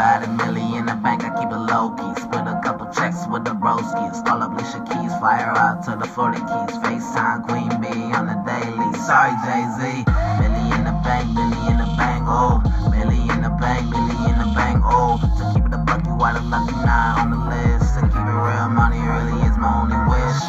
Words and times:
Got 0.00 0.24
a 0.24 0.28
million 0.32 0.80
in 0.80 0.86
the 0.86 0.96
bank, 0.96 1.24
I 1.24 1.30
keep 1.36 1.52
it 1.52 1.62
low 1.68 1.92
key. 1.92 2.08
Split 2.22 2.48
a 2.48 2.58
couple 2.64 2.88
checks 2.88 3.28
with 3.28 3.44
the 3.44 3.52
broskies. 3.52 4.24
Call 4.24 4.40
up 4.40 4.56
Alicia 4.56 4.80
Keys, 4.88 5.12
fly 5.20 5.44
her 5.44 5.52
out 5.52 5.84
to 5.84 5.92
the 5.92 6.08
Florida 6.08 6.40
Keys. 6.40 6.72
FaceTime 6.80 7.44
Queen 7.44 7.68
B 7.84 8.08
on 8.16 8.24
the 8.24 8.40
daily. 8.48 8.96
Sorry, 9.04 9.36
Jay 9.44 9.60
Z. 9.76 10.08
Million 10.40 10.72
in 10.72 10.84
the 10.88 10.96
bank, 11.04 11.28
million 11.36 11.68
in 11.68 11.76
the 11.76 11.90
bank, 12.00 12.24
oh. 12.24 12.64
Million 12.88 13.28
in 13.28 13.42
the 13.44 13.52
bank, 13.60 13.84
million 13.92 14.24
in 14.24 14.38
the 14.40 14.48
bank, 14.56 14.80
oh. 14.88 15.20
To 15.20 15.42
keep 15.52 15.68
it 15.68 15.74
a 15.76 15.80
buck, 15.84 16.00
you 16.08 16.16
are 16.16 16.32
the 16.32 16.48
lucky 16.48 16.80
nine 16.80 17.20
on 17.20 17.28
the 17.36 17.40
list. 17.52 17.92
To 17.92 18.00
keep 18.00 18.24
it 18.24 18.40
real, 18.40 18.72
money 18.72 19.04
really 19.04 19.36
is 19.44 19.56
my 19.60 19.84
only 19.84 20.00
wish. 20.08 20.40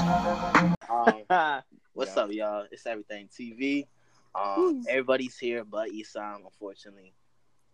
Um, 0.88 1.60
what's 1.92 2.16
up, 2.16 2.32
y'all? 2.32 2.72
It's 2.72 2.88
Everything 2.88 3.28
TV. 3.28 3.84
Um, 4.34 4.88
everybody's 4.88 5.38
here 5.38 5.66
but 5.66 5.92
Isam, 5.92 6.48
unfortunately. 6.48 7.12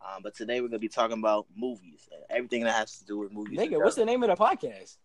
Um, 0.02 0.22
but 0.24 0.36
today 0.36 0.62
we're 0.62 0.68
gonna 0.68 0.80
be 0.80 0.88
talking 0.90 1.18
about 1.20 1.48
movies 1.56 2.08
and 2.12 2.22
everything 2.30 2.64
that 2.64 2.74
has 2.76 3.00
to 3.00 3.06
do 3.06 3.18
with 3.18 3.32
movies. 3.32 3.58
Nigga, 3.58 3.84
what's 3.84 3.96
the 3.96 4.06
name 4.06 4.24
of 4.24 4.30
the 4.30 4.36
podcast? 4.36 4.98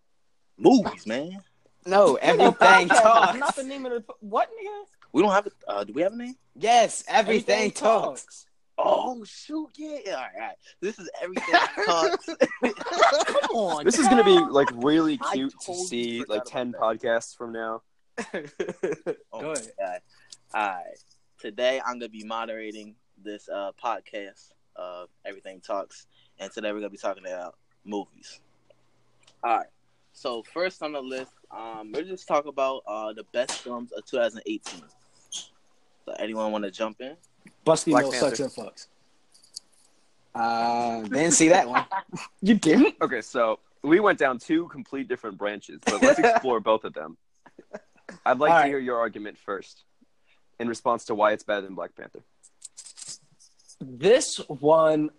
movies, 0.59 1.07
man? 1.07 1.39
No, 1.87 2.15
everything 2.23 2.89
talks. 2.89 3.39
Not 3.39 3.57
the 3.57 3.65
name 3.65 3.87
of 3.87 3.93
the 3.93 4.01
po- 4.03 4.17
what, 4.21 4.49
nigga? 4.49 4.85
We 5.13 5.23
don't 5.23 5.33
have 5.33 5.47
a. 5.47 5.71
Uh, 5.71 5.85
do 5.85 5.93
we 5.93 6.03
have 6.03 6.13
a 6.13 6.17
name? 6.17 6.37
Yes, 6.55 7.05
everything, 7.09 7.71
talks. 7.71 8.47
Oh 8.79 9.23
shoot, 9.25 9.69
yeah. 9.77 9.99
yeah. 10.07 10.13
All 10.13 10.21
right, 10.23 10.31
all 10.35 10.41
right. 10.41 10.57
This 10.81 10.99
is 10.99 11.11
everything 11.23 11.55
talks. 11.85 12.27
Come 12.27 13.57
on. 13.57 13.85
This 13.85 13.99
is 13.99 14.09
gonna 14.09 14.25
be 14.25 14.39
like 14.39 14.69
really 14.75 15.19
cute 15.33 15.55
to 15.67 15.75
see 15.75 16.25
like 16.29 16.45
ten 16.47 16.73
that. 16.73 16.81
podcasts 16.81 17.37
from 17.37 17.53
now. 17.53 17.83
Oh, 19.33 19.41
Go 19.41 19.53
ahead. 19.53 19.73
God. 19.79 20.01
All 20.55 20.69
right. 20.69 20.99
Today 21.39 21.81
I'm 21.85 21.95
gonna 21.99 22.09
be 22.09 22.25
moderating 22.25 22.97
this 23.23 23.49
uh, 23.49 23.73
podcast 23.83 24.51
of 24.77 25.09
Everything 25.25 25.61
Talks, 25.61 26.07
and 26.39 26.51
today 26.53 26.73
we're 26.73 26.79
gonna 26.79 26.91
be 26.91 26.97
talking 26.99 27.25
about 27.27 27.57
movies. 27.85 28.41
All 29.45 29.59
right. 29.59 29.67
So 30.13 30.43
first 30.43 30.83
on 30.83 30.93
the 30.93 31.01
list, 31.01 31.33
um, 31.51 31.93
we're 31.93 32.03
just 32.03 32.29
talk 32.29 32.47
about 32.47 32.83
uh, 32.87 33.13
the 33.13 33.25
best 33.33 33.61
films 33.61 33.93
of 33.93 34.05
2018. 34.07 34.83
So 35.31 36.13
anyone 36.19 36.53
want 36.53 36.65
to 36.65 36.71
jump 36.71 37.01
in? 37.01 37.17
Busty 37.67 37.91
Black 37.91 38.03
Mill 38.05 38.13
Panther. 38.13 38.37
sucks 38.37 38.41
and 38.59 38.67
fucks. 38.67 38.87
Uh, 40.35 41.03
didn't 41.03 41.33
see 41.33 41.49
that 41.49 41.69
one. 41.69 41.85
You 42.41 42.55
didn't? 42.55 42.97
Okay, 43.01 43.21
so 43.21 43.59
we 43.83 44.01
went 44.01 44.19
down 44.19 44.39
two 44.39 44.69
complete 44.69 45.09
different 45.09 45.39
branches, 45.39 45.81
but 45.85 46.03
let's 46.03 46.19
explore 46.19 46.61
both 46.61 46.85
of 46.85 46.93
them. 46.95 47.17
I'd 48.27 48.39
like 48.39 48.51
All 48.51 48.57
to 48.59 48.63
right. 48.63 48.67
hear 48.69 48.79
your 48.79 48.99
argument 48.99 49.39
first, 49.39 49.85
in 50.59 50.69
response 50.69 51.05
to 51.07 51.15
why 51.15 51.33
it's 51.33 51.43
better 51.43 51.63
than 51.63 51.75
Black 51.75 51.95
Panther. 51.97 52.21
This 53.83 54.37
one, 54.49 55.11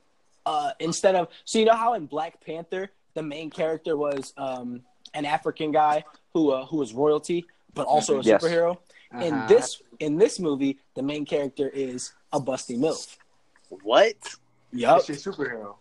uh, 0.45 0.71
instead 0.79 1.15
of 1.15 1.27
so 1.45 1.59
you 1.59 1.65
know 1.65 1.75
how 1.75 1.93
in 1.93 2.05
Black 2.05 2.39
Panther 2.45 2.91
the 3.13 3.21
main 3.23 3.49
character 3.49 3.95
was 3.97 4.33
um 4.37 4.81
an 5.13 5.25
African 5.25 5.71
guy 5.71 6.03
who 6.33 6.51
uh, 6.51 6.65
who 6.65 6.77
was 6.77 6.93
royalty 6.93 7.45
but 7.73 7.85
also 7.87 8.19
a 8.19 8.23
Yes. 8.23 8.41
superhero. 8.43 8.77
In 9.19 9.33
Uh-huh. 9.33 9.47
this 9.47 9.81
in 9.99 10.17
this 10.17 10.39
movie, 10.39 10.79
the 10.95 11.03
main 11.03 11.25
character 11.25 11.69
is 11.69 12.13
a 12.31 12.39
busty 12.39 12.77
milf. 12.77 13.17
What? 13.69 14.15
Yup. 14.71 15.03
She's 15.05 15.25
a 15.25 15.29
superhero. 15.31 15.75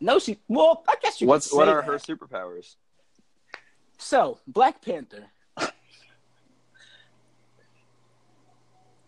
No, 0.00 0.18
she. 0.18 0.38
Well, 0.48 0.84
I 0.88 0.94
guess 1.02 1.20
you. 1.20 1.26
What's 1.28 1.52
what 1.52 1.68
are 1.68 1.76
that. 1.82 1.84
her 1.84 1.98
superpowers? 1.98 2.76
So 3.98 4.38
Black 4.46 4.82
Panther. 4.82 5.24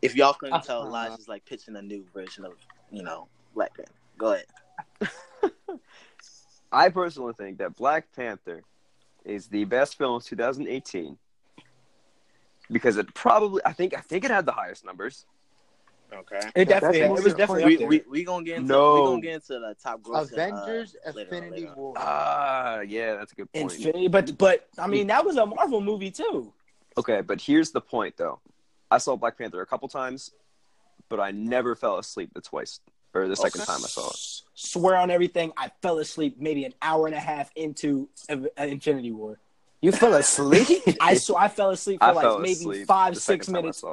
If 0.00 0.14
y'all 0.14 0.34
couldn't 0.34 0.62
tell, 0.62 0.82
Uh-huh. 0.82 0.88
Elijah's 0.88 1.28
like 1.28 1.44
pitching 1.44 1.76
a 1.76 1.82
new 1.82 2.04
version 2.14 2.44
of 2.44 2.52
you 2.90 3.02
know 3.02 3.28
Black 3.54 3.74
Panther. 3.76 3.92
Go 4.16 4.32
ahead. 4.32 5.10
I 6.72 6.88
personally 6.90 7.32
think 7.32 7.58
that 7.58 7.76
Black 7.76 8.06
Panther 8.14 8.62
is 9.24 9.46
the 9.46 9.64
best 9.64 9.96
film 9.96 10.16
of 10.16 10.24
2018 10.24 11.16
because 12.70 12.96
it 12.96 13.12
probably 13.14 13.62
I 13.64 13.72
think 13.72 13.96
I 13.96 14.00
think 14.00 14.24
it 14.24 14.30
had 14.30 14.46
the 14.46 14.52
highest 14.52 14.84
numbers. 14.84 15.26
Okay. 16.12 16.40
It 16.54 16.68
definitely. 16.68 17.00
That's 17.00 17.20
It 17.20 17.24
was 17.24 17.34
definitely. 17.34 17.76
We, 17.76 17.84
up 17.84 17.88
we, 17.90 18.02
we 18.08 18.24
gonna 18.24 18.44
get 18.44 18.56
into 18.56 18.68
No. 18.68 18.94
we 18.94 19.00
gonna 19.00 19.20
get 19.20 19.34
into 19.34 19.58
the 19.58 19.76
top 19.82 20.02
gross. 20.02 20.32
Avengers 20.32 20.96
uh, 21.06 21.10
later 21.10 21.28
on, 21.30 21.36
Infinity 21.36 21.62
later 21.62 21.72
on. 21.72 21.76
War. 21.76 21.94
Ah, 21.98 22.80
yeah, 22.80 23.16
that's 23.16 23.32
a 23.32 23.34
good 23.34 23.52
point. 23.52 23.72
Infinity, 23.74 24.08
but 24.08 24.38
but 24.38 24.68
I 24.78 24.86
mean 24.86 25.06
that 25.08 25.24
was 25.24 25.36
a 25.36 25.44
Marvel 25.44 25.80
movie 25.80 26.10
too. 26.10 26.52
Okay, 26.96 27.20
but 27.20 27.40
here's 27.40 27.70
the 27.70 27.80
point 27.80 28.16
though. 28.16 28.40
I 28.90 28.98
saw 28.98 29.16
Black 29.16 29.36
Panther 29.36 29.60
a 29.60 29.66
couple 29.66 29.86
times, 29.88 30.32
but 31.08 31.20
I 31.20 31.30
never 31.30 31.74
fell 31.74 31.98
asleep 31.98 32.30
the 32.34 32.40
twice 32.40 32.80
or 33.14 33.28
the 33.28 33.36
second 33.36 33.62
Okay. 33.62 33.66
time 33.72 33.84
I 33.84 33.88
saw 33.88 34.08
it. 34.10 34.16
Swear 34.54 34.96
on 34.96 35.10
everything, 35.10 35.52
I 35.56 35.70
fell 35.82 35.98
asleep 35.98 36.36
maybe 36.38 36.64
an 36.64 36.74
hour 36.82 37.06
and 37.06 37.14
a 37.14 37.20
half 37.20 37.50
into 37.56 38.08
uh, 38.28 38.36
Infinity 38.58 39.12
War. 39.12 39.38
You 39.80 39.92
fell 39.92 40.14
asleep? 40.14 40.68
I 41.00 41.14
so 41.14 41.36
I 41.36 41.48
fell 41.48 41.70
asleep 41.70 42.00
for 42.00 42.06
I 42.06 42.10
like 42.12 42.22
fell 42.22 42.38
maybe 42.40 42.84
five 42.84 43.14
the 43.14 43.20
six 43.20 43.46
second 43.46 43.54
time 43.54 43.58
I 43.58 43.62
minutes 43.62 43.84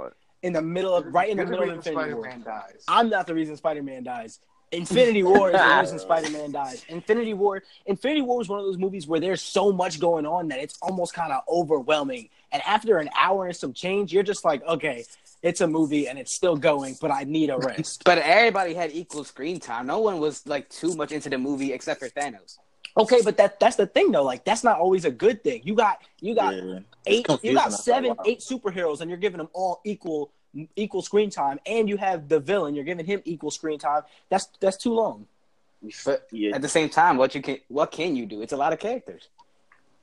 in 0.41 0.53
the 0.53 0.61
middle 0.61 0.95
of 0.95 1.05
right 1.13 1.29
in 1.29 1.37
the 1.37 1.45
middle 1.45 1.69
of 1.69 1.75
Infinity 1.75 2.13
War. 2.13 2.23
Spider-Man 2.23 2.43
dies. 2.43 2.83
I'm 2.87 3.09
not 3.09 3.27
the 3.27 3.35
reason 3.35 3.55
Spider 3.55 3.83
Man 3.83 4.03
dies. 4.03 4.39
Infinity 4.71 5.23
War 5.23 5.51
is 5.51 5.61
the 5.61 5.79
reason 5.79 5.99
Spider 5.99 6.29
Man 6.31 6.51
dies. 6.51 6.83
Infinity 6.89 7.33
War, 7.33 7.63
Infinity 7.85 8.21
War 8.21 8.41
is 8.41 8.49
one 8.49 8.59
of 8.59 8.65
those 8.65 8.77
movies 8.77 9.07
where 9.07 9.19
there's 9.19 9.41
so 9.41 9.71
much 9.71 9.99
going 9.99 10.25
on 10.25 10.47
that 10.49 10.59
it's 10.59 10.77
almost 10.81 11.13
kind 11.13 11.31
of 11.31 11.41
overwhelming. 11.47 12.29
And 12.51 12.61
after 12.65 12.97
an 12.97 13.09
hour 13.17 13.45
and 13.45 13.55
some 13.55 13.73
change, 13.73 14.11
you're 14.11 14.23
just 14.23 14.43
like, 14.43 14.63
okay, 14.65 15.05
it's 15.45 15.61
a 15.61 15.67
movie 15.67 16.07
and 16.09 16.17
it's 16.17 16.33
still 16.35 16.57
going, 16.57 16.97
but 16.99 17.11
I 17.11 17.23
need 17.23 17.49
a 17.51 17.57
rest. 17.69 18.03
but 18.03 18.17
everybody 18.17 18.73
had 18.73 18.91
equal 18.91 19.23
screen 19.23 19.59
time. 19.59 19.85
No 19.87 19.99
one 19.99 20.19
was 20.19 20.45
like 20.47 20.67
too 20.69 20.93
much 20.95 21.11
into 21.11 21.29
the 21.29 21.37
movie 21.37 21.71
except 21.71 21.99
for 22.01 22.09
Thanos. 22.09 22.57
okay, 22.97 23.21
but 23.23 23.37
that 23.37 23.59
that's 23.59 23.75
the 23.77 23.85
thing 23.85 24.11
though. 24.11 24.23
Like 24.23 24.43
that's 24.43 24.63
not 24.63 24.79
always 24.79 25.05
a 25.05 25.11
good 25.11 25.43
thing. 25.43 25.61
You 25.63 25.75
got 25.75 25.99
you 26.19 26.33
got 26.35 26.55
Yeah. 26.55 26.79
eight, 27.05 27.27
you 27.43 27.53
got 27.53 27.71
seven, 27.73 28.15
eight 28.25 28.39
superheroes, 28.39 29.01
and 29.01 29.09
you're 29.09 29.19
giving 29.25 29.37
them 29.37 29.49
all 29.53 29.81
equal 29.85 30.31
equal 30.75 31.01
screen 31.03 31.29
time, 31.29 31.59
and 31.65 31.87
you 31.89 31.97
have 31.97 32.27
the 32.29 32.39
villain, 32.39 32.73
you're 32.75 32.85
giving 32.91 33.05
him 33.05 33.21
equal 33.25 33.51
screen 33.51 33.77
time. 33.77 34.01
That's 34.29 34.47
that's 34.59 34.77
too 34.77 34.93
long. 34.93 35.27
But 36.05 36.27
Yeah. 36.31 36.55
at 36.55 36.61
the 36.63 36.69
same 36.69 36.89
time, 36.89 37.17
what 37.17 37.35
you 37.35 37.41
can 37.43 37.57
what 37.67 37.91
can 37.91 38.15
you 38.15 38.25
do? 38.25 38.41
It's 38.41 38.53
a 38.53 38.57
lot 38.57 38.73
of 38.73 38.79
characters. 38.79 39.29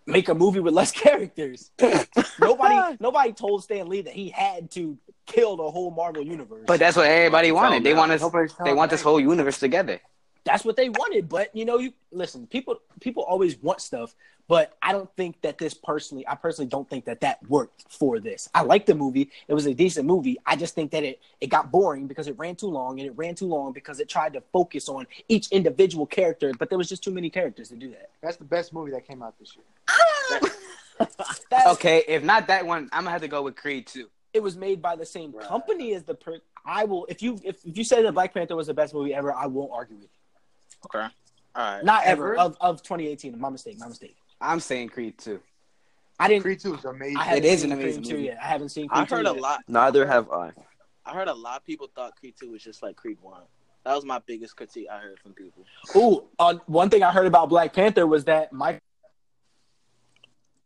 Make 0.06 0.28
a 0.28 0.34
movie 0.34 0.60
with 0.60 0.74
less 0.74 0.90
characters. 1.04 1.70
nobody 2.40 2.96
nobody 3.00 3.32
told 3.32 3.62
Stan 3.62 3.88
Lee 3.88 4.02
that 4.02 4.14
he 4.14 4.28
had 4.28 4.70
to 4.72 4.98
kill 5.26 5.56
the 5.56 5.70
whole 5.70 5.90
Marvel 5.90 6.22
universe. 6.22 6.64
But 6.66 6.80
that's 6.80 6.96
what 6.96 7.06
everybody 7.06 7.52
wanted. 7.52 7.84
They 7.84 7.92
that. 7.92 7.98
want 7.98 8.12
us, 8.12 8.54
they 8.64 8.72
want 8.72 8.90
this 8.90 9.02
whole 9.02 9.20
universe 9.20 9.58
together. 9.58 10.00
That's 10.44 10.64
what 10.64 10.76
they 10.76 10.88
wanted. 10.88 11.28
But 11.28 11.54
you 11.54 11.64
know, 11.64 11.78
you 11.78 11.92
listen, 12.10 12.46
people 12.46 12.78
people 13.00 13.22
always 13.22 13.56
want 13.62 13.80
stuff, 13.80 14.14
but 14.48 14.76
I 14.82 14.92
don't 14.92 15.08
think 15.16 15.40
that 15.42 15.58
this 15.58 15.74
personally, 15.74 16.26
I 16.26 16.34
personally 16.34 16.68
don't 16.68 16.88
think 16.88 17.04
that 17.06 17.20
that 17.20 17.38
worked 17.48 17.84
for 17.92 18.18
this. 18.20 18.48
I 18.54 18.62
like 18.62 18.86
the 18.86 18.94
movie; 18.94 19.30
it 19.48 19.54
was 19.54 19.66
a 19.66 19.74
decent 19.74 20.06
movie. 20.06 20.38
I 20.46 20.56
just 20.56 20.74
think 20.74 20.90
that 20.92 21.04
it 21.04 21.20
it 21.40 21.46
got 21.48 21.70
boring 21.70 22.06
because 22.06 22.26
it 22.28 22.38
ran 22.38 22.56
too 22.56 22.66
long, 22.68 22.98
and 23.00 23.06
it 23.08 23.12
ran 23.16 23.34
too 23.34 23.46
long 23.46 23.72
because 23.72 24.00
it 24.00 24.08
tried 24.08 24.32
to 24.34 24.40
focus 24.52 24.88
on 24.88 25.06
each 25.28 25.48
individual 25.52 26.06
character, 26.06 26.52
but 26.58 26.68
there 26.68 26.78
was 26.78 26.88
just 26.88 27.02
too 27.04 27.12
many 27.12 27.30
characters 27.30 27.68
to 27.68 27.76
do 27.76 27.90
that. 27.90 28.10
That's 28.22 28.36
the 28.36 28.44
best 28.44 28.72
movie 28.72 28.90
that 28.92 29.06
came 29.06 29.22
out 29.22 29.38
this 29.38 29.54
year. 29.56 29.64
Ah! 29.88 30.40
That- 31.50 31.66
Okay, 31.66 32.04
if 32.06 32.22
not 32.22 32.46
that 32.46 32.64
one, 32.64 32.88
I'm 32.92 33.02
gonna 33.02 33.10
have 33.10 33.22
to 33.22 33.28
go 33.28 33.42
with 33.42 33.56
Creed 33.56 33.86
too. 33.86 34.08
it 34.32 34.42
was 34.42 34.56
made 34.56 34.80
by 34.80 34.94
the 34.96 35.04
same 35.04 35.32
Right. 35.32 35.46
company 35.46 35.94
as 35.94 36.04
the 36.04 36.14
per. 36.14 36.38
I 36.64 36.84
will 36.84 37.06
if 37.06 37.22
you 37.22 37.38
if, 37.44 37.56
if 37.66 37.76
you 37.76 37.82
say 37.84 38.02
that 38.02 38.12
Black 38.12 38.32
Panther 38.32 38.54
was 38.54 38.68
the 38.68 38.74
best 38.74 38.94
movie 38.94 39.12
ever, 39.12 39.32
I 39.32 39.46
won't 39.46 39.70
argue 39.72 39.96
with 39.96 40.04
you. 40.04 40.08
Okay. 40.86 41.06
All 41.54 41.74
right. 41.76 41.84
Not 41.84 42.04
ever, 42.04 42.34
Ever? 42.34 42.40
of 42.40 42.56
of 42.60 42.82
2018. 42.82 43.38
My 43.38 43.50
mistake. 43.50 43.78
My 43.78 43.88
mistake. 43.88 44.16
I'm 44.40 44.60
saying 44.60 44.88
Creed 44.88 45.18
2. 45.18 45.40
I 46.18 46.28
didn't. 46.28 46.42
Creed 46.42 46.60
2 46.60 46.74
is 46.74 46.84
amazing. 46.84 47.16
I 47.18 47.36
It 47.36 47.44
is 47.44 47.62
an 47.64 47.72
amazing 47.72 48.02
Creed 48.02 48.10
2 48.10 48.14
movie. 48.14 48.24
yet. 48.26 48.38
I 48.42 48.46
haven't 48.46 48.68
seen. 48.70 48.88
Creed 48.88 48.98
I 49.02 49.04
Creed 49.06 49.10
heard 49.18 49.26
2 49.26 49.30
a 49.30 49.34
yet. 49.34 49.42
lot. 49.42 49.60
Neither 49.68 50.06
have 50.06 50.30
I. 50.30 50.50
I 51.04 51.12
heard 51.14 51.28
a 51.28 51.34
lot 51.34 51.56
of 51.58 51.64
people 51.64 51.88
thought 51.94 52.14
Creed 52.16 52.34
Two 52.40 52.50
was 52.52 52.62
just 52.62 52.82
like 52.82 52.96
Creed 52.96 53.18
One. 53.22 53.42
That 53.84 53.94
was 53.96 54.04
my 54.04 54.20
biggest 54.24 54.54
critique 54.56 54.86
I 54.90 54.98
heard 54.98 55.18
from 55.18 55.32
people. 55.34 55.64
Ooh, 55.96 56.24
uh, 56.38 56.54
one 56.66 56.88
thing 56.90 57.02
I 57.02 57.10
heard 57.10 57.26
about 57.26 57.48
Black 57.48 57.72
Panther 57.72 58.06
was 58.06 58.24
that 58.26 58.52
my 58.52 58.78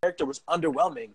character 0.02 0.26
was 0.26 0.40
underwhelming. 0.48 1.10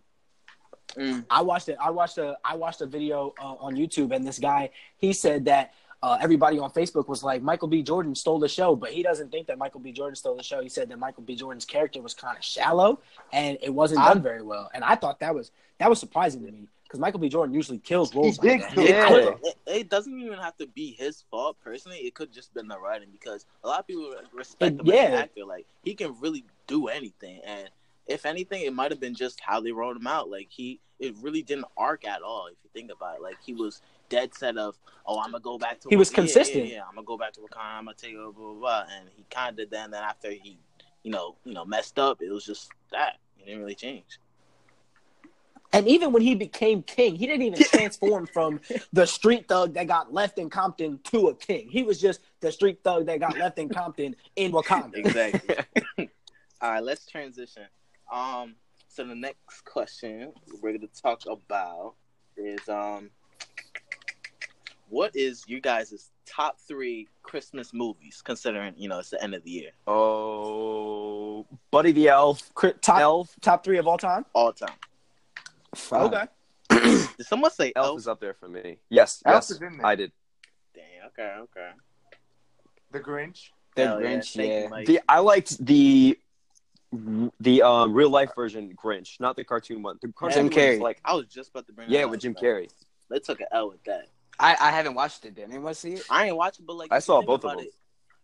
Mm. 0.95 1.23
I 1.29 1.41
watched 1.41 1.69
it. 1.69 1.77
I 1.79 1.89
watched 1.91 2.17
a 2.17 2.35
I 2.43 2.55
watched 2.55 2.81
a 2.81 2.85
video 2.85 3.33
uh, 3.39 3.53
on 3.59 3.75
YouTube, 3.75 4.13
and 4.13 4.25
this 4.27 4.39
guy 4.39 4.71
he 4.97 5.13
said 5.13 5.45
that 5.45 5.73
uh, 6.03 6.17
everybody 6.19 6.57
on 6.57 6.71
Facebook 6.71 7.07
was 7.07 7.23
like 7.23 7.41
Michael 7.41 7.67
B. 7.67 7.83
Jordan 7.83 8.15
stole 8.15 8.39
the 8.39 8.49
show, 8.49 8.75
but 8.75 8.91
he 8.91 9.03
doesn't 9.03 9.31
think 9.31 9.47
that 9.47 9.57
Michael 9.57 9.79
B. 9.79 9.91
Jordan 9.91 10.15
stole 10.15 10.35
the 10.35 10.43
show. 10.43 10.61
He 10.61 10.69
said 10.69 10.89
that 10.89 10.97
Michael 10.97 11.23
B. 11.23 11.35
Jordan's 11.35 11.65
character 11.65 12.01
was 12.01 12.13
kind 12.13 12.37
of 12.37 12.43
shallow 12.43 12.99
and 13.31 13.57
it 13.61 13.73
wasn't 13.73 14.01
I- 14.01 14.13
done 14.13 14.23
very 14.23 14.41
well. 14.41 14.69
And 14.73 14.83
I 14.83 14.95
thought 14.95 15.19
that 15.19 15.35
was 15.35 15.51
that 15.77 15.89
was 15.89 15.99
surprising 15.99 16.45
to 16.45 16.51
me 16.51 16.67
because 16.83 16.99
Michael 16.99 17.19
B. 17.19 17.29
Jordan 17.29 17.53
usually 17.53 17.77
kills 17.77 18.13
roles 18.15 18.37
He 18.39 18.49
like 18.49 18.75
did 18.75 18.77
that. 18.77 18.89
Yeah. 18.89 19.15
It, 19.15 19.39
it, 19.43 19.55
it 19.67 19.89
doesn't 19.89 20.19
even 20.19 20.39
have 20.39 20.57
to 20.57 20.67
be 20.67 20.91
his 20.91 21.23
fault 21.29 21.57
personally. 21.63 21.99
It 21.99 22.15
could 22.15 22.33
just 22.33 22.53
been 22.53 22.67
the 22.67 22.79
writing 22.79 23.09
because 23.11 23.45
a 23.63 23.67
lot 23.67 23.79
of 23.79 23.87
people 23.87 24.13
respect 24.33 24.79
him 24.79 24.89
as 24.89 24.93
an 24.93 25.13
actor. 25.13 25.45
Like 25.45 25.67
he 25.83 25.93
can 25.93 26.19
really 26.19 26.45
do 26.67 26.87
anything, 26.87 27.41
and 27.45 27.69
if 28.07 28.25
anything, 28.25 28.63
it 28.63 28.73
might 28.73 28.91
have 28.91 28.99
been 28.99 29.15
just 29.15 29.39
how 29.39 29.61
they 29.61 29.71
wrote 29.71 29.95
him 29.95 30.07
out. 30.07 30.29
Like 30.29 30.47
he, 30.49 30.79
it 30.99 31.15
really 31.21 31.43
didn't 31.43 31.65
arc 31.77 32.05
at 32.05 32.21
all. 32.23 32.47
If 32.47 32.57
you 32.63 32.69
think 32.73 32.91
about 32.91 33.17
it, 33.17 33.21
like 33.21 33.37
he 33.45 33.53
was 33.53 33.81
dead 34.11 34.35
set 34.35 34.57
of, 34.57 34.77
oh, 35.07 35.19
I'm 35.19 35.31
gonna 35.31 35.41
go 35.41 35.57
back 35.57 35.79
to. 35.81 35.89
He 35.89 35.95
was 35.95 36.11
yeah, 36.11 36.15
consistent. 36.15 36.67
Yeah, 36.67 36.75
yeah, 36.75 36.81
I'm 36.87 36.93
gonna 36.93 37.05
go 37.05 37.17
back 37.17 37.33
to 37.33 37.39
Wakanda. 37.39 37.77
I'm 37.77 37.85
gonna 37.85 37.95
take 37.97 38.15
over, 38.15 38.31
blah, 38.31 38.51
blah, 38.51 38.59
blah. 38.59 38.83
And 38.95 39.09
he 39.15 39.25
kind 39.31 39.51
of 39.51 39.55
did 39.55 39.71
that. 39.71 39.85
And 39.85 39.93
then 39.93 40.03
after 40.03 40.29
he, 40.29 40.59
you 41.01 41.11
know, 41.11 41.37
you 41.45 41.53
know, 41.53 41.65
messed 41.65 41.97
up, 41.97 42.21
it 42.21 42.29
was 42.29 42.45
just 42.45 42.69
that. 42.91 43.17
He 43.37 43.45
didn't 43.45 43.61
really 43.61 43.75
change. 43.75 44.19
And 45.73 45.87
even 45.87 46.11
when 46.11 46.21
he 46.21 46.35
became 46.35 46.83
king, 46.83 47.15
he 47.15 47.25
didn't 47.25 47.43
even 47.43 47.63
transform 47.63 48.27
from 48.27 48.59
the 48.93 49.07
street 49.07 49.47
thug 49.47 49.73
that 49.75 49.87
got 49.87 50.13
left 50.13 50.37
in 50.37 50.49
Compton 50.49 50.99
to 51.05 51.29
a 51.29 51.35
king. 51.35 51.69
He 51.69 51.83
was 51.83 51.99
just 51.99 52.19
the 52.41 52.51
street 52.51 52.79
thug 52.83 53.05
that 53.05 53.21
got 53.21 53.37
left 53.37 53.57
in 53.57 53.69
Compton 53.69 54.15
in 54.35 54.51
Wakanda. 54.51 54.95
Exactly. 54.95 55.55
All 56.61 56.71
right, 56.71 56.83
let's 56.83 57.05
transition. 57.05 57.63
Um, 58.11 58.55
so 58.89 59.05
the 59.05 59.15
next 59.15 59.63
question 59.63 60.33
we're 60.61 60.77
going 60.77 60.81
to 60.81 61.01
talk 61.01 61.21
about 61.25 61.95
is 62.35 62.67
um, 62.67 63.09
what 64.91 65.15
is 65.15 65.43
you 65.47 65.59
guys' 65.61 66.11
top 66.25 66.59
three 66.59 67.07
Christmas 67.23 67.73
movies? 67.73 68.21
Considering 68.23 68.73
you 68.77 68.89
know 68.89 68.99
it's 68.99 69.09
the 69.09 69.23
end 69.23 69.33
of 69.33 69.43
the 69.43 69.49
year, 69.49 69.71
Oh, 69.87 71.45
Buddy 71.71 71.91
the 71.93 72.09
Elf, 72.09 72.51
Top 72.81 72.99
Elf, 72.99 73.35
top 73.41 73.63
three 73.63 73.77
of 73.77 73.87
all 73.87 73.97
time. 73.97 74.25
all 74.33 74.51
time. 74.53 74.75
Fuck. 75.73 76.13
Okay. 76.69 77.07
Did 77.17 77.25
someone 77.25 77.51
say 77.51 77.71
Elf 77.75 77.85
Elf? 77.87 77.99
is 77.99 78.07
up 78.07 78.19
there 78.19 78.33
for 78.33 78.47
me. 78.47 78.77
Yes, 78.89 79.21
Elf 79.25 79.35
yes, 79.35 79.51
is 79.51 79.61
in 79.61 79.77
there. 79.77 79.85
I 79.85 79.95
did. 79.95 80.11
Damn. 80.75 81.07
Okay. 81.07 81.35
Okay. 81.43 81.69
The 82.91 82.99
Grinch. 82.99 83.49
The 83.75 83.85
Hell 83.85 83.99
Grinch, 83.99 84.35
thank 84.35 84.49
you, 84.49 84.53
yeah. 84.63 84.67
Mike. 84.67 84.85
The 84.87 84.99
I 85.07 85.19
liked 85.19 85.65
the 85.65 86.19
the 87.39 87.61
um 87.61 87.93
real 87.93 88.09
life 88.09 88.31
version 88.35 88.73
Grinch, 88.75 89.17
not 89.21 89.37
the 89.37 89.45
cartoon 89.45 89.81
one. 89.81 89.97
The 90.01 90.11
cartoon 90.11 90.49
Jim 90.49 90.57
Carrey. 90.59 90.79
like 90.81 90.99
I 91.05 91.13
was 91.13 91.27
just 91.27 91.51
about 91.51 91.65
to 91.67 91.73
bring. 91.73 91.89
yeah, 91.89 92.03
with 92.03 92.19
Jim. 92.19 92.35
Carrey. 92.35 92.69
They 93.09 93.19
took 93.19 93.39
an 93.39 93.47
L 93.51 93.69
with 93.69 93.81
that. 93.85 94.07
I, 94.39 94.55
I 94.59 94.71
haven't 94.71 94.95
watched 94.95 95.25
it. 95.25 95.35
Did 95.35 95.49
anyone 95.49 95.73
see 95.73 95.93
it? 95.93 96.03
I 96.09 96.27
ain't 96.27 96.35
watching, 96.35 96.65
but 96.65 96.75
like 96.75 96.91
I 96.91 96.99
saw 96.99 97.21
both 97.21 97.43
of 97.45 97.51
them. 97.51 97.59
It, 97.61 97.73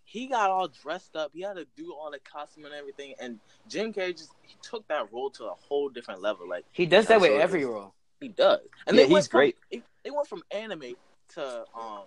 he 0.04 0.28
got 0.28 0.50
all 0.50 0.68
dressed 0.70 1.16
up. 1.16 1.32
He 1.34 1.42
had 1.42 1.58
to 1.58 1.68
do 1.76 1.94
all 1.94 2.10
the 2.12 2.20
costume 2.20 2.66
and 2.66 2.74
everything. 2.74 3.14
And 3.20 3.40
Jim 3.68 3.92
Carrey 3.94 4.14
just 4.18 4.32
he 4.42 4.56
took 4.62 4.88
that 4.88 5.12
role 5.12 5.30
to 5.32 5.46
a 5.46 5.54
whole 5.68 5.90
different 5.90 6.22
level. 6.22 6.48
Like 6.48 6.66
He 6.72 6.86
does 6.86 7.08
that 7.08 7.20
with 7.20 7.32
Absolutely. 7.32 7.44
every 7.44 7.66
role. 7.66 7.94
he 8.22 8.30
does. 8.30 8.60
And 8.88 8.96
Yeah, 8.96 9.04
they 9.04 9.10
he's 9.10 9.28
from- 9.28 9.38
great. 9.40 9.58
They, 9.72 9.84
they 10.04 10.12
went 10.12 10.28
from 10.28 10.44
anime 10.52 10.94
to 11.36 11.66
um 11.78 12.04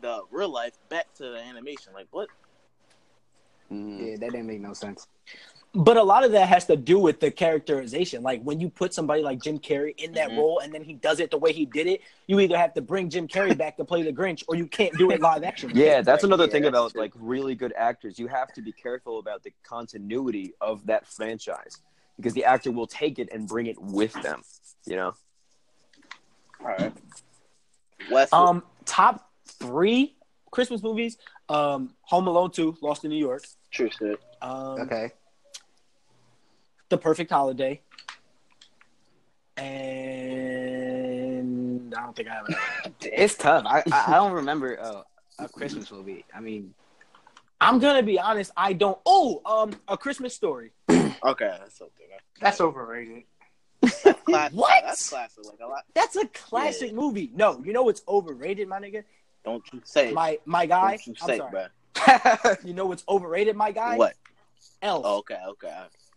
the 0.00 0.22
real 0.30 0.48
life 0.48 0.72
back 0.88 1.12
to 1.14 1.24
the 1.24 1.38
animation. 1.38 1.92
Like 1.92 2.06
what? 2.12 2.28
Mm. 3.72 3.98
Yeah, 3.98 4.16
that 4.18 4.30
didn't 4.32 4.46
make 4.46 4.60
no 4.60 4.72
sense. 4.72 5.06
But 5.74 5.96
a 5.96 6.02
lot 6.02 6.22
of 6.22 6.32
that 6.32 6.48
has 6.48 6.66
to 6.66 6.76
do 6.76 6.98
with 6.98 7.18
the 7.20 7.30
characterization. 7.30 8.22
Like 8.22 8.42
when 8.42 8.60
you 8.60 8.68
put 8.68 8.92
somebody 8.92 9.22
like 9.22 9.40
Jim 9.40 9.58
Carrey 9.58 9.94
in 9.98 10.12
that 10.12 10.28
Mhm. 10.28 10.36
role 10.36 10.58
and 10.58 10.72
then 10.74 10.84
he 10.84 10.92
does 10.92 11.18
it 11.18 11.30
the 11.30 11.38
way 11.38 11.52
he 11.54 11.64
did 11.64 11.86
it, 11.86 12.02
you 12.26 12.40
either 12.40 12.58
have 12.58 12.74
to 12.74 12.82
bring 12.82 13.08
Jim 13.08 13.26
Carrey 13.26 13.56
back 13.58 13.78
to 13.78 13.84
play 13.84 14.02
the 14.02 14.12
Grinch 14.12 14.44
or 14.48 14.54
you 14.54 14.66
can't 14.66 14.94
do 14.98 15.10
it 15.10 15.20
live 15.22 15.42
action. 15.44 15.70
Yeah, 15.74 16.02
that's 16.02 16.22
Right, 16.24 16.28
another 16.28 16.44
yeah, 16.44 16.50
thing 16.50 16.62
that's 16.64 16.72
about 16.72 16.92
true. 16.92 17.00
like 17.00 17.12
really 17.16 17.54
good 17.54 17.72
actors. 17.74 18.18
You 18.18 18.26
have 18.26 18.52
to 18.52 18.60
be 18.60 18.72
careful 18.72 19.18
about 19.18 19.44
the 19.44 19.52
continuity 19.62 20.52
of 20.60 20.84
that 20.86 21.06
franchise 21.06 21.78
because 22.16 22.34
the 22.34 22.44
actor 22.44 22.70
will 22.70 22.86
take 22.86 23.18
it 23.18 23.30
and 23.32 23.48
bring 23.48 23.64
it 23.66 23.80
with 23.80 24.12
them. 24.20 24.42
You 24.84 24.96
know. 24.96 25.14
All 26.60 26.66
right. 26.68 26.92
Wes. 28.10 28.30
Um, 28.30 28.62
top 28.84 29.30
three 29.46 30.16
Christmas 30.50 30.82
movies: 30.82 31.16
um, 31.48 31.94
Home 32.02 32.26
Alone 32.28 32.50
Two, 32.50 32.76
Lost 32.82 33.04
in 33.04 33.10
New 33.10 33.16
York, 33.16 33.42
true 33.70 33.88
shit. 33.88 34.20
um, 34.42 34.80
Okay. 34.82 35.12
The 36.92 36.98
Perfect 36.98 37.30
Holiday, 37.30 37.80
and 39.56 39.72
I 41.96 42.02
don't 42.02 42.14
think 42.14 42.28
I 42.28 42.34
have. 42.34 42.44
Another. 42.46 42.60
It's 43.00 43.34
tough. 43.34 43.64
I, 43.66 43.82
I, 43.90 44.04
I 44.08 44.10
don't 44.16 44.32
remember 44.32 44.78
uh, 44.78 45.00
a 45.38 45.48
Christmas 45.48 45.90
movie. 45.90 46.26
I 46.34 46.40
mean, 46.40 46.74
I'm 47.62 47.78
gonna 47.78 48.02
be 48.02 48.20
honest. 48.20 48.50
I 48.58 48.74
don't. 48.74 48.98
Oh, 49.06 49.40
um, 49.46 49.72
A 49.88 49.96
Christmas 49.96 50.34
Story. 50.34 50.72
Okay, 51.24 51.56
that's 51.60 51.78
something. 51.78 52.04
That's 52.40 52.60
overrated. 52.60 53.22
That's 53.80 54.02
classic. 54.24 54.58
What? 54.58 54.82
That's 54.84 55.08
classic. 55.08 55.44
Like 55.46 55.60
a 55.64 55.68
lot. 55.68 55.84
That's 55.94 56.16
a 56.16 56.26
classic 56.26 56.88
Yeah. 56.90 56.96
movie. 56.96 57.30
No, 57.34 57.62
you 57.64 57.72
know 57.72 57.84
what's 57.84 58.02
overrated, 58.08 58.66
my 58.68 58.80
nigga. 58.80 59.04
Don't 59.44 59.62
you 59.72 59.80
say. 59.84 60.10
My 60.12 60.38
my 60.44 60.66
guy. 60.66 60.96
Don't 60.96 61.06
you 61.06 61.14
I'm 61.22 61.26
say 61.28 61.34
it, 61.36 61.38
sorry. 61.38 61.52
bro. 61.52 61.68
You 62.64 62.74
know 62.74 62.84
what's 62.86 63.04
overrated, 63.08 63.54
my 63.56 63.70
guy? 63.70 63.96
What? 63.96 64.14
Elf. 64.82 65.02
Oh, 65.06 65.18
okay, 65.18 65.38
okay. 65.50 65.68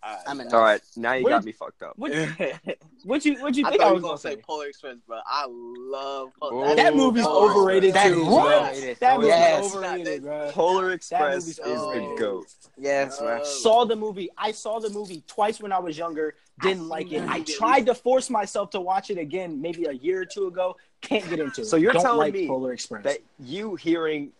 All 0.06 0.12
right. 0.14 0.22
I'm 0.28 0.40
an 0.40 0.54
All 0.54 0.62
right, 0.62 0.82
now 0.96 1.14
you 1.14 1.24
What 1.24 1.30
got 1.32 1.40
did- 1.42 1.46
me 1.48 1.52
fucked 1.54 1.82
up. 1.82 1.94
What, 1.98 2.12
what 3.06 3.26
you 3.26 3.42
what 3.42 3.56
you 3.56 3.64
thought 3.64 3.72
think 3.72 3.82
you 3.82 3.88
I 3.88 3.92
was 3.92 4.02
gonna 4.02 4.12
gonna 4.12 4.18
say 4.20 4.36
say? 4.36 4.42
Polar 4.42 4.68
Express, 4.68 4.98
bro. 5.08 5.18
I 5.26 5.46
love 5.50 6.30
Polar 6.40 6.76
That 6.76 6.96
movie's 6.96 7.24
Polar 7.24 7.52
overrated 7.52 7.90
Express. 7.96 8.14
too. 8.14 8.20
That 8.20 8.26
bro. 8.26 8.66
overrated. 8.68 8.98
That 9.00 9.16
movie's 9.18 9.30
Yes. 9.30 9.76
overrated, 9.76 10.24
bro. 10.24 10.52
Polar 10.52 10.92
Express 10.92 11.34
movie's 11.36 11.48
is 11.50 11.56
the 11.58 11.64
overrated. 11.72 12.18
goat. 12.20 12.46
yes, 12.78 13.20
bro. 13.20 13.44
Saw 13.44 13.86
the 13.86 13.96
movie. 13.96 14.30
I 14.38 14.52
saw 14.52 14.80
the 14.80 14.90
movie 14.92 15.24
twice 15.28 15.60
when 15.60 15.72
I 15.72 15.80
was 15.80 15.98
younger. 15.98 16.36
Didn't 16.62 16.84
I've 16.84 16.88
like 16.88 17.12
it. 17.12 17.24
I 17.28 17.42
tried 17.42 17.86
to 17.88 17.96
force 17.96 18.30
myself 18.30 18.70
to 18.72 18.80
watch 18.82 19.10
it 19.10 19.18
again, 19.18 19.60
maybe 19.62 19.86
a 19.86 19.92
year 19.92 20.22
or 20.22 20.26
two 20.26 20.48
ago. 20.48 20.78
Can't 21.02 21.28
get 21.30 21.40
into 21.40 21.62
it. 21.62 21.66
So 21.66 21.76
you're 21.78 21.92
Don't 21.94 22.02
telling 22.04 22.20
like 22.20 22.34
me 22.34 22.48
Polar 22.48 22.74
Express? 22.74 23.04
That 23.04 23.18
you 23.40 23.76
hearing 23.76 24.32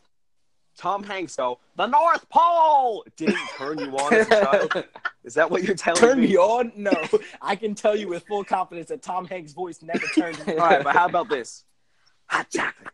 Tom 0.78 1.04
Hanks 1.04 1.36
go 1.38 1.60
the 1.76 1.88
North 1.88 2.28
Pole 2.30 3.06
didn't 3.16 3.38
turn 3.58 3.80
you 3.80 3.92
on 3.98 4.14
as 4.14 4.28
a 4.28 4.30
child? 4.30 4.84
Is 5.24 5.34
that 5.36 5.50
what 5.50 5.64
you're 5.64 5.76
telling 5.76 6.00
Turn 6.02 6.20
me? 6.20 6.28
Turn 6.28 6.32
me 6.34 6.38
on? 6.38 6.72
No, 6.76 6.92
I 7.42 7.56
can 7.56 7.74
tell 7.76 7.96
you 7.96 8.08
with 8.10 8.26
full 8.28 8.44
confidence 8.44 8.90
that 8.90 9.02
Tom 9.02 9.26
Hanks' 9.26 9.54
voice 9.54 9.82
never 9.82 10.06
turned 10.16 10.46
me 10.46 10.54
All 10.58 10.64
on. 10.64 10.70
right, 10.70 10.84
but 10.84 10.96
how 10.96 11.06
about 11.08 11.30
this? 11.30 11.64
Hot 12.28 12.50
chocolate. 12.50 12.94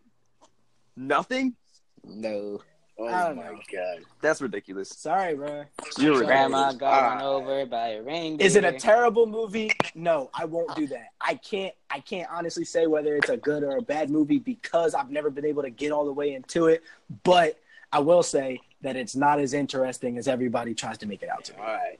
Nothing. 0.95 1.55
no. 2.03 2.61
Oh 3.03 3.33
my 3.33 3.45
know. 3.45 3.59
god. 3.73 3.99
That's 4.21 4.41
ridiculous. 4.43 4.89
Sorry, 4.89 5.33
bro. 5.33 5.63
You're. 5.97 6.23
Grandma 6.23 6.71
got 6.73 7.01
run 7.01 7.17
Ah. 7.21 7.25
over 7.25 7.65
by 7.65 7.93
a 7.93 8.01
reindeer. 8.03 8.45
Is 8.45 8.55
it 8.55 8.63
a 8.63 8.73
terrible 8.73 9.25
movie? 9.25 9.71
No, 9.95 10.29
I 10.35 10.45
won't 10.45 10.75
do 10.75 10.85
that. 10.87 11.07
I 11.19 11.33
can't. 11.35 11.73
I 11.89 11.99
can't 12.01 12.27
honestly 12.31 12.63
say 12.63 12.85
whether 12.85 13.15
it's 13.15 13.29
a 13.29 13.37
good 13.37 13.63
or 13.63 13.77
a 13.77 13.81
bad 13.81 14.11
movie 14.11 14.37
because 14.37 14.93
I've 14.93 15.09
never 15.09 15.31
been 15.31 15.45
able 15.45 15.63
to 15.63 15.71
get 15.71 15.91
all 15.91 16.05
the 16.05 16.13
way 16.13 16.35
into 16.35 16.67
it. 16.67 16.83
But 17.23 17.57
I 17.91 17.99
will 17.99 18.23
say 18.23 18.59
that 18.81 18.95
it's 18.95 19.15
not 19.15 19.39
as 19.39 19.53
interesting 19.53 20.17
as 20.17 20.27
everybody 20.27 20.73
tries 20.73 20.97
to 20.99 21.05
make 21.05 21.21
it 21.23 21.29
out 21.29 21.43
to 21.45 21.53
be. 21.53 21.59
All 21.59 21.65
right. 21.65 21.99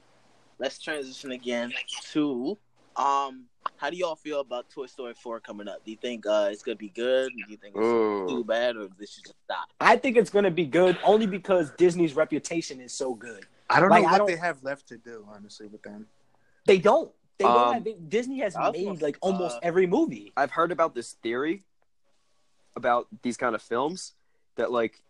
Let's 0.58 0.78
transition 0.78 1.32
again 1.32 1.72
to 2.12 2.56
um. 2.96 3.44
How 3.76 3.90
do 3.90 3.96
y'all 3.96 4.16
feel 4.16 4.40
about 4.40 4.70
Toy 4.70 4.86
Story 4.86 5.14
4 5.14 5.38
coming 5.40 5.66
up? 5.68 5.84
Do 5.84 5.90
you 5.92 5.96
think 5.96 6.24
uh, 6.26 6.48
it's 6.52 6.62
gonna 6.62 6.76
be 6.76 6.88
good? 6.88 7.30
Do 7.32 7.44
you 7.52 7.56
think 7.56 7.74
it's 7.76 7.84
Ooh. 7.84 8.26
too 8.28 8.44
bad, 8.44 8.76
or 8.76 8.88
this 8.98 9.12
should 9.14 9.24
just 9.24 9.36
stop? 9.44 9.68
I 9.80 9.96
think 9.96 10.16
it's 10.16 10.30
going 10.30 10.44
to 10.44 10.50
be 10.52 10.66
good 10.66 10.98
only 11.04 11.26
because 11.26 11.70
Disney's 11.72 12.14
reputation 12.14 12.80
is 12.80 12.92
so 12.92 13.14
good. 13.14 13.44
I 13.70 13.80
don't 13.80 13.88
Like, 13.90 14.02
know 14.02 14.08
what 14.10 14.18
don't- 14.18 14.26
they 14.28 14.36
have 14.36 14.62
left 14.62 14.88
to 14.88 14.98
do, 14.98 15.24
honestly, 15.32 15.66
with 15.68 15.82
them. 15.82 16.06
They 16.66 16.78
don't. 16.78 17.10
They 17.38 17.44
don't. 17.44 17.56
Um, 17.68 17.74
have, 17.74 17.84
they, 17.84 17.94
Disney 17.94 18.38
has 18.40 18.54
I 18.56 18.68
was 18.68 18.72
made 18.78 18.84
gonna- 18.86 18.98
like 19.00 19.18
almost 19.20 19.56
uh, 19.56 19.60
every 19.62 19.86
movie. 19.86 20.32
I've 20.36 20.50
heard 20.52 20.70
about 20.72 20.94
this 20.94 21.12
theory 21.22 21.62
about 22.76 23.06
these 23.22 23.36
kind 23.36 23.54
of 23.54 23.62
films 23.62 24.12
that 24.56 24.70
like 24.72 25.02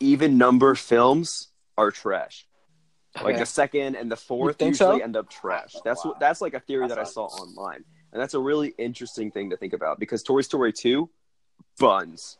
even 0.00 0.38
number 0.38 0.74
films 0.74 1.48
are 1.76 1.90
trash. 1.90 2.46
Like 3.22 3.38
the 3.38 3.46
second 3.46 3.96
and 3.96 4.10
the 4.10 4.16
fourth 4.16 4.56
think 4.58 4.70
usually 4.70 4.98
so? 4.98 5.04
end 5.04 5.16
up 5.16 5.28
trash. 5.28 5.74
That's 5.84 6.04
Wow. 6.04 6.12
what 6.12 6.20
that's 6.20 6.40
like 6.40 6.54
a 6.54 6.60
theory 6.60 6.86
that 6.88 6.98
I 6.98 7.04
saw 7.04 7.26
online. 7.26 7.84
And 8.12 8.20
that's 8.20 8.34
a 8.34 8.38
really 8.40 8.74
interesting 8.78 9.30
thing 9.30 9.50
to 9.50 9.56
think 9.56 9.72
about 9.72 9.98
because 9.98 10.22
Toy 10.22 10.42
Story 10.42 10.72
2 10.72 11.08
buns. 11.78 12.38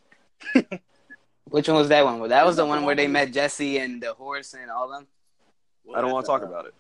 Which 1.51 1.67
one 1.69 1.77
was 1.77 1.89
that 1.89 2.05
one? 2.05 2.21
Well, 2.21 2.29
that 2.29 2.47
was 2.47 2.57
the 2.57 2.65
one 2.67 2.85
where 2.85 2.95
they 2.95 3.09
met 3.09 3.33
Jesse 3.33 3.79
and 3.79 4.01
the 4.01 4.15
horse 4.15 4.55
and 4.55 4.71
all 4.71 4.89
them. 4.89 5.07
I 5.95 6.01
don't 6.01 6.13
want 6.13 6.25
to 6.27 6.31
talk 6.31 6.43
about 6.43 6.67
it. 6.67 6.75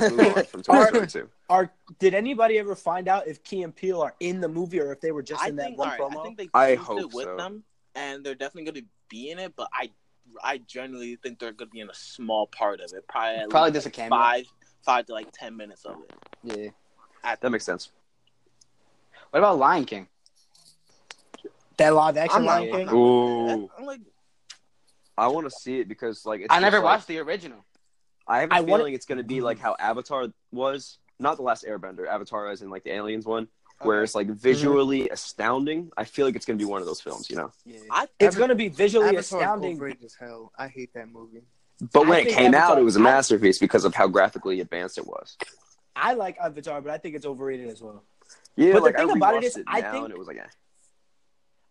Let's 0.00 0.14
move 0.14 0.36
on 0.36 0.44
from 0.44 0.62
Toy 0.62 0.84
Story 0.86 1.06
2. 1.06 1.28
Are 1.50 1.70
did 1.98 2.14
anybody 2.14 2.58
ever 2.58 2.74
find 2.74 3.06
out 3.06 3.26
if 3.28 3.42
Key 3.44 3.62
and 3.62 3.74
Peele 3.76 4.00
are 4.00 4.14
in 4.20 4.40
the 4.40 4.48
movie 4.48 4.80
or 4.80 4.92
if 4.92 5.00
they 5.00 5.12
were 5.12 5.22
just 5.22 5.42
I 5.44 5.48
in 5.48 5.56
that 5.56 5.66
think, 5.66 5.78
one 5.78 5.88
all 5.88 6.08
right, 6.08 6.16
promo? 6.16 6.20
I 6.20 6.24
think 6.24 6.38
they 6.38 6.48
I 6.54 6.74
hope 6.74 7.00
it 7.00 7.12
with 7.12 7.26
so. 7.26 7.36
them, 7.36 7.62
and 7.96 8.22
they're 8.24 8.34
definitely 8.36 8.70
going 8.70 8.84
to 8.84 8.88
be 9.08 9.30
in 9.30 9.38
it. 9.40 9.54
But 9.56 9.68
I, 9.72 9.90
I 10.44 10.58
generally 10.58 11.16
think 11.16 11.38
they're 11.40 11.52
going 11.52 11.68
to 11.70 11.72
be 11.72 11.80
in 11.80 11.90
a 11.90 11.94
small 11.94 12.46
part 12.46 12.80
of 12.80 12.92
it. 12.92 13.08
Probably, 13.08 13.46
Probably 13.48 13.70
least 13.72 13.84
just 13.84 13.86
a 13.86 13.90
cameo. 13.90 14.16
five, 14.18 14.44
five 14.84 15.06
to 15.06 15.12
like 15.14 15.28
ten 15.32 15.56
minutes 15.56 15.84
of 15.84 15.96
it. 16.02 16.12
Yeah. 16.44 16.70
At 17.24 17.40
That 17.40 17.50
makes 17.50 17.64
sense. 17.64 17.90
What 19.30 19.40
about 19.40 19.58
Lion 19.58 19.84
King? 19.84 20.06
that 21.78 21.90
live 21.94 22.16
action 22.16 22.38
I'm 22.38 22.44
not, 22.46 22.60
Lion 22.62 22.72
I'm 22.74 22.86
King. 22.88 22.96
Ooh. 22.96 23.70
I'm 23.78 23.84
like, 23.84 24.00
I 25.18 25.28
want 25.28 25.46
to 25.46 25.50
see 25.50 25.78
it 25.80 25.88
because 25.88 26.24
like 26.24 26.40
it's 26.40 26.50
I 26.50 26.54
just, 26.56 26.62
never 26.62 26.76
like- 26.78 26.84
watched 26.84 27.08
the 27.08 27.18
original. 27.18 27.64
I 28.28 28.40
have 28.40 28.50
a 28.50 28.54
I 28.54 28.56
feeling 28.58 28.70
wanna- 28.70 28.92
it's 28.94 29.06
going 29.06 29.18
to 29.18 29.24
be 29.24 29.40
like 29.40 29.58
how 29.58 29.76
Avatar 29.78 30.28
was, 30.52 30.98
not 31.18 31.36
the 31.36 31.42
last 31.42 31.64
Airbender. 31.64 32.06
Avatar 32.08 32.48
as 32.48 32.62
in 32.62 32.70
like 32.70 32.82
the 32.84 32.92
aliens 32.92 33.24
one, 33.26 33.46
where 33.82 34.02
it's 34.02 34.14
like 34.14 34.28
visually 34.28 35.08
astounding. 35.08 35.90
I 35.96 36.04
feel 36.04 36.26
like 36.26 36.36
it's 36.36 36.46
going 36.46 36.58
to 36.58 36.64
be 36.64 36.68
one 36.70 36.80
of 36.80 36.86
those 36.86 37.00
films, 37.00 37.28
you 37.28 37.36
know. 37.36 37.52
Yeah. 37.64 37.78
I 37.90 38.02
It's 38.04 38.12
Avatar- 38.36 38.38
going 38.38 38.48
to 38.50 38.54
be 38.54 38.68
visually 38.68 39.06
Avatar's 39.08 39.32
astounding. 39.32 39.76
overrated 39.76 40.04
as 40.04 40.14
hell. 40.18 40.52
I 40.58 40.68
hate 40.68 40.92
that 40.94 41.10
movie. 41.12 41.42
But 41.92 42.06
I 42.06 42.08
when 42.08 42.18
it 42.20 42.24
think 42.24 42.36
came 42.38 42.54
out, 42.54 42.78
it 42.78 42.82
was 42.82 42.96
a 42.96 43.00
masterpiece 43.00 43.58
because 43.58 43.84
of 43.84 43.94
how 43.94 44.08
graphically 44.08 44.60
advanced 44.60 44.96
it 44.98 45.06
was. 45.06 45.36
I 45.94 46.14
like 46.14 46.38
Avatar, 46.38 46.80
but 46.80 46.90
I 46.92 46.98
think 46.98 47.16
it's 47.16 47.26
overrated 47.26 47.68
as 47.68 47.82
well. 47.82 48.02
Yeah, 48.56 48.72
But 48.72 48.84
the 48.84 48.92
thing 48.92 49.10
I 49.10 49.12
about 49.12 49.34
it 49.34 49.38
rewatched 49.42 49.44
is, 49.46 49.56
it 49.58 49.64
I 49.66 49.82
think- 49.82 50.08
it 50.10 50.18
was 50.18 50.26
like, 50.28 50.38
eh. 50.38 50.46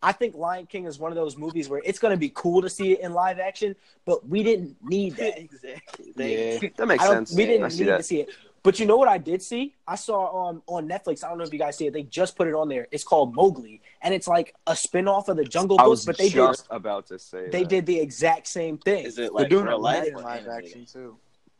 I 0.03 0.11
think 0.11 0.35
Lion 0.35 0.67
King 0.67 0.85
is 0.85 0.99
one 0.99 1.11
of 1.11 1.15
those 1.15 1.35
movies 1.35 1.67
where 1.67 1.81
it's 1.83 1.97
going 1.97 2.11
to 2.11 2.17
be 2.17 2.29
cool 2.35 2.61
to 2.61 2.69
see 2.69 2.91
it 2.91 2.99
in 2.99 3.13
live 3.13 3.39
action, 3.39 3.75
but 4.05 4.27
we 4.27 4.43
didn't 4.43 4.75
need 4.83 5.15
that. 5.15 5.39
exactly. 5.39 6.13
Yeah. 6.15 6.59
That 6.77 6.85
makes 6.87 7.03
sense. 7.03 7.33
We 7.33 7.43
I 7.43 7.47
didn't 7.47 7.71
see 7.71 7.83
need 7.85 7.89
to 7.89 8.03
see 8.03 8.19
it. 8.21 8.29
But 8.65 8.79
you 8.79 8.87
know 8.87 8.97
what 8.97 9.07
I 9.07 9.19
did 9.19 9.43
see? 9.43 9.75
I 9.87 9.93
saw 9.95 10.47
um, 10.49 10.63
on 10.65 10.89
Netflix. 10.89 11.23
I 11.23 11.29
don't 11.29 11.37
know 11.37 11.43
if 11.43 11.53
you 11.53 11.59
guys 11.59 11.77
see 11.77 11.85
it. 11.85 11.93
They 11.93 12.01
just 12.01 12.35
put 12.35 12.47
it 12.47 12.55
on 12.55 12.67
there. 12.67 12.87
It's 12.91 13.03
called 13.03 13.35
Mowgli, 13.35 13.79
and 14.01 14.11
it's 14.11 14.27
like 14.27 14.55
a 14.65 14.75
spin-off 14.75 15.29
of 15.29 15.37
the 15.37 15.43
Jungle 15.45 15.79
I 15.79 15.83
Book, 15.83 15.91
was 15.91 16.05
but 16.05 16.17
they 16.17 16.29
just 16.29 16.65
about 16.71 17.05
to 17.07 17.19
say 17.19 17.49
they 17.51 17.61
that. 17.61 17.69
did 17.69 17.85
the 17.85 17.99
exact 17.99 18.47
same 18.47 18.79
thing. 18.79 19.05
is 19.05 19.19
it 19.19 19.21
They're 19.21 19.29
like 19.43 19.49
doing 19.49 19.65
real 19.67 19.77
a 19.77 19.77
life 19.77 19.99
live 19.99 20.07
in 20.07 20.13
live 20.15 20.39
animated? 20.47 20.65
action 20.65 20.85
too. 20.91 21.15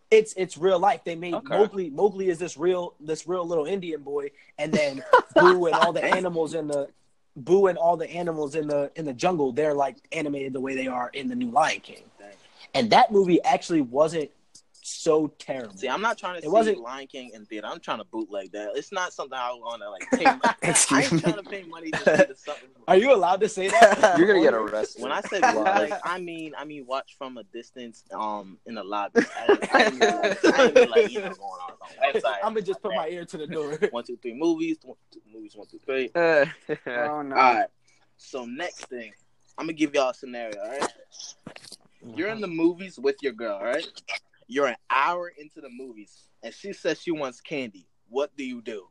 It's 0.09 0.33
it's 0.35 0.57
real 0.57 0.79
life. 0.79 1.01
They 1.05 1.15
made 1.15 1.35
Okay. 1.35 1.55
Mowgli. 1.57 1.89
Mowgli 1.91 2.29
is 2.29 2.39
this 2.39 2.57
real 2.57 2.95
this 2.99 3.27
real 3.27 3.45
little 3.47 3.65
Indian 3.65 4.01
boy, 4.01 4.31
and 4.57 4.73
then 4.73 5.03
Baloo 5.35 5.67
and 5.67 5.75
all 5.75 5.93
the 5.93 6.03
animals 6.19 6.55
in 6.55 6.67
the 6.67 6.89
Baloo 7.35 7.67
and 7.67 7.77
all 7.77 7.97
the 7.97 8.09
animals 8.09 8.55
in 8.55 8.67
the 8.67 8.91
in 8.95 9.05
the 9.05 9.13
jungle. 9.13 9.51
They're 9.51 9.75
like 9.75 9.97
animated 10.11 10.53
the 10.53 10.59
way 10.59 10.73
they 10.75 10.87
are 10.87 11.09
in 11.13 11.27
the 11.27 11.35
new 11.35 11.51
Lion 11.51 11.81
King. 11.81 12.03
Dang. 12.17 12.29
And 12.73 12.89
that 12.91 13.11
movie 13.11 13.43
actually 13.43 13.81
wasn't 13.81 14.31
so 14.87 15.27
terrible. 15.39 15.75
See, 15.75 15.89
I'm 15.89 16.01
not 16.01 16.17
trying 16.17 16.33
to 16.33 16.37
It 16.39 16.43
see 16.43 16.47
wasn't- 16.49 16.79
Lion 16.79 17.07
King 17.07 17.31
in 17.33 17.45
theater. 17.45 17.65
I'm 17.67 17.79
trying 17.79 17.97
to 17.97 18.03
bootleg 18.03 18.51
that. 18.51 18.69
It's 18.75 18.91
not 18.91 19.13
something 19.13 19.37
I 19.37 19.49
want 19.53 19.81
to 19.81 19.89
like 19.89 20.09
pay. 20.11 20.23
Money. 20.25 20.39
I 20.43 20.55
Excuse 20.69 21.03
ain't 21.03 21.11
me. 21.13 21.19
trying 21.21 21.43
to 21.43 21.49
pay 21.49 21.63
money 21.63 21.91
to 21.91 22.35
something. 22.37 22.69
Are 22.87 22.95
you 22.95 23.13
allowed 23.13 23.39
to 23.41 23.49
say 23.49 23.69
that? 23.69 24.15
You're 24.19 24.27
gonna 24.27 24.41
get 24.41 24.53
arrested. 24.53 25.01
When 25.01 25.11
I 25.11 25.21
say 25.21 25.41
bootleg, 25.41 25.93
I 26.03 26.19
mean 26.19 26.53
I 26.57 26.65
mean 26.65 26.85
watch 26.85 27.15
from 27.17 27.37
a 27.37 27.43
distance, 27.45 28.03
um, 28.13 28.59
in 28.67 28.75
the 28.75 28.83
lobby. 28.83 29.21
I, 29.35 29.57
I, 29.73 29.83
ain't 29.85 29.97
mean, 29.97 30.09
like, 30.21 30.45
I 30.45 30.63
ain't 30.65 30.75
mean, 30.75 30.89
like 30.91 31.11
you 31.11 31.19
know 31.21 31.29
going 31.29 31.39
on 31.39 31.71
on 31.71 32.13
the 32.13 32.19
website. 32.19 32.33
I'm 32.43 32.53
gonna 32.53 32.61
just 32.61 32.81
put 32.81 32.93
my 32.93 33.07
ear 33.07 33.25
to 33.25 33.37
the 33.37 33.47
door. 33.47 33.77
one, 33.91 34.03
two, 34.03 34.17
three 34.21 34.33
movies. 34.35 34.77
One, 34.83 34.97
two, 35.11 35.21
movies, 35.33 35.55
one, 35.55 35.67
two, 35.67 35.79
three. 35.85 36.11
Uh, 36.13 36.45
Oh 36.87 37.21
no. 37.23 37.35
All 37.35 37.55
right. 37.55 37.67
So 38.17 38.45
next 38.45 38.85
thing, 38.87 39.11
I'm 39.57 39.65
gonna 39.65 39.73
give 39.73 39.93
y'all 39.95 40.09
a 40.09 40.13
scenario. 40.13 40.59
All 40.61 40.69
right. 40.69 40.93
You're 42.15 42.29
in 42.29 42.39
the 42.39 42.47
movies 42.47 42.99
with 42.99 43.15
your 43.23 43.33
girl. 43.33 43.55
All 43.57 43.65
right. 43.65 43.87
You're 44.47 44.67
an 44.67 44.75
hour 44.89 45.29
into 45.37 45.61
the 45.61 45.69
movies, 45.69 46.27
and 46.43 46.53
she 46.53 46.73
says 46.73 47.01
she 47.01 47.11
wants 47.11 47.41
candy. 47.41 47.87
What 48.09 48.35
do 48.37 48.43
you 48.45 48.61
do? 48.61 48.87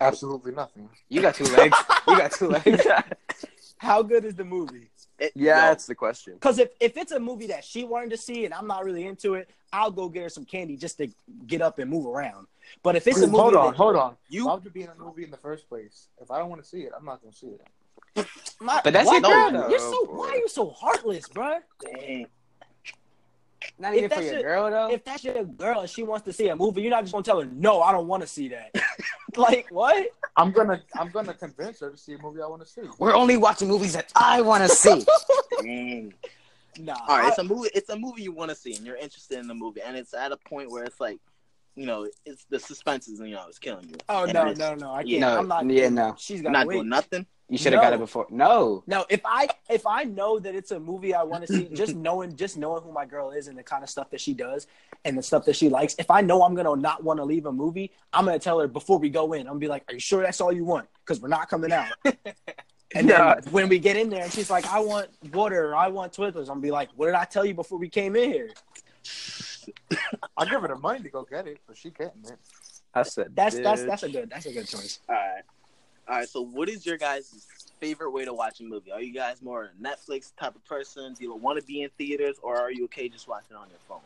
Absolutely 0.00 0.52
nothing. 0.52 0.88
You 1.08 1.20
got 1.22 1.34
two 1.34 1.44
legs. 1.44 1.76
You 2.08 2.16
got 2.18 2.32
two 2.32 2.48
legs. 2.48 2.86
How 3.78 4.02
good 4.02 4.24
is 4.24 4.34
the 4.34 4.44
movie? 4.44 4.90
It- 5.18 5.32
yeah, 5.36 5.56
yo, 5.56 5.60
that's 5.68 5.86
the 5.86 5.94
question. 5.94 6.34
Because 6.34 6.58
if, 6.58 6.70
if 6.80 6.96
it's 6.96 7.12
a 7.12 7.20
movie 7.20 7.46
that 7.48 7.62
she 7.64 7.84
wanted 7.84 8.10
to 8.10 8.16
see 8.16 8.44
and 8.44 8.52
I'm 8.54 8.66
not 8.66 8.84
really 8.84 9.06
into 9.06 9.34
it, 9.34 9.48
I'll 9.72 9.90
go 9.90 10.08
get 10.08 10.22
her 10.24 10.28
some 10.28 10.44
candy 10.44 10.76
just 10.76 10.96
to 10.98 11.08
get 11.46 11.62
up 11.62 11.78
and 11.78 11.88
move 11.90 12.06
around. 12.06 12.46
But 12.82 12.96
if 12.96 13.06
it's 13.06 13.18
a 13.18 13.26
movie 13.26 13.36
hold 13.38 13.54
on, 13.54 13.66
that, 13.72 13.76
hold 13.76 13.96
on. 13.96 14.16
You- 14.28 14.46
Why 14.46 14.54
would 14.54 14.64
you 14.64 14.70
be 14.70 14.82
in 14.82 14.88
a 14.88 14.94
movie 14.96 15.22
in 15.24 15.30
the 15.30 15.36
first 15.36 15.68
place? 15.68 16.08
If 16.20 16.30
I 16.30 16.38
don't 16.38 16.48
want 16.48 16.62
to 16.62 16.68
see 16.68 16.80
it, 16.80 16.92
I'm 16.96 17.04
not 17.04 17.20
gonna 17.22 17.34
see 17.34 17.48
it. 17.48 18.26
My- 18.60 18.80
But 18.82 18.92
that's 18.94 19.06
what? 19.06 19.22
your 19.22 19.30
girl, 19.50 19.62
though. 19.62 19.68
You're 19.68 19.78
so 19.78 20.06
why 20.06 20.30
are 20.30 20.36
you 20.36 20.48
so 20.48 20.70
heartless, 20.70 21.28
bro? 21.28 21.58
Dang. 21.84 22.26
Not 23.78 23.94
If 23.94 24.04
even 24.04 24.10
for 24.10 24.22
your 24.22 24.32
your- 24.34 24.42
girl 24.42 24.70
though. 24.70 24.90
If 24.94 25.04
that's 25.04 25.24
your 25.24 25.44
girl 25.44 25.80
and 25.80 25.90
she 25.90 26.02
wants 26.02 26.24
to 26.26 26.32
see 26.32 26.48
a 26.48 26.56
movie, 26.56 26.82
you're 26.82 26.90
not 26.90 27.02
just 27.02 27.12
gonna 27.12 27.22
tell 27.24 27.40
her, 27.40 27.46
no, 27.52 27.80
I 27.82 27.92
don't 27.92 28.06
want 28.06 28.22
to 28.22 28.26
see 28.28 28.48
that. 28.48 28.74
like 29.36 29.66
what? 29.70 30.08
I'm 30.36 30.50
gonna, 30.52 30.80
I'm 30.98 31.10
gonna 31.10 31.34
convince 31.34 31.80
her 31.80 31.90
to 31.90 31.96
see 31.96 32.14
a 32.14 32.18
movie 32.18 32.40
I 32.42 32.46
want 32.46 32.62
to 32.62 32.68
see. 32.68 32.82
We're 32.98 33.14
only 33.14 33.36
watching 33.36 33.68
movies 33.68 33.92
that 33.94 34.10
I 34.16 34.40
want 34.40 34.62
to 34.62 34.68
see. 34.68 35.04
Dang. 35.62 36.12
Mm. 36.76 36.84
Nah. 36.86 36.96
All 37.08 37.16
right, 37.18 37.26
I- 37.26 37.28
it's 37.28 37.38
a 37.38 37.44
movie. 37.44 37.70
It's 37.72 37.88
a 37.90 37.96
movie 37.96 38.22
you 38.22 38.32
want 38.32 38.50
to 38.50 38.56
see, 38.56 38.74
and 38.74 38.84
you're 38.84 38.96
interested 38.96 39.38
in 39.38 39.46
the 39.46 39.54
movie, 39.54 39.80
and 39.80 39.96
it's 39.96 40.12
at 40.12 40.32
a 40.32 40.36
point 40.36 40.70
where 40.72 40.82
it's 40.82 40.98
like, 41.00 41.18
you 41.76 41.86
know, 41.86 42.08
it's 42.24 42.44
the 42.50 42.58
suspense 42.58 43.08
is, 43.08 43.18
you 43.20 43.30
know, 43.30 43.44
it's 43.48 43.58
killing 43.58 43.88
you. 43.88 43.96
oh 44.08 44.24
And 44.24 44.32
no, 44.34 44.52
no, 44.52 44.74
no, 44.74 44.92
I 44.92 45.02
can't. 45.02 45.08
Yeah. 45.08 45.20
No, 45.20 45.38
I'm 45.38 45.48
not. 45.48 45.70
yeah, 45.70 45.88
no. 45.88 46.14
She's 46.18 46.36
You're 46.40 46.44
got 46.44 46.52
not 46.52 46.66
wait. 46.66 46.76
doing 46.76 46.88
nothing. 46.88 47.26
You 47.50 47.58
should 47.58 47.74
have 47.74 47.82
got 47.82 47.92
it 47.92 47.98
before. 47.98 48.26
No. 48.30 48.82
No, 48.86 49.04
if 49.10 49.20
I 49.24 49.48
if 49.68 49.86
I 49.86 50.04
know 50.04 50.38
that 50.38 50.54
it's 50.54 50.70
a 50.70 50.80
movie 50.80 51.14
I 51.14 51.22
want 51.24 51.46
to 51.46 51.52
see, 51.52 51.68
just 51.74 51.94
knowing 52.06 52.36
just 52.36 52.56
knowing 52.56 52.82
who 52.82 52.90
my 52.92 53.04
girl 53.04 53.32
is 53.32 53.48
and 53.48 53.58
the 53.58 53.62
kind 53.62 53.82
of 53.84 53.90
stuff 53.90 54.08
that 54.10 54.20
she 54.20 54.32
does 54.32 54.66
and 55.04 55.16
the 55.18 55.22
stuff 55.22 55.44
that 55.44 55.54
she 55.56 55.68
likes, 55.68 55.94
if 55.98 56.10
I 56.10 56.20
know 56.22 56.42
I'm 56.42 56.54
gonna 56.54 56.74
not 56.76 57.04
want 57.04 57.18
to 57.18 57.24
leave 57.24 57.44
a 57.46 57.52
movie, 57.52 57.90
I'm 58.12 58.24
gonna 58.24 58.38
tell 58.38 58.58
her 58.60 58.66
before 58.66 58.98
we 58.98 59.10
go 59.10 59.34
in. 59.34 59.40
I'm 59.42 59.46
gonna 59.46 59.58
be 59.58 59.68
like, 59.68 59.84
"Are 59.88 59.94
you 59.94 60.00
sure 60.00 60.22
that's 60.22 60.40
all 60.40 60.52
you 60.52 60.64
want? 60.64 60.88
Because 61.04 61.20
we're 61.20 61.28
not 61.28 61.48
coming 61.48 61.72
out." 61.72 61.88
And 62.96 63.08
Yeah. 63.08 63.34
then 63.40 63.52
when 63.52 63.68
we 63.68 63.80
get 63.80 63.96
in 63.96 64.08
there 64.08 64.22
and 64.22 64.32
she's 64.32 64.50
like, 64.50 64.64
"I 64.72 64.78
want 64.78 65.08
water 65.32 65.70
or 65.70 65.74
I 65.74 65.88
want 65.88 66.12
Twizzlers," 66.12 66.42
I'm 66.42 66.46
gonna 66.46 66.60
be 66.60 66.70
like, 66.70 66.90
"What 66.94 67.06
did 67.06 67.16
I 67.16 67.24
tell 67.24 67.44
you 67.44 67.52
before 67.52 67.76
we 67.76 67.88
came 67.88 68.14
in 68.14 68.32
here?" 68.32 68.50
I'll 70.36 70.46
give 70.46 70.60
her 70.60 70.68
the 70.68 70.76
money 70.76 71.02
to 71.02 71.08
go 71.08 71.24
get 71.24 71.46
it, 71.46 71.58
but 71.66 71.76
she 71.76 71.90
getting 71.90 72.24
it. 72.24 72.38
I 72.94 73.02
said 73.02 73.28
That's 73.34 73.58
that's 73.58 73.82
bitch. 73.82 73.86
that's 73.86 74.02
a 74.04 74.08
good 74.08 74.30
that's 74.30 74.46
a 74.46 74.52
good 74.52 74.68
choice. 74.68 75.00
All 75.08 75.14
right, 75.14 75.42
all 76.08 76.16
right. 76.16 76.28
So, 76.28 76.42
what 76.42 76.68
is 76.68 76.86
your 76.86 76.96
guys' 76.96 77.46
favorite 77.80 78.10
way 78.10 78.24
to 78.24 78.32
watch 78.32 78.60
a 78.60 78.64
movie? 78.64 78.92
Are 78.92 79.02
you 79.02 79.12
guys 79.12 79.42
more 79.42 79.64
a 79.64 79.82
Netflix 79.82 80.32
type 80.36 80.54
of 80.54 80.64
person? 80.64 81.14
Do 81.14 81.24
you 81.24 81.34
want 81.34 81.58
to 81.60 81.66
be 81.66 81.82
in 81.82 81.90
theaters, 81.98 82.36
or 82.42 82.56
are 82.56 82.70
you 82.70 82.84
okay 82.84 83.08
just 83.08 83.26
watching 83.28 83.56
on 83.56 83.68
your 83.68 83.78
phone? 83.88 84.00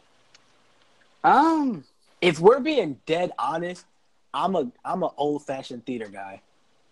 Um. 1.25 1.85
If 2.21 2.41
we're 2.41 2.59
being 2.59 2.99
dead 3.07 3.31
honest, 3.39 3.87
I'm 4.35 4.57
a 4.57 4.71
I'm 4.85 5.03
an 5.03 5.11
old 5.17 5.45
fashioned 5.45 5.87
theater 5.87 6.09
guy. 6.09 6.41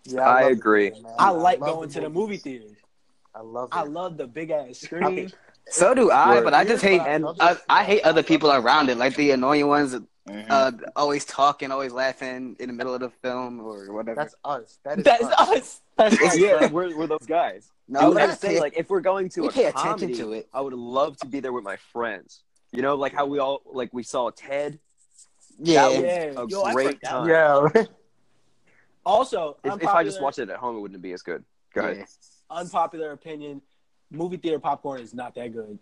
Yeah, 0.05 0.21
I 0.21 0.43
love 0.43 0.53
agree. 0.53 0.87
it, 0.89 1.03
man. 1.03 1.13
I 1.19 1.31
like 1.31 1.61
love 1.61 1.75
going 1.75 1.89
to 1.91 2.01
the 2.01 2.11
movie 2.11 2.37
theaters. 2.37 2.77
I 3.35 3.41
love 3.41 3.71
it. 3.73 3.77
I 3.77 3.83
love 3.83 4.17
the 4.17 4.27
big 4.27 4.51
ass 4.51 4.79
screen. 4.79 5.33
So 5.69 5.95
do 5.95 6.11
I, 6.11 6.41
but 6.43 6.55
I 6.55 6.65
just 6.65 6.83
hate. 6.85 7.01
And- 7.01 7.27
I, 7.41 7.57
I 7.69 7.85
hate 7.85 8.03
other 8.05 8.23
people 8.23 8.53
around 8.53 8.89
it, 8.89 8.99
like 8.99 9.17
the 9.17 9.31
annoying 9.33 9.67
ones, 9.69 9.97
Mm-hmm. 10.29 10.51
uh, 10.51 10.73
always 10.97 11.25
talking, 11.25 11.71
always 11.71 11.93
laughing 11.93 12.57
in 12.59 12.67
the 12.67 12.73
middle 12.73 12.93
of 12.93 12.99
the 13.01 13.11
film 13.23 13.61
or 13.61 13.93
whatever. 13.93 14.17
That's 14.17 14.35
us. 14.45 14.81
That 14.85 14.99
is 14.99 15.05
That's 15.05 15.23
us. 15.23 15.39
us. 15.39 15.81
That's 15.97 16.21
us. 16.21 16.37
yeah, 16.37 16.67
we're, 16.67 16.97
we're 16.99 17.07
those 17.07 17.27
guys. 17.29 17.71
no, 17.87 18.01
I 18.01 18.09
we 18.09 18.15
was 18.17 18.41
say, 18.41 18.59
like, 18.59 18.77
if 18.77 18.91
we're 18.91 19.03
going 19.03 19.29
to 19.29 19.43
we 19.43 19.47
a 19.47 19.51
pay 19.53 19.65
attention 19.67 20.09
comedy, 20.09 20.15
to 20.15 20.33
it. 20.33 20.49
I 20.53 20.63
would 20.63 20.73
love 20.73 21.17
to 21.19 21.29
be 21.29 21.39
there 21.39 21.53
with 21.53 21.63
my 21.63 21.77
friends. 21.93 22.43
You 22.73 22.83
know, 22.83 22.97
like 22.97 23.13
how 23.15 23.27
we 23.27 23.39
all 23.39 23.63
like 23.67 23.95
we 23.95 24.03
saw 24.03 24.31
Ted. 24.31 24.81
Yeah, 25.61 25.83
That 25.83 25.93
was 25.93 26.03
Yeah. 26.03 26.43
a 26.43 26.47
Yo, 26.49 26.73
great 26.73 27.01
time. 27.05 27.29
Yeah. 27.29 27.85
Also, 29.05 29.59
If, 29.63 29.81
if 29.83 29.89
I 29.89 30.03
just 30.03 30.21
watched 30.21 30.41
it 30.41 30.51
at 30.51 30.57
home, 30.57 30.77
it 30.77 30.81
wouldn't 30.81 31.01
be 31.03 31.13
as 31.13 31.23
good. 31.23 31.45
Go 31.73 31.83
ahead. 31.83 31.99
Yeah. 31.99 32.05
unpopular 32.51 33.13
opinion, 33.13 33.63
movie 34.11 34.37
theater 34.37 34.59
popcorn 34.59 35.01
is 35.01 35.15
not 35.15 35.35
that 35.35 35.53
good. 35.53 35.79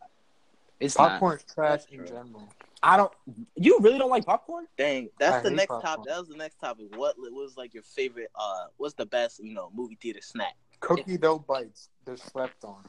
It's 0.81 0.99
not. 0.99 1.13
Popcorn's 1.13 1.45
trash 1.45 1.71
That's 1.71 1.87
in 1.87 1.99
true. 1.99 2.07
general. 2.09 2.49
I 2.83 2.97
don't. 2.97 3.13
You 3.57 3.79
really 3.81 3.99
don't 3.99 4.11
like 4.11 4.27
popcorn? 4.27 4.67
Dang, 4.77 5.09
that's 5.19 5.37
I 5.37 5.41
the 5.41 5.51
next 5.51 5.69
popcorn. 5.69 5.83
topic. 5.83 6.05
That 6.07 6.19
was 6.19 6.29
the 6.29 6.37
next 6.37 6.57
topic. 6.61 6.87
What 6.97 7.17
was 7.19 7.57
like 7.57 7.73
your 7.73 7.83
favorite? 7.83 8.31
Uh, 8.35 8.67
what's 8.77 8.95
the 8.95 9.07
best 9.07 9.43
you 9.43 9.55
know 9.55 9.71
movie 9.75 9.97
theater 10.01 10.21
snack? 10.23 10.55
Cookie 10.81 11.17
dough 11.17 11.39
bites. 11.39 11.89
They're 12.05 12.17
slept 12.17 12.65
on. 12.65 12.85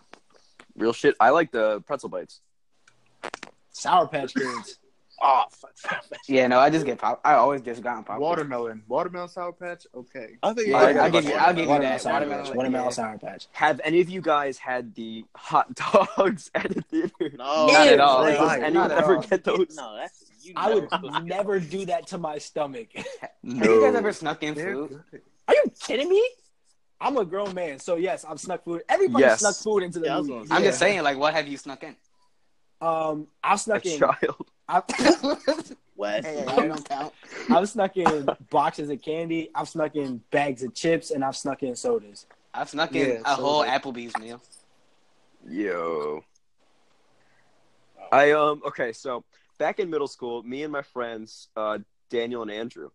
Real 0.76 0.92
shit. 0.92 1.16
I 1.20 1.30
like 1.30 1.52
the 1.52 1.82
pretzel 1.82 2.10
bites. 2.10 2.42
Sour 3.72 4.08
Patch 4.08 4.34
Kids. 4.34 4.80
Fuck. 5.52 5.72
Yeah, 6.28 6.48
no, 6.48 6.60
I 6.60 6.70
just 6.70 6.86
get 6.86 6.98
pop. 6.98 7.22
I 7.24 7.34
always 7.36 7.62
just 7.62 7.82
gotten 7.84 8.04
pop. 8.04 8.20
Watermelon. 8.20 8.82
Watermelon 8.88 9.30
sour 9.30 9.52
patch. 9.54 9.86
Okay. 9.96 10.38
I 10.42 10.54
think 10.54 10.68
Yeah, 10.70 10.78
I 10.78 10.92
I'll 11.06 11.12
give 11.12 11.26
you. 11.26 11.34
I'll 11.34 11.54
give 11.54 11.64
you 11.66 11.70
Watermelon 11.70 11.82
that. 11.82 12.02
Sour 12.02 12.14
Watermelon, 12.14 12.46
Patch. 12.46 12.56
Watermelon 12.56 12.86
yeah. 12.86 12.92
Sour 12.92 13.18
Patch. 13.20 13.48
Have 13.52 13.82
any 13.84 14.02
of 14.02 14.10
you 14.10 14.22
guys 14.22 14.58
had 14.58 14.96
the 14.96 15.26
hot 15.36 15.74
dogs 16.18 16.50
at 16.56 16.74
the 16.74 16.82
theater? 16.82 17.32
No, 17.38 17.68
Not 17.68 17.88
at 17.88 18.00
all. 18.00 18.22
Like, 18.22 18.38
does 18.38 18.52
anyone 18.64 18.92
at 18.92 18.98
ever 18.98 19.16
all. 19.18 19.22
get 19.24 19.44
those? 19.44 19.76
No, 19.76 19.96
that's 19.96 20.26
you. 20.42 20.54
I 20.56 20.74
would 20.74 20.90
never- 20.92 21.20
never 21.24 21.60
do 21.60 21.86
that 21.88 22.08
to 22.08 22.18
my 22.18 22.38
stomach. 22.40 22.88
Have 23.22 23.30
you 23.44 23.82
guys 23.82 23.96
ever 23.96 24.14
snuck 24.14 24.42
in 24.44 24.54
They're 24.56 24.74
food? 24.74 25.02
good. 25.12 25.22
Are 25.48 25.54
you 25.56 25.64
kidding 25.80 26.10
me? 26.10 26.28
I'm 27.02 27.18
a 27.18 27.26
grown 27.26 27.54
man, 27.54 27.78
so 27.80 27.96
yes, 27.98 28.26
I've 28.26 28.40
snuck 28.40 28.64
food. 28.64 28.82
Everybody 28.90 29.24
Yes. 29.24 29.40
snuck 29.42 29.56
food 29.56 29.84
into 29.84 30.00
the 30.00 30.08
Yeah, 30.08 30.22
movie. 30.22 30.48
I'm 30.50 30.64
Yeah. 30.64 30.70
just 30.70 30.80
saying, 30.80 31.04
like, 31.04 31.18
what 31.18 31.34
have 31.34 31.48
you 31.48 31.58
snuck 31.58 31.84
in? 31.84 31.96
Um, 32.82 33.28
I've 33.44 33.56
A 33.56 33.58
snuck 33.60 33.86
in. 33.86 34.00
child. 34.00 34.48
I've, 34.68 34.84
Wes. 35.96 36.26
Hey, 36.26 36.44
don't 36.46 36.88
count. 36.90 37.14
I've 37.50 37.70
snuck 37.70 37.96
in 37.98 38.28
boxes 38.50 38.90
of 38.90 39.02
candy. 39.02 39.50
I've 39.54 39.70
snuck 39.70 39.96
in 39.96 40.22
bags 40.32 40.64
of 40.64 40.74
chips, 40.74 41.12
and 41.12 41.24
I've 41.24 41.38
snuck 41.38 41.64
in 41.64 41.76
sodas. 41.76 42.26
I've 42.54 42.70
snuck 42.70 42.94
in 42.96 43.10
Yeah, 43.10 43.22
a 43.26 43.36
so 43.36 43.42
whole 43.42 43.60
like- 43.60 43.82
Applebee's 43.82 44.18
meal. 44.18 44.42
Yo. 45.48 46.24
I 48.12 48.32
um 48.32 48.62
okay, 48.66 48.94
so 48.94 49.24
back 49.58 49.80
in 49.80 49.90
middle 49.90 50.08
school, 50.08 50.42
me 50.44 50.64
and 50.64 50.72
my 50.72 50.82
friends, 50.82 51.50
uh, 51.56 51.80
Daniel 52.10 52.42
and 52.44 52.52
Andrew, 52.52 52.90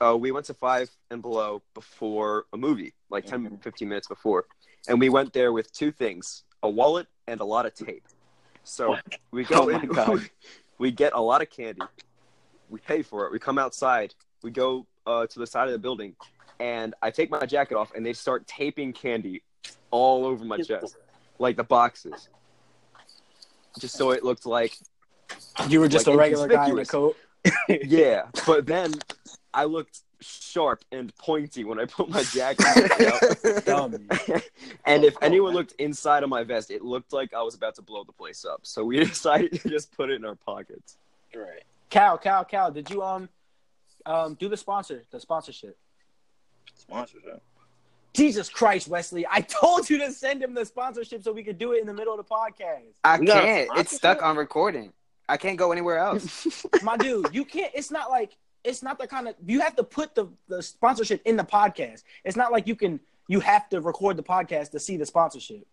uh, 0.00 0.16
we 0.16 0.30
went 0.32 0.46
to 0.46 0.54
Five 0.54 0.90
and 1.10 1.20
Below 1.22 1.62
before 1.74 2.46
a 2.52 2.56
movie, 2.56 2.94
like 3.10 3.26
10, 3.26 3.58
15 3.62 3.88
minutes 3.88 4.06
before, 4.08 4.46
and 4.88 4.98
we 5.00 5.08
went 5.08 5.32
there 5.32 5.52
with 5.52 5.72
two 5.72 5.90
things: 5.92 6.44
a 6.62 6.68
wallet 6.70 7.06
and 7.26 7.40
a 7.40 7.44
lot 7.44 7.66
of 7.66 7.74
tape. 7.74 8.04
So 8.64 8.96
we 9.32 9.44
go 9.44 9.64
Oh 9.64 9.68
in, 9.68 9.86
God. 9.88 10.28
We 10.78 10.90
get 10.90 11.12
a 11.12 11.20
lot 11.20 11.42
of 11.42 11.50
candy, 11.50 11.82
we 12.68 12.80
pay 12.80 13.02
for 13.02 13.26
it, 13.26 13.32
we 13.32 13.38
come 13.38 13.58
outside, 13.58 14.14
we 14.42 14.50
go 14.50 14.86
uh, 15.06 15.26
to 15.26 15.38
the 15.38 15.46
side 15.46 15.66
of 15.68 15.72
the 15.72 15.78
building, 15.78 16.14
and 16.60 16.94
I 17.02 17.10
take 17.10 17.30
my 17.30 17.44
jacket 17.46 17.76
off, 17.76 17.94
and 17.94 18.04
they 18.04 18.12
start 18.12 18.46
taping 18.46 18.92
candy 18.92 19.42
all 19.90 20.24
over 20.24 20.44
my 20.44 20.58
chest, 20.58 20.96
like 21.38 21.56
the 21.56 21.64
boxes, 21.64 22.28
just 23.78 23.96
so 23.96 24.10
it 24.10 24.24
looked 24.24 24.46
like 24.46 24.76
You 25.68 25.80
were 25.80 25.88
just 25.88 26.06
Like 26.06 26.14
a 26.14 26.18
regular 26.18 26.48
guy 26.48 26.68
in 26.70 26.78
a 26.78 26.84
coat. 26.84 27.16
yeah. 27.68 28.26
But 28.46 28.66
then 28.66 28.94
I 29.52 29.64
looked 29.64 30.02
sharp 30.20 30.84
and 30.92 31.14
pointy 31.16 31.64
when 31.64 31.78
I 31.78 31.84
put 31.84 32.08
my 32.08 32.22
jacket 32.22 32.66
up. 32.66 33.64
Dumb. 33.64 33.94
and 34.84 35.04
if 35.04 35.16
anyone 35.22 35.54
looked 35.54 35.72
inside 35.78 36.22
of 36.22 36.28
my 36.28 36.42
vest, 36.44 36.70
it 36.70 36.82
looked 36.82 37.12
like 37.12 37.34
I 37.34 37.42
was 37.42 37.54
about 37.54 37.74
to 37.76 37.82
blow 37.82 38.04
the 38.04 38.12
place 38.12 38.44
up. 38.44 38.60
So 38.62 38.84
we 38.84 38.98
decided 39.04 39.60
to 39.60 39.68
just 39.68 39.92
put 39.92 40.10
it 40.10 40.14
in 40.14 40.24
our 40.24 40.34
pockets. 40.34 40.96
Right. 41.34 41.64
Cal, 41.90 42.18
Cal, 42.18 42.44
Cal, 42.44 42.70
did 42.70 42.90
you 42.90 43.02
um 43.02 43.28
um 44.06 44.34
do 44.34 44.48
the 44.48 44.56
sponsor, 44.56 45.02
the 45.10 45.20
sponsorship? 45.20 45.76
Sponsorship. 46.74 47.42
Jesus 48.14 48.48
Christ, 48.48 48.88
Wesley! 48.88 49.26
I 49.30 49.42
told 49.42 49.88
you 49.88 49.98
to 49.98 50.10
send 50.12 50.42
him 50.42 50.54
the 50.54 50.64
sponsorship 50.64 51.22
so 51.22 51.32
we 51.32 51.44
could 51.44 51.58
do 51.58 51.72
it 51.72 51.80
in 51.80 51.86
the 51.86 51.94
middle 51.94 52.18
of 52.18 52.26
the 52.26 52.34
podcast. 52.34 52.94
I 53.04 53.18
We 53.18 53.26
got 53.26 53.44
a 53.44 53.46
can't. 53.46 53.70
It's 53.76 53.94
stuck 53.94 54.22
on 54.22 54.36
recording. 54.36 54.92
I 55.28 55.36
can't 55.36 55.58
go 55.58 55.72
anywhere 55.72 55.98
else. 55.98 56.66
My 56.82 56.96
dude, 56.96 57.28
you 57.32 57.44
can't. 57.44 57.70
It's 57.74 57.90
not 57.90 58.10
like 58.10 58.36
it's 58.64 58.82
not 58.82 58.98
the 58.98 59.06
kind 59.06 59.28
of 59.28 59.34
you 59.46 59.60
have 59.60 59.76
to 59.76 59.84
put 59.84 60.14
the 60.14 60.26
the 60.48 60.62
sponsorship 60.62 61.22
in 61.24 61.36
the 61.36 61.44
podcast. 61.44 62.02
It's 62.24 62.36
not 62.36 62.52
like 62.52 62.66
you 62.66 62.76
can 62.76 63.00
you 63.28 63.40
have 63.40 63.68
to 63.70 63.80
record 63.80 64.16
the 64.16 64.22
podcast 64.22 64.70
to 64.70 64.80
see 64.80 64.96
the 64.96 65.06
sponsorship. 65.06 65.66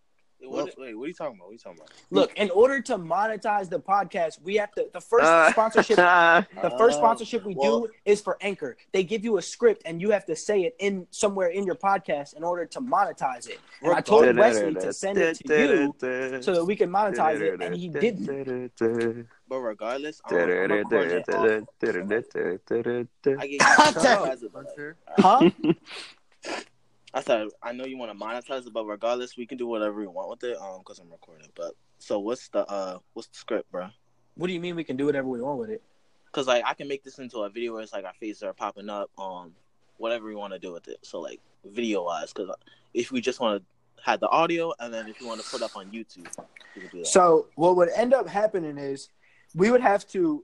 Wait, 0.45 0.63
what, 0.63 0.79
wait, 0.79 0.95
what 0.97 1.03
are 1.05 1.07
you 1.07 1.13
talking 1.13 1.35
about? 1.37 1.45
What 1.45 1.49
are 1.49 1.53
you 1.53 1.57
talking 1.59 1.79
about? 1.79 1.91
Look, 2.11 2.33
in 2.37 2.49
order 2.51 2.81
to 2.81 2.97
monetize 2.97 3.69
the 3.69 3.79
podcast, 3.79 4.41
we 4.41 4.55
have 4.55 4.71
to 4.73 4.87
the 4.93 5.01
first 5.01 5.25
Uh, 5.25 5.51
sponsorship 5.51 5.95
The 5.97 6.75
first 6.77 6.97
Oh, 6.97 7.01
sponsorship 7.01 7.43
we 7.45 7.55
well- 7.55 7.81
do 7.81 7.89
is 8.05 8.21
for 8.21 8.37
Anchor. 8.41 8.77
They 8.91 9.03
give 9.03 9.23
you 9.23 9.37
a 9.37 9.41
script 9.41 9.81
and 9.85 10.01
you 10.01 10.11
have 10.11 10.25
to 10.27 10.35
say 10.35 10.61
it 10.61 10.75
in 10.79 11.07
somewhere 11.11 11.47
in 11.49 11.65
your 11.65 11.75
podcast 11.75 12.35
in 12.35 12.43
order 12.43 12.65
to 12.65 12.79
monetize 12.81 13.49
it. 13.49 13.59
And 13.81 13.91
I 13.93 14.01
told 14.01 14.35
Wesley 14.35 14.73
to 14.75 14.93
send 14.93 15.17
it 15.17 15.37
to 15.45 15.93
you 15.99 16.41
so 16.41 16.53
that 16.53 16.65
we 16.65 16.75
can 16.75 16.89
monetize 16.89 17.41
it, 17.41 17.61
and 17.61 17.75
he 17.75 17.89
didn't. 17.89 19.27
But 19.47 19.59
regardless, 19.59 20.21
I'm, 20.25 20.35
I'm 20.37 20.71
recording 20.71 21.17
it 21.19 21.29
off. 21.29 21.45
I 21.85 23.47
get 23.47 23.51
you 23.51 23.59
Shut 23.59 23.95
monetize 23.95 24.43
it, 24.43 24.51
but- 24.53 24.65
Hunter. 24.65 24.97
Huh? 25.17 25.49
I 27.15 27.21
said 27.21 27.47
I 27.63 27.71
know 27.71 27.85
you 27.85 27.97
want 27.97 28.11
to 28.11 28.25
monetize 28.25 28.67
it, 28.67 28.73
but 28.73 28.85
regardless, 28.85 29.37
we 29.37 29.45
can 29.45 29.57
do 29.57 29.65
whatever 29.65 30.01
we 30.01 30.07
want 30.07 30.29
with 30.29 30.43
it. 30.43 30.57
Um, 30.57 30.79
because 30.79 30.99
I'm 30.99 31.09
recording. 31.09 31.47
But 31.55 31.73
so 31.97 32.19
what's 32.19 32.49
the 32.49 32.67
uh 32.67 32.99
what's 33.13 33.29
the 33.29 33.37
script, 33.37 33.71
bro? 33.71 33.87
What 34.35 34.47
do 34.47 34.53
you 34.53 34.59
mean 34.59 34.75
we 34.75 34.83
can 34.83 34.97
do 34.97 35.05
whatever 35.05 35.29
we 35.29 35.41
want 35.41 35.57
with 35.57 35.69
it? 35.69 35.81
Because 36.25 36.45
like 36.45 36.65
I 36.65 36.73
can 36.73 36.89
make 36.89 37.05
this 37.05 37.17
into 37.17 37.39
a 37.39 37.49
video 37.49 37.73
where 37.73 37.81
it's 37.81 37.93
like 37.93 38.03
our 38.03 38.13
faces 38.19 38.43
are 38.43 38.53
popping 38.53 38.89
up 38.89 39.09
on 39.17 39.53
whatever 39.95 40.25
we 40.25 40.35
want 40.35 40.51
to 40.51 40.59
do 40.59 40.73
with 40.73 40.89
it. 40.89 40.97
So 41.03 41.21
like 41.21 41.39
video 41.63 42.03
wise, 42.03 42.33
because 42.33 42.53
if 42.93 43.13
we 43.13 43.21
just 43.21 43.39
want 43.39 43.63
to 43.63 44.03
have 44.03 44.19
the 44.19 44.27
audio, 44.27 44.73
and 44.79 44.93
then 44.93 45.07
if 45.07 45.21
you 45.21 45.27
want 45.27 45.41
to 45.41 45.49
put 45.49 45.61
up 45.61 45.77
on 45.77 45.85
YouTube, 45.85 46.27
we 46.75 46.81
can 46.81 46.89
do 46.91 46.97
that. 46.99 47.07
So 47.07 47.47
what 47.55 47.77
would 47.77 47.89
end 47.95 48.13
up 48.13 48.27
happening 48.27 48.77
is 48.77 49.07
we 49.55 49.71
would 49.71 49.81
have 49.81 50.05
to. 50.09 50.43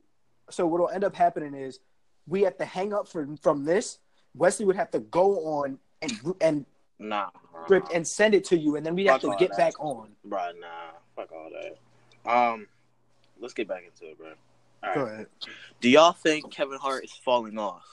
So 0.50 0.66
what 0.66 0.80
will 0.80 0.90
end 0.90 1.04
up 1.04 1.16
happening 1.16 1.54
is 1.54 1.82
we 2.28 2.44
have 2.44 2.58
to 2.60 2.66
hang 2.66 2.94
up 2.94 3.10
from 3.10 3.36
from 3.36 3.66
this. 3.66 4.00
Wesley 4.34 4.66
would 4.66 4.78
have 4.78 4.92
to 4.92 5.02
go 5.02 5.36
on 5.40 5.78
and 6.02 6.36
and 6.42 6.66
nah, 7.00 7.30
script 7.64 7.92
and 7.94 8.08
send 8.08 8.34
it 8.34 8.46
to 8.46 8.58
you, 8.58 8.76
and 8.76 8.86
then 8.86 8.96
we 8.96 9.06
have 9.06 9.22
Fuck 9.22 9.32
to 9.32 9.38
get 9.38 9.50
that. 9.52 9.58
back 9.58 9.80
on. 9.80 10.10
bro, 10.26 10.52
nah, 10.60 10.68
fuck 11.16 11.32
all 11.32 11.50
that. 11.52 12.32
Um, 12.32 12.68
let's 13.40 13.54
get 13.54 13.68
back 13.68 13.84
into 13.86 14.12
it, 14.12 14.18
bro. 14.18 14.34
All 14.84 14.96
right. 15.04 15.14
ahead. 15.14 15.28
Do 15.80 15.90
y'all 15.90 16.14
think 16.14 16.52
Kevin 16.52 16.78
Hart 16.80 17.04
is 17.04 17.12
falling 17.12 17.58
off? 17.58 17.86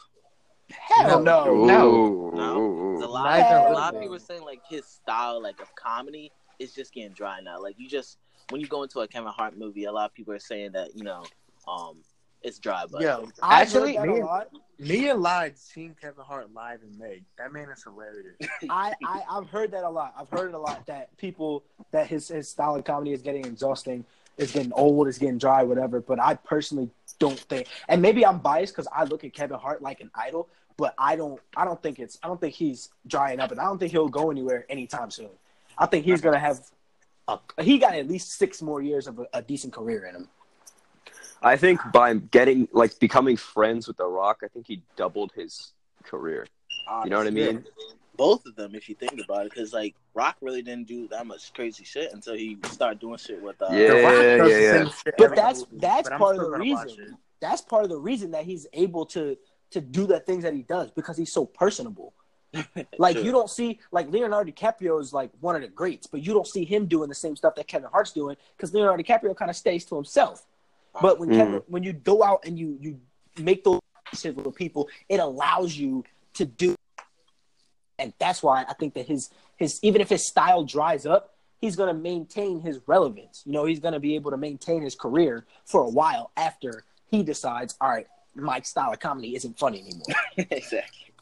Hell 0.71 1.23
no. 1.23 1.65
No. 1.65 2.31
No. 2.35 2.99
A 3.03 3.07
lot, 3.07 3.39
Not 3.41 3.71
a 3.71 3.73
lot 3.73 3.95
of 3.95 4.01
people 4.01 4.17
are 4.17 4.21
saying 4.21 4.43
like 4.43 4.61
his 4.69 4.85
style, 4.85 5.43
like 5.43 5.61
of 5.61 5.75
comedy, 5.75 6.33
is 6.59 6.75
just 6.75 6.93
getting 6.93 7.13
dry 7.13 7.41
now. 7.41 7.61
Like 7.61 7.77
you 7.79 7.89
just 7.89 8.19
when 8.51 8.61
you 8.61 8.67
go 8.67 8.83
into 8.83 9.01
a 9.01 9.09
Kevin 9.09 9.31
Hart 9.31 9.57
movie, 9.59 9.85
a 9.85 9.93
lot 9.93 10.07
of 10.07 10.15
people 10.15 10.35
are 10.35 10.39
saying 10.39 10.73
that 10.73 10.97
you 10.97 11.05
know, 11.05 11.25
um, 11.67 11.99
it's 12.43 12.59
dry. 12.59 12.85
But 12.91 13.03
Yo, 13.03 13.29
I've 13.43 13.63
Actually, 13.63 13.97
heard 13.97 14.09
that 14.09 14.53
me- 14.53 14.61
and 14.79 15.23
Lied 15.23 15.59
seen 15.59 15.97
Kevin 16.01 16.25
Hart 16.25 16.53
live 16.55 16.81
in 16.83 16.99
May. 16.99 17.23
That 17.37 17.53
man 17.53 17.69
is 17.71 17.83
hilarious. 17.83 18.37
I, 18.71 18.95
I 19.05 19.23
I've 19.31 19.49
heard 19.49 19.73
that 19.73 19.85
a 19.85 19.91
lot. 19.91 20.15
I've 20.19 20.29
heard 20.29 20.51
it 20.51 20.55
a 20.55 20.59
lot 20.59 20.87
that 20.87 21.17
people 21.17 21.65
that 21.91 22.07
his 22.07 22.29
his 22.29 22.49
style 22.49 22.77
of 22.77 22.85
comedy 22.85 23.13
is 23.13 23.23
getting 23.23 23.45
exhausting, 23.45 24.05
it's 24.37 24.53
getting 24.53 24.73
old, 24.73 25.09
it's 25.09 25.19
getting 25.19 25.39
dry, 25.39 25.63
whatever. 25.63 26.01
But 26.01 26.21
I 26.21 26.35
personally 26.35 26.91
don't 27.19 27.39
think, 27.39 27.67
and 27.89 28.01
maybe 28.01 28.25
I'm 28.25 28.39
biased 28.39 28.75
because 28.75 28.89
I 28.95 29.05
look 29.05 29.25
at 29.25 29.33
Kevin 29.33 29.59
Hart 29.59 29.83
like 29.83 30.01
an 30.01 30.11
idol, 30.15 30.49
but 30.77 30.95
I 30.97 31.17
don't 31.17 31.41
I 31.57 31.65
don't 31.65 31.83
think 31.83 31.99
it's 31.99 32.19
I 32.23 32.29
don't 32.29 32.41
think 32.41 32.55
he's 32.55 32.91
drying 33.07 33.41
up, 33.41 33.51
and 33.51 33.61
I 33.61 33.65
don't 33.65 33.79
think 33.79 33.93
he'll 33.93 34.09
go 34.09 34.31
anywhere 34.31 34.65
anytime 34.69 35.11
soon. 35.11 35.31
I 35.77 35.87
think 35.87 36.05
he's 36.05 36.21
gonna 36.21 36.39
have. 36.39 36.61
A, 37.27 37.39
he 37.61 37.77
got 37.77 37.95
at 37.95 38.09
least 38.09 38.39
six 38.39 38.63
more 38.63 38.81
years 38.81 39.07
of 39.07 39.19
a, 39.19 39.27
a 39.35 39.43
decent 39.43 39.75
career 39.75 40.07
in 40.07 40.15
him. 40.15 40.29
I 41.43 41.57
think 41.57 41.81
by 41.93 42.15
getting 42.15 42.69
like 42.73 42.99
becoming 42.99 43.37
friends 43.37 43.87
with 43.87 43.97
The 43.97 44.07
Rock, 44.07 44.41
I 44.45 44.49
think 44.49 44.67
he 44.67 44.83
doubled 44.97 45.33
his 45.35 45.73
career. 46.05 46.47
You 47.05 47.11
know 47.11 47.19
what 47.19 47.27
I 47.27 47.31
mean? 47.31 47.65
Both 48.17 48.47
of 48.47 48.57
them, 48.57 48.75
if 48.75 48.89
you 48.89 48.97
think 48.97 49.21
about 49.23 49.47
it, 49.47 49.51
because 49.51 49.73
like 49.73 49.95
Rock 50.15 50.37
really 50.41 50.63
didn't 50.63 50.89
do 50.89 51.07
that 51.09 51.27
much 51.27 51.53
crazy 51.53 51.85
shit 51.85 52.13
until 52.13 52.35
he 52.35 52.59
started 52.65 52.99
doing 52.99 53.19
shit 53.19 53.41
with 53.41 53.61
uh, 53.63 53.69
Yeah. 53.71 53.89
The 53.89 54.03
Rock 54.03 54.13
does 54.13 54.51
yeah, 54.51 54.73
the 54.73 54.95
yeah. 55.07 55.13
But 55.19 55.37
that's 55.37 55.61
movie, 55.61 55.79
that's 55.81 56.09
but 56.09 56.19
part 56.19 56.37
of 56.37 56.51
the 56.51 56.59
reason. 56.59 57.19
That's 57.41 57.61
part 57.61 57.85
of 57.85 57.91
the 57.91 57.99
reason 57.99 58.33
that 58.33 58.45
he's 58.45 58.67
able 58.73 59.07
to 59.07 59.37
to 59.71 59.81
do 59.81 60.07
the 60.07 60.19
things 60.21 60.43
that 60.43 60.55
he 60.55 60.63
does 60.63 60.91
because 60.91 61.17
he's 61.17 61.33
so 61.33 61.45
personable. 61.45 62.15
Like 62.99 63.17
True. 63.17 63.25
you 63.25 63.31
don't 63.31 63.51
see 63.51 63.79
like 63.93 64.11
Leonardo 64.11 64.51
DiCaprio 64.51 65.01
is 65.01 65.13
like 65.13 65.31
one 65.41 65.55
of 65.55 65.63
the 65.63 65.69
greats, 65.69 66.07
but 66.07 66.25
you 66.25 66.33
don't 66.33 66.47
see 66.47 66.65
him 66.65 66.87
doing 66.87 67.09
the 67.09 67.15
same 67.15 67.37
stuff 67.37 67.55
that 67.55 67.69
Kevin 67.69 67.91
Hart's 67.91 68.13
doing 68.13 68.37
because 68.57 68.75
Leonardo 68.75 69.03
DiCaprio 69.03 69.37
kind 69.37 69.51
of 69.51 69.57
stays 69.57 69.85
to 69.85 69.95
himself. 69.95 70.47
But 71.01 71.19
when 71.19 71.31
Mhm. 71.31 71.37
Kevin, 71.37 71.63
when 71.69 71.83
you 71.83 71.93
go 71.93 72.23
out 72.23 72.45
and 72.45 72.59
you 72.59 72.79
you 72.81 73.01
make 73.39 73.65
those 73.65 73.81
relationships 74.07 74.45
with 74.45 74.55
people, 74.57 74.89
it 75.09 75.21
allows 75.21 75.77
you 75.77 76.05
to 76.35 76.45
do, 76.45 76.75
and 77.99 78.13
that's 78.19 78.43
why 78.43 78.65
I 78.69 78.75
think 78.75 78.95
that 78.95 79.07
his 79.07 79.31
his 79.57 79.79
even 79.83 80.01
if 80.01 80.09
his 80.09 80.27
style 80.27 80.65
dries 80.65 81.07
up, 81.07 81.35
he's 81.61 81.77
gonna 81.77 81.95
maintain 81.95 82.61
his 82.61 82.81
relevance. 82.87 83.43
You 83.45 83.53
know, 83.53 83.65
he's 83.65 83.81
gonna 83.81 84.01
be 84.01 84.15
able 84.15 84.31
to 84.31 84.37
maintain 84.37 84.83
his 84.83 84.95
career 84.95 85.47
for 85.65 85.83
a 85.83 85.89
while 85.89 86.31
after 86.37 86.85
he 87.11 87.23
decides, 87.23 87.77
all 87.81 87.89
right, 87.89 88.07
my 88.35 88.61
style 88.61 88.93
of 88.93 89.01
comedy 89.01 89.35
isn't 89.35 89.59
funny 89.59 89.81
anymore. 89.81 90.07
exactly. 90.37 91.13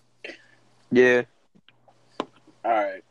Yeah. 0.91 1.23
All 2.65 2.73
right. 2.73 3.03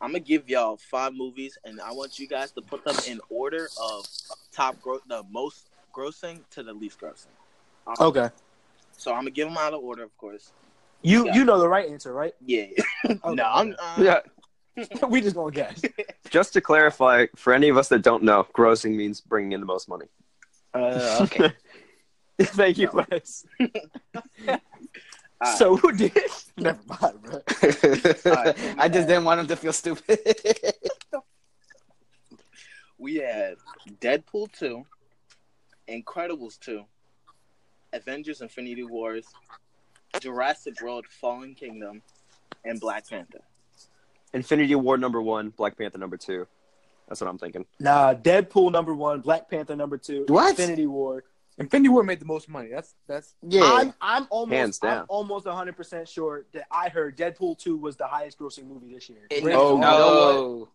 I'm 0.00 0.10
gonna 0.10 0.20
give 0.20 0.48
y'all 0.48 0.76
five 0.76 1.12
movies, 1.14 1.58
and 1.64 1.80
I 1.80 1.92
want 1.92 2.18
you 2.18 2.26
guys 2.26 2.50
to 2.52 2.60
put 2.62 2.84
them 2.84 2.96
in 3.06 3.20
order 3.28 3.68
of 3.80 4.06
top 4.52 4.80
gro- 4.80 5.00
the 5.06 5.24
most 5.30 5.68
grossing 5.92 6.40
to 6.50 6.62
the 6.62 6.72
least 6.72 7.00
grossing. 7.00 7.26
Um, 7.86 7.94
Okay, 8.00 8.28
So 8.96 9.10
I'm 9.12 9.20
gonna 9.20 9.30
give 9.30 9.48
them 9.48 9.56
out 9.58 9.74
of 9.74 9.82
order, 9.82 10.02
of 10.04 10.16
course. 10.16 10.52
you 11.02 11.26
Yeah. 11.26 11.34
you 11.34 11.44
know 11.44 11.58
the 11.58 11.68
right 11.68 11.88
answer, 11.88 12.12
right? 12.12 12.34
Yeah. 12.44 12.66
Okay. 13.04 13.34
no, 13.34 13.44
I'm. 13.44 13.74
Uh, 13.78 13.96
Yeah. 13.98 14.20
we 15.08 15.20
just 15.20 15.36
gonna 15.36 15.50
guess. 15.50 15.82
Just 16.30 16.54
to 16.54 16.60
clarify, 16.62 17.26
for 17.36 17.52
any 17.52 17.68
of 17.68 17.76
us 17.76 17.88
that 17.88 18.00
don't 18.00 18.22
know, 18.22 18.46
grossing 18.54 18.96
means 18.96 19.20
bringing 19.20 19.52
in 19.52 19.60
the 19.60 19.66
most 19.66 19.86
money. 19.86 20.06
Uh, 20.72 21.18
okay. 21.22 21.52
Thank 22.40 22.78
you, 22.78 22.88
Wes. 22.90 23.44
all 23.60 23.68
right. 24.48 24.60
So 25.58 25.76
who 25.76 25.92
did? 25.92 26.16
Never 26.56 26.78
mind, 26.88 27.20
bro. 27.22 27.42
I 28.78 28.88
just 28.88 29.06
didn't 29.08 29.24
want 29.24 29.40
him 29.40 29.46
to 29.48 29.56
feel 29.56 29.74
stupid. 29.74 30.18
we 32.98 33.16
had 33.16 33.56
Deadpool 34.00 34.50
two, 34.52 34.86
Incredibles 35.88 36.58
two, 36.58 36.84
Avengers: 37.92 38.40
Infinity 38.40 38.84
Wars, 38.84 39.26
Jurassic 40.20 40.80
World: 40.82 41.06
Fallen 41.08 41.54
Kingdom, 41.54 42.02
and 42.64 42.80
Black 42.80 43.08
Panther. 43.08 43.40
Infinity 44.32 44.74
War 44.74 44.96
number 44.96 45.20
one, 45.20 45.50
Black 45.50 45.76
Panther 45.76 45.98
number 45.98 46.16
two. 46.16 46.46
That's 47.08 47.20
what 47.20 47.28
I'm 47.28 47.38
thinking. 47.38 47.66
Nah, 47.80 48.14
Deadpool 48.14 48.72
number 48.72 48.94
one, 48.94 49.20
Black 49.20 49.50
Panther 49.50 49.76
number 49.76 49.98
two, 49.98 50.24
What? 50.28 50.50
Infinity 50.50 50.86
War. 50.86 51.24
Infinity 51.58 51.90
War 51.90 52.02
made 52.02 52.18
the 52.20 52.24
most 52.24 52.48
money. 52.48 52.70
That's 52.70 52.94
that's 53.06 53.34
yeah. 53.46 53.60
I'm 53.64 53.92
I'm 54.00 54.26
almost 54.30 54.56
Hands 54.56 54.78
down. 54.78 54.98
I'm 55.00 55.06
almost 55.08 55.44
100 55.44 55.76
percent 55.76 56.08
sure 56.08 56.46
that 56.52 56.66
I 56.70 56.88
heard 56.88 57.16
Deadpool 57.18 57.58
two 57.58 57.76
was 57.76 57.96
the 57.96 58.06
highest 58.06 58.38
grossing 58.38 58.66
movie 58.66 58.94
this 58.94 59.10
year. 59.10 59.26
It- 59.30 59.44
Oh, 59.52 59.74
R. 59.74 59.80
no. 59.80 59.88
Oh. 59.98 60.68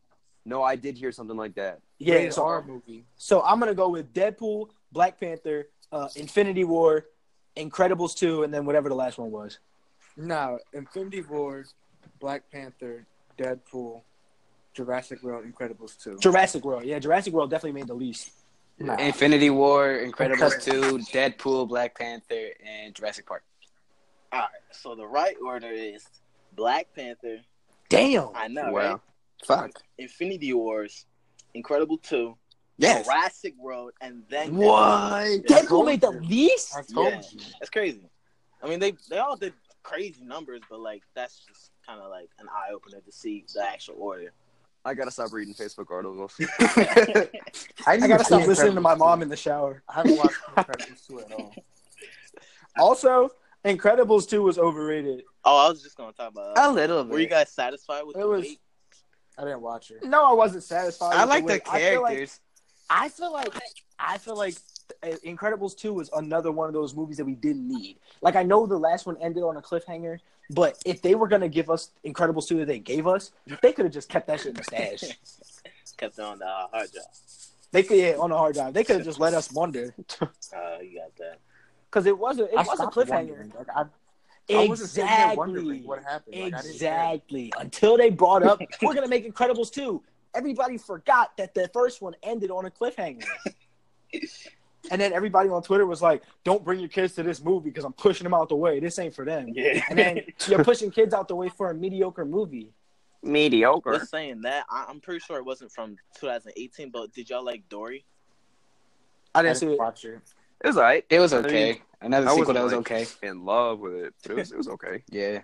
No, 0.45 0.63
I 0.63 0.75
did 0.77 0.95
hear 0.97 1.11
something 1.11 1.35
like 1.35 1.55
that. 1.55 1.79
yeah. 1.97 2.15
it's 2.15 2.37
our 2.37 2.63
movie. 2.63 3.03
so 3.17 3.41
I'm 3.41 3.59
gonna 3.59 3.73
go 3.73 3.89
with 3.89 4.13
Deadpool, 4.13 4.69
Black 4.91 5.19
Panther, 5.19 5.67
uh, 5.91 6.07
Infinity 6.15 6.63
War, 6.63 7.05
Incredibles 7.55 8.15
two, 8.15 8.43
and 8.43 8.53
then 8.53 8.65
whatever 8.65 8.89
the 8.89 8.95
last 8.95 9.17
one 9.17 9.31
was. 9.31 9.59
No, 10.15 10.59
Infinity 10.73 11.21
War, 11.21 11.65
Black 12.19 12.49
Panther, 12.51 13.05
Deadpool, 13.37 14.01
Jurassic 14.73 15.21
World, 15.23 15.45
Incredibles 15.45 16.01
2. 16.03 16.17
Jurassic 16.19 16.63
World. 16.63 16.85
Yeah, 16.85 16.99
Jurassic 16.99 17.33
World 17.33 17.49
definitely 17.49 17.79
made 17.79 17.87
the 17.87 17.93
least. 17.95 18.31
Nah. 18.79 18.95
Infinity 18.97 19.49
War, 19.49 19.87
Incredibles 19.89 20.63
2, 20.63 20.99
Deadpool, 21.11 21.67
Black 21.67 21.97
Panther, 21.97 22.49
and 22.63 22.93
Jurassic 22.93 23.25
Park. 23.25 23.43
All 24.31 24.39
right. 24.41 24.49
So 24.71 24.93
the 24.93 25.05
right 25.07 25.35
order 25.43 25.69
is 25.71 26.05
Black 26.55 26.87
Panther. 26.95 27.39
Damn. 27.89 28.29
I 28.35 28.47
know, 28.47 28.71
Wow. 28.71 28.91
right? 28.91 28.99
Fuck. 29.45 29.81
Infinity 29.97 30.53
Wars, 30.53 31.05
Incredible 31.53 31.97
two, 31.97 32.37
Yes. 32.77 33.05
Jurassic 33.05 33.55
World, 33.57 33.91
and 34.01 34.23
then 34.29 34.55
What? 34.55 34.69
Yeah. 34.69 35.37
Deadpool 35.61 35.85
made 35.85 36.01
the 36.01 36.11
least? 36.11 36.75
I 36.75 36.81
told 36.83 37.11
Yeah. 37.13 37.21
you. 37.31 37.39
That's 37.59 37.69
crazy. 37.71 38.09
I 38.61 38.67
mean, 38.69 38.79
they 38.79 38.93
they 39.09 39.17
all 39.17 39.35
did 39.35 39.53
crazy 39.83 40.23
numbers, 40.23 40.61
but 40.69 40.79
like 40.79 41.01
that's 41.15 41.39
just 41.47 41.71
kind 41.85 41.99
of 42.01 42.09
like 42.09 42.29
an 42.39 42.47
eye 42.49 42.73
opener 42.73 42.99
to 43.01 43.11
see 43.11 43.45
the 43.53 43.63
actual 43.63 43.95
order. 43.99 44.31
I 44.85 44.93
gotta 44.93 45.11
stop 45.11 45.33
reading 45.33 45.53
Facebook 45.53 45.89
articles. 45.91 46.33
I 47.87 47.97
gotta 47.97 48.23
stop 48.23 48.45
listening 48.47 48.75
to 48.75 48.81
my 48.81 48.95
mom 48.95 49.21
in 49.21 49.29
the 49.29 49.35
shower. 49.35 49.83
I 49.89 49.93
haven't 49.95 50.17
watched 50.17 50.35
Incredibles 50.55 51.07
2 51.07 51.19
at 51.21 51.31
all. 51.33 51.53
Also, 52.79 53.29
Incredibles 53.65 54.29
2 54.29 54.43
was 54.43 54.59
overrated. 54.59 55.23
Oh, 55.43 55.65
I 55.65 55.69
was 55.69 55.81
just 55.81 55.97
gonna 55.97 56.11
talk 56.13 56.31
about. 56.31 56.57
A 56.59 56.71
little 56.71 57.03
bit. 57.03 57.11
were 57.11 57.19
you 57.19 57.27
guys 57.27 57.49
satisfied 57.51 58.03
with 58.03 58.15
It 58.15 58.19
the 58.19 58.27
was- 58.27 58.41
wait? 58.43 58.59
I 59.39 59.43
didn't 59.43 59.61
watch 59.61 59.89
it. 59.91 60.03
No, 60.03 60.25
I 60.29 60.33
wasn't 60.33 60.63
satisfied. 60.63 61.15
I 61.15 61.21
with 61.21 61.29
like 61.29 61.43
the 61.45 61.47
way- 61.53 61.61
I 61.69 61.91
feel 61.91 62.01
like- 62.03 62.13
characters. 62.13 62.39
I 62.89 63.09
feel 63.09 63.33
like 63.33 63.49
I 63.99 64.17
feel 64.17 64.37
like 64.37 64.55
uh, 65.03 65.07
Incredibles 65.25 65.75
2 65.77 65.93
was 65.93 66.09
another 66.15 66.51
one 66.51 66.67
of 66.67 66.73
those 66.73 66.95
movies 66.95 67.17
that 67.17 67.25
we 67.25 67.35
didn't 67.35 67.67
need. 67.67 67.97
Like 68.21 68.35
I 68.35 68.43
know 68.43 68.65
the 68.65 68.77
last 68.77 69.05
one 69.05 69.17
ended 69.21 69.43
on 69.43 69.57
a 69.57 69.61
cliffhanger, 69.61 70.19
but 70.51 70.81
if 70.85 71.01
they 71.01 71.15
were 71.15 71.27
gonna 71.27 71.49
give 71.49 71.69
us 71.69 71.91
Incredibles 72.05 72.47
2 72.47 72.57
that 72.59 72.65
they 72.67 72.79
gave 72.79 73.07
us, 73.07 73.31
they 73.61 73.73
could 73.73 73.85
have 73.85 73.93
just 73.93 74.09
kept 74.09 74.27
that 74.27 74.39
shit 74.39 74.47
in 74.49 74.53
the 74.55 74.63
stash. 74.63 75.03
Kept 75.97 76.19
it 76.19 76.21
on 76.23 76.37
the 76.37 76.45
uh, 76.45 76.67
hard 76.71 76.91
drive. 76.91 77.05
They 77.71 77.81
could 77.81 77.97
yeah, 77.97 78.17
on 78.19 78.29
the 78.29 78.37
hard 78.37 78.53
drive. 78.53 78.71
They 78.71 78.83
could 78.83 78.97
have 78.97 79.05
just 79.05 79.19
let 79.19 79.33
us 79.33 79.51
wonder 79.51 79.95
Uh, 80.21 80.25
you 80.81 80.99
got 80.99 81.15
that. 81.17 81.39
because 81.89 82.05
it 82.05 82.15
was 82.15 82.37
a 82.37 82.43
it 82.43 82.51
I 82.55 82.61
was 82.61 82.79
a 82.79 82.85
cliffhanger. 82.85 83.09
wondering. 83.29 83.53
Like, 83.57 83.67
I, 83.75 83.85
I 84.55 84.67
wasn't 84.67 84.89
sitting 84.91 85.09
there 85.09 85.35
wondering 85.35 85.65
Exactly. 85.65 85.87
what 85.87 86.03
happened. 86.03 86.35
Like, 86.35 86.53
I 86.53 86.57
didn't. 86.61 86.71
Exactly. 86.75 87.53
Until 87.57 87.97
they 87.97 88.11
brought 88.11 88.43
up, 88.43 88.61
we're 88.83 88.93
gonna 88.93 89.07
make 89.07 89.25
Incredibles 89.27 89.71
2. 89.71 90.03
Everybody 90.37 90.77
forgot 90.77 91.35
that 91.37 91.55
the 91.55 91.67
first 91.73 91.99
one 91.99 92.13
ended 92.21 92.51
on 92.51 92.65
a 92.65 92.69
cliffhanger. 92.69 93.25
and 94.91 95.01
then 95.01 95.11
everybody 95.13 95.49
on 95.49 95.63
Twitter 95.63 95.87
was 95.87 95.99
like, 96.01 96.21
"Don't 96.43 96.63
bring 96.63 96.79
your 96.79 96.89
kids 96.89 97.15
to 97.15 97.23
this 97.23 97.43
movie 97.43 97.71
because 97.71 97.83
I'm 97.83 97.93
pushing 97.93 98.23
them 98.23 98.35
out 98.35 98.49
the 98.49 98.55
way. 98.55 98.79
This 98.79 98.99
ain't 98.99 99.15
for 99.15 99.25
them." 99.25 99.47
Yeah. 99.49 99.81
And 99.89 99.97
then 99.97 100.21
you're 100.47 100.63
pushing 100.63 100.91
kids 100.91 101.11
out 101.15 101.27
the 101.27 101.35
way 101.35 101.49
for 101.49 101.71
a 101.71 101.73
mediocre 101.73 102.23
movie. 102.23 102.71
Mediocre. 103.23 103.93
Just 103.97 104.11
saying 104.11 104.41
that, 104.41 104.65
I- 104.69 104.85
I'm 104.87 104.99
pretty 104.99 105.21
sure 105.21 105.37
it 105.37 105.43
wasn't 105.45 105.71
from 105.71 105.97
2018. 106.19 106.91
But 106.91 107.13
did 107.13 107.31
y'all 107.31 107.43
like 107.43 107.67
Dory? 107.67 108.05
I 109.33 109.39
I 109.39 109.41
didn't 109.41 109.57
see 109.57 109.65
didn't 109.65 109.73
it. 109.73 109.79
watch 109.79 110.05
it. 110.05 110.21
It 110.63 110.67
was 110.67 110.77
alright. 110.77 111.05
It 111.09 111.19
was 111.19 111.33
I 111.33 111.37
mean, 111.37 111.45
okay. 111.47 111.81
Another 111.99 112.29
I 112.29 112.35
sequel 112.35 112.53
that 112.53 112.63
was 112.63 112.73
like, 112.73 112.91
okay. 112.91 113.05
In 113.23 113.43
love 113.43 113.79
with 113.79 113.93
it, 113.95 114.13
but 114.21 114.31
it 114.33 114.35
was 114.37 114.51
it 114.51 114.57
was 114.57 114.67
okay. 114.67 115.03
Yeah. 115.09 115.39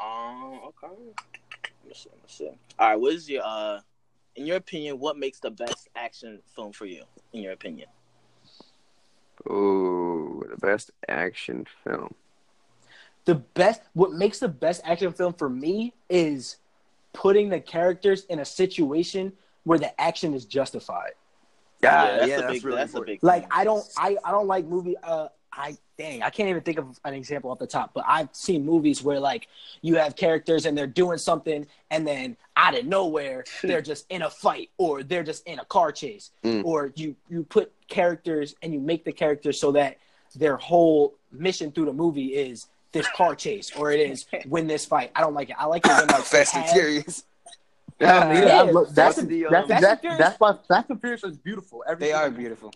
Um. 0.00 0.60
Okay. 0.68 0.94
Let's 1.88 2.04
see. 2.04 2.10
Let's 2.20 2.34
see. 2.34 2.50
All 2.78 2.90
right. 2.90 2.96
What 2.96 3.14
is 3.14 3.28
your 3.28 3.42
uh, 3.44 3.80
in 4.38 4.46
your 4.46 4.56
opinion, 4.56 4.98
what 4.98 5.18
makes 5.18 5.40
the 5.40 5.50
best 5.50 5.88
action 5.96 6.40
film 6.54 6.72
for 6.72 6.86
you? 6.86 7.02
In 7.32 7.42
your 7.42 7.52
opinion. 7.52 7.88
Ooh, 9.50 10.44
the 10.48 10.56
best 10.56 10.92
action 11.08 11.66
film. 11.84 12.14
The 13.24 13.34
best, 13.34 13.82
what 13.92 14.12
makes 14.12 14.38
the 14.38 14.48
best 14.48 14.80
action 14.84 15.12
film 15.12 15.34
for 15.34 15.50
me 15.50 15.92
is 16.08 16.56
putting 17.12 17.48
the 17.48 17.60
characters 17.60 18.24
in 18.26 18.38
a 18.38 18.44
situation 18.44 19.32
where 19.64 19.78
the 19.78 20.00
action 20.00 20.34
is 20.34 20.46
justified. 20.46 21.12
Yeah, 21.82 22.18
that's 22.18 22.28
yeah, 22.28 22.36
a 22.36 22.40
that's 22.42 22.52
big. 22.52 22.64
really 22.64 22.76
that's 22.78 22.94
a 22.94 22.96
important. 22.96 23.20
big. 23.20 23.24
Like 23.24 23.42
thing. 23.42 23.50
I 23.52 23.64
don't, 23.64 23.84
I, 23.96 24.16
I 24.24 24.30
don't 24.30 24.46
like 24.46 24.66
movie. 24.66 24.96
Uh, 25.02 25.28
I 25.58 25.76
dang, 25.98 26.22
I 26.22 26.30
can't 26.30 26.48
even 26.48 26.62
think 26.62 26.78
of 26.78 26.98
an 27.04 27.14
example 27.14 27.50
off 27.50 27.58
the 27.58 27.66
top. 27.66 27.90
But 27.92 28.04
I've 28.06 28.28
seen 28.32 28.64
movies 28.64 29.02
where 29.02 29.18
like 29.18 29.48
you 29.82 29.96
have 29.96 30.14
characters 30.16 30.64
and 30.66 30.78
they're 30.78 30.86
doing 30.86 31.18
something, 31.18 31.66
and 31.90 32.06
then 32.06 32.36
out 32.56 32.78
of 32.78 32.86
nowhere 32.86 33.44
they're 33.62 33.82
just 33.82 34.06
in 34.08 34.22
a 34.22 34.30
fight, 34.30 34.70
or 34.78 35.02
they're 35.02 35.24
just 35.24 35.46
in 35.46 35.58
a 35.58 35.64
car 35.64 35.90
chase, 35.92 36.30
Mm. 36.44 36.64
or 36.64 36.92
you 36.94 37.16
you 37.28 37.42
put 37.44 37.72
characters 37.88 38.54
and 38.62 38.72
you 38.72 38.80
make 38.80 39.04
the 39.04 39.12
characters 39.12 39.60
so 39.60 39.72
that 39.72 39.98
their 40.36 40.56
whole 40.56 41.14
mission 41.32 41.72
through 41.72 41.86
the 41.86 41.92
movie 41.92 42.34
is 42.34 42.68
this 42.92 43.06
car 43.16 43.34
chase, 43.34 43.70
or 43.76 43.90
it 43.90 44.00
is 44.00 44.26
win 44.46 44.66
this 44.66 44.86
fight. 44.86 45.10
I 45.16 45.20
don't 45.20 45.34
like 45.34 45.50
it. 45.50 45.56
I 45.58 45.66
like 45.66 45.84
it 45.84 45.88
when 45.90 46.06
like 46.06 46.22
Fast 46.24 46.54
and 46.54 46.64
Furious. 46.70 47.24
Yeah, 48.00 48.32
Yeah, 48.32 48.46
yeah, 48.46 48.62
look, 48.62 48.90
that's, 48.90 49.16
what's 49.16 49.28
the, 49.28 49.46
um, 49.46 49.52
that's, 49.52 49.68
Fast 49.68 49.82
that's, 49.82 49.92
and 49.92 50.00
Furious- 50.00 50.18
that's 50.18 50.40
why 50.40 50.52
Fast 50.68 50.90
and 50.90 51.00
Furious 51.00 51.24
is 51.24 51.36
beautiful. 51.36 51.84
Every 51.88 52.06
They 52.06 52.12
are 52.12 52.24
single- 52.26 52.38
beautiful. 52.38 52.72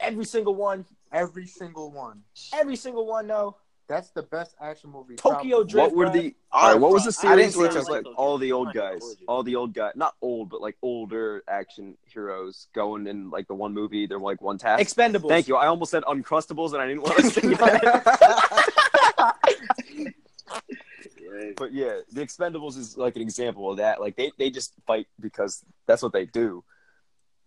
every 0.00 0.24
single 0.24 0.54
one, 0.54 0.84
Every 1.12 1.46
single 1.46 1.90
one. 1.92 2.22
every 2.52 2.74
single 2.76 3.06
one. 3.06 3.26
No, 3.28 3.56
That's 3.86 4.10
the 4.10 4.22
best 4.22 4.56
action 4.60 4.90
movie. 4.90 5.14
Tokyo 5.16 5.58
probably. 5.58 5.70
Drift. 5.70 5.94
What 5.94 5.94
were 5.96 6.10
the 6.10 6.34
all 6.50 6.70
right? 6.72 6.80
What 6.80 6.90
was 6.90 7.04
the 7.04 7.12
series 7.12 7.52
see 7.52 7.58
where 7.58 7.68
it. 7.68 7.74
it 7.74 7.78
was 7.78 7.88
like 7.88 8.06
all 8.16 8.38
the 8.38 8.50
old 8.50 8.72
guys, 8.72 9.02
all 9.28 9.42
the 9.44 9.54
old 9.56 9.74
guys, 9.74 9.92
not 9.94 10.14
old, 10.22 10.48
but 10.48 10.60
like 10.62 10.76
older 10.82 11.44
action 11.48 11.96
heroes 12.06 12.66
going 12.74 13.06
in 13.06 13.28
like 13.30 13.46
the 13.46 13.54
one 13.54 13.74
movie. 13.74 14.06
They're 14.06 14.18
like 14.18 14.40
one 14.40 14.56
task. 14.58 14.82
Expendables. 14.82 15.28
Thank 15.28 15.48
you. 15.48 15.56
I 15.56 15.66
almost 15.66 15.90
said 15.90 16.02
Uncrustables, 16.04 16.72
and 16.72 16.80
I 16.82 16.86
didn't 16.88 17.02
want 17.02 17.18
to 17.18 17.30
say 17.30 17.42
that. 17.54 19.34
Yeah. 21.38 21.50
but 21.56 21.72
yeah, 21.72 22.00
the 22.12 22.20
Expendables 22.20 22.76
is 22.76 22.96
like 22.96 23.16
an 23.16 23.22
example 23.22 23.70
of 23.70 23.78
that. 23.78 24.00
Like 24.00 24.16
they, 24.16 24.32
they 24.38 24.50
just 24.50 24.74
fight 24.86 25.06
because 25.20 25.64
that's 25.86 26.02
what 26.02 26.12
they 26.12 26.26
do. 26.26 26.64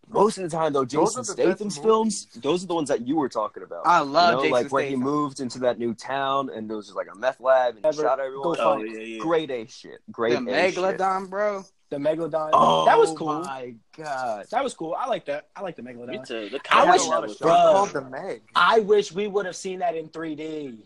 Most 0.10 0.38
of 0.38 0.50
the 0.50 0.56
time, 0.56 0.72
though, 0.72 0.86
Jason 0.86 1.20
are 1.20 1.24
the 1.24 1.32
Statham's 1.34 1.60
movies. 1.78 1.78
films, 1.84 2.28
those 2.42 2.64
are 2.64 2.68
the 2.68 2.76
ones 2.76 2.88
that 2.88 3.06
you 3.06 3.18
were 3.18 3.28
talking 3.28 3.62
about. 3.64 3.86
I 3.86 4.00
love 4.00 4.30
you 4.30 4.36
know, 4.38 4.42
Jason 4.44 4.52
like 4.54 4.72
where 4.72 4.86
he 4.86 4.96
moved 4.96 5.42
into 5.42 5.60
that 5.60 5.80
new 5.80 5.94
town 5.94 6.50
and 6.50 6.70
there 6.70 6.78
was 6.78 6.86
just 6.86 6.96
like 6.96 7.08
a 7.14 7.18
meth 7.18 7.42
lab 7.42 7.76
and 7.76 7.84
he 7.84 7.90
Ever 7.90 8.04
shot 8.04 8.20
everyone. 8.22 8.56
Oh 8.60 8.78
yeah, 8.82 9.00
yeah. 9.02 9.18
Great 9.20 9.52
A 9.52 9.66
shit. 9.68 10.00
Great 10.10 10.46
The 10.46 10.50
A 10.54 10.72
shit. 10.72 10.76
Megalodon, 10.82 11.30
bro. 11.30 11.66
The 11.90 11.98
Megalodon. 11.98 12.52
Oh, 12.54 12.86
that 12.86 12.98
was 12.98 13.12
cool. 13.18 13.30
Oh, 13.30 13.42
my 13.44 13.74
god. 13.98 14.46
That 14.52 14.64
was 14.64 14.74
cool. 14.74 14.96
I 14.98 15.08
like 15.08 15.26
that. 15.26 15.48
I 15.56 15.62
like 15.62 15.76
the 15.76 15.84
Me 15.84 15.92
Megalodon. 15.92 16.26
too. 16.26 16.50
The 16.50 16.62
I 16.72 16.90
wish- 16.90 17.06
was 17.06 17.38
Bro. 17.38 17.50
called 17.50 17.90
the 17.92 18.02
Meg. 18.02 18.44
I 18.56 18.80
wish 18.80 19.12
we 19.12 19.28
would 19.28 19.46
have 19.46 19.58
seen 19.58 19.80
that 19.80 19.96
in 19.96 20.08
3D. 20.08 20.78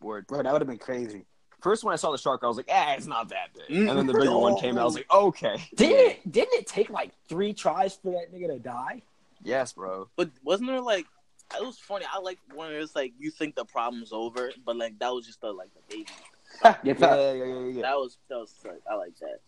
Word. 0.00 0.28
Bro, 0.28 0.44
that 0.44 0.52
would 0.52 0.60
have 0.62 0.68
been 0.68 0.78
crazy. 0.78 1.24
First, 1.60 1.82
when 1.84 1.92
I 1.92 1.96
saw 1.96 2.12
the 2.12 2.18
shark, 2.18 2.40
I 2.44 2.46
was 2.46 2.56
like, 2.56 2.68
"Ah, 2.70 2.94
it's 2.94 3.06
not 3.06 3.28
that 3.30 3.48
big." 3.54 3.76
And 3.76 3.88
then 3.88 4.06
the 4.06 4.12
bigger 4.12 4.36
one 4.38 4.56
came 4.58 4.78
out. 4.78 4.82
I 4.82 4.84
was 4.84 4.94
like, 4.94 5.12
"Okay." 5.12 5.56
Didn't 5.74 6.10
it? 6.10 6.32
Didn't 6.32 6.54
it 6.54 6.66
take 6.66 6.88
like 6.90 7.10
three 7.28 7.52
tries 7.52 7.94
for 7.96 8.12
that 8.12 8.32
nigga 8.32 8.46
to 8.48 8.58
die? 8.58 9.02
Yes, 9.42 9.72
bro. 9.72 10.08
But 10.16 10.30
wasn't 10.44 10.68
there 10.70 10.80
like 10.80 11.06
it 11.58 11.64
was 11.64 11.78
funny. 11.78 12.04
I 12.12 12.18
like 12.20 12.38
when 12.54 12.72
it's 12.72 12.94
like 12.94 13.12
you 13.18 13.30
think 13.30 13.54
the 13.56 13.64
problem's 13.64 14.12
over, 14.12 14.52
but 14.64 14.76
like 14.76 14.98
that 15.00 15.12
was 15.12 15.26
just 15.26 15.40
the 15.40 15.52
like 15.52 15.70
the 15.74 15.80
baby. 15.96 16.06
Yeah, 16.64 16.76
Yeah, 16.82 16.94
yeah, 16.98 17.32
yeah, 17.32 17.44
yeah. 17.44 17.60
yeah. 17.70 17.82
That 17.82 17.96
was 17.96 18.18
that 18.28 18.38
was 18.38 18.54
like 18.64 18.80
I 18.90 18.94
like 18.94 19.14
that. 19.20 19.40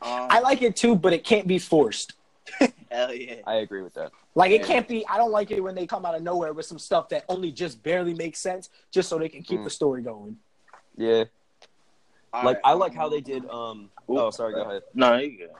Um, 0.00 0.26
I 0.30 0.40
like 0.40 0.62
it 0.62 0.76
too, 0.76 0.94
but 0.96 1.12
it 1.12 1.24
can't 1.24 1.46
be 1.46 1.58
forced. 1.58 2.14
hell 2.90 3.12
yeah. 3.12 3.36
I 3.46 3.56
agree 3.56 3.82
with 3.82 3.94
that. 3.94 4.12
Like 4.34 4.52
it 4.52 4.64
can't 4.64 4.88
be. 4.88 5.06
I 5.06 5.16
don't 5.18 5.32
like 5.32 5.50
it 5.50 5.62
when 5.62 5.74
they 5.74 5.86
come 5.86 6.06
out 6.06 6.14
of 6.14 6.22
nowhere 6.22 6.52
with 6.52 6.66
some 6.66 6.78
stuff 6.78 7.08
that 7.10 7.24
only 7.28 7.52
just 7.52 7.82
barely 7.82 8.14
makes 8.14 8.38
sense, 8.38 8.70
just 8.90 9.08
so 9.08 9.18
they 9.18 9.28
can 9.28 9.42
keep 9.42 9.60
Mm. 9.60 9.64
the 9.64 9.70
story 9.70 10.02
going. 10.02 10.36
Yeah, 10.96 11.24
All 12.32 12.44
like 12.44 12.56
right, 12.56 12.62
I 12.64 12.72
like 12.74 12.94
how 12.94 13.08
they 13.08 13.20
did. 13.20 13.48
Um. 13.48 13.90
Ooh. 14.10 14.18
Oh, 14.18 14.30
sorry. 14.30 14.54
Go 14.54 14.62
ahead. 14.62 14.82
No, 14.94 15.16
you 15.16 15.38
go. 15.38 15.54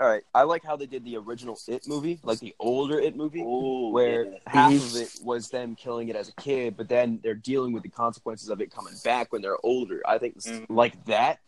All 0.00 0.08
right. 0.08 0.22
I 0.34 0.42
like 0.42 0.64
how 0.64 0.76
they 0.76 0.86
did 0.86 1.04
the 1.04 1.16
original 1.16 1.58
It 1.68 1.86
movie, 1.86 2.18
like 2.24 2.40
the 2.40 2.54
older 2.58 2.98
It 2.98 3.16
movie. 3.16 3.42
Ooh, 3.42 3.90
where 3.90 4.24
yeah. 4.24 4.38
half 4.46 4.72
of 4.72 4.96
it 4.96 5.18
was 5.22 5.50
them 5.50 5.76
killing 5.76 6.08
it 6.08 6.16
as 6.16 6.28
a 6.28 6.32
kid, 6.32 6.76
but 6.76 6.88
then 6.88 7.20
they're 7.22 7.34
dealing 7.34 7.72
with 7.72 7.84
the 7.84 7.88
consequences 7.88 8.48
of 8.48 8.60
it 8.60 8.72
coming 8.72 8.94
back 9.04 9.32
when 9.32 9.40
they're 9.42 9.64
older. 9.64 10.02
I 10.04 10.18
think 10.18 10.36
it's 10.36 10.48
Mhm. 10.48 10.66
like 10.68 11.04
that. 11.04 11.38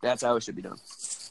That's 0.00 0.22
how 0.22 0.36
it 0.36 0.42
should 0.42 0.56
be 0.56 0.62
done. 0.62 0.78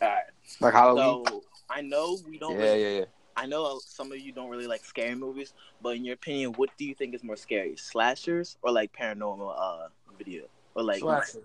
All 0.02 0.08
right. 0.10 0.24
Like 0.60 0.74
Halloween. 0.74 1.26
So 1.28 1.44
I 1.70 1.82
know 1.82 2.18
we 2.28 2.38
don't. 2.38 2.54
Yeah, 2.54 2.64
really, 2.64 2.82
yeah, 2.84 3.00
yeah. 3.00 3.06
I 3.38 3.46
know 3.46 3.80
some 3.80 4.12
of 4.12 4.20
you 4.20 4.34
don't 4.34 4.50
really 4.50 4.68
like 4.68 4.84
scary 4.84 5.16
movies, 5.16 5.54
but 5.82 5.96
in 5.96 6.04
your 6.04 6.16
opinion, 6.16 6.52
what 6.54 6.70
do 6.78 6.84
you 6.84 6.94
think 6.94 7.16
is 7.16 7.24
more 7.24 7.38
scary, 7.38 7.78
slashers 7.78 8.58
or 8.62 8.72
like 8.72 8.92
paranormal 8.92 9.56
uh 9.58 9.88
video 10.18 10.44
or 10.76 10.84
like? 10.84 11.00
Slasher. 11.00 11.44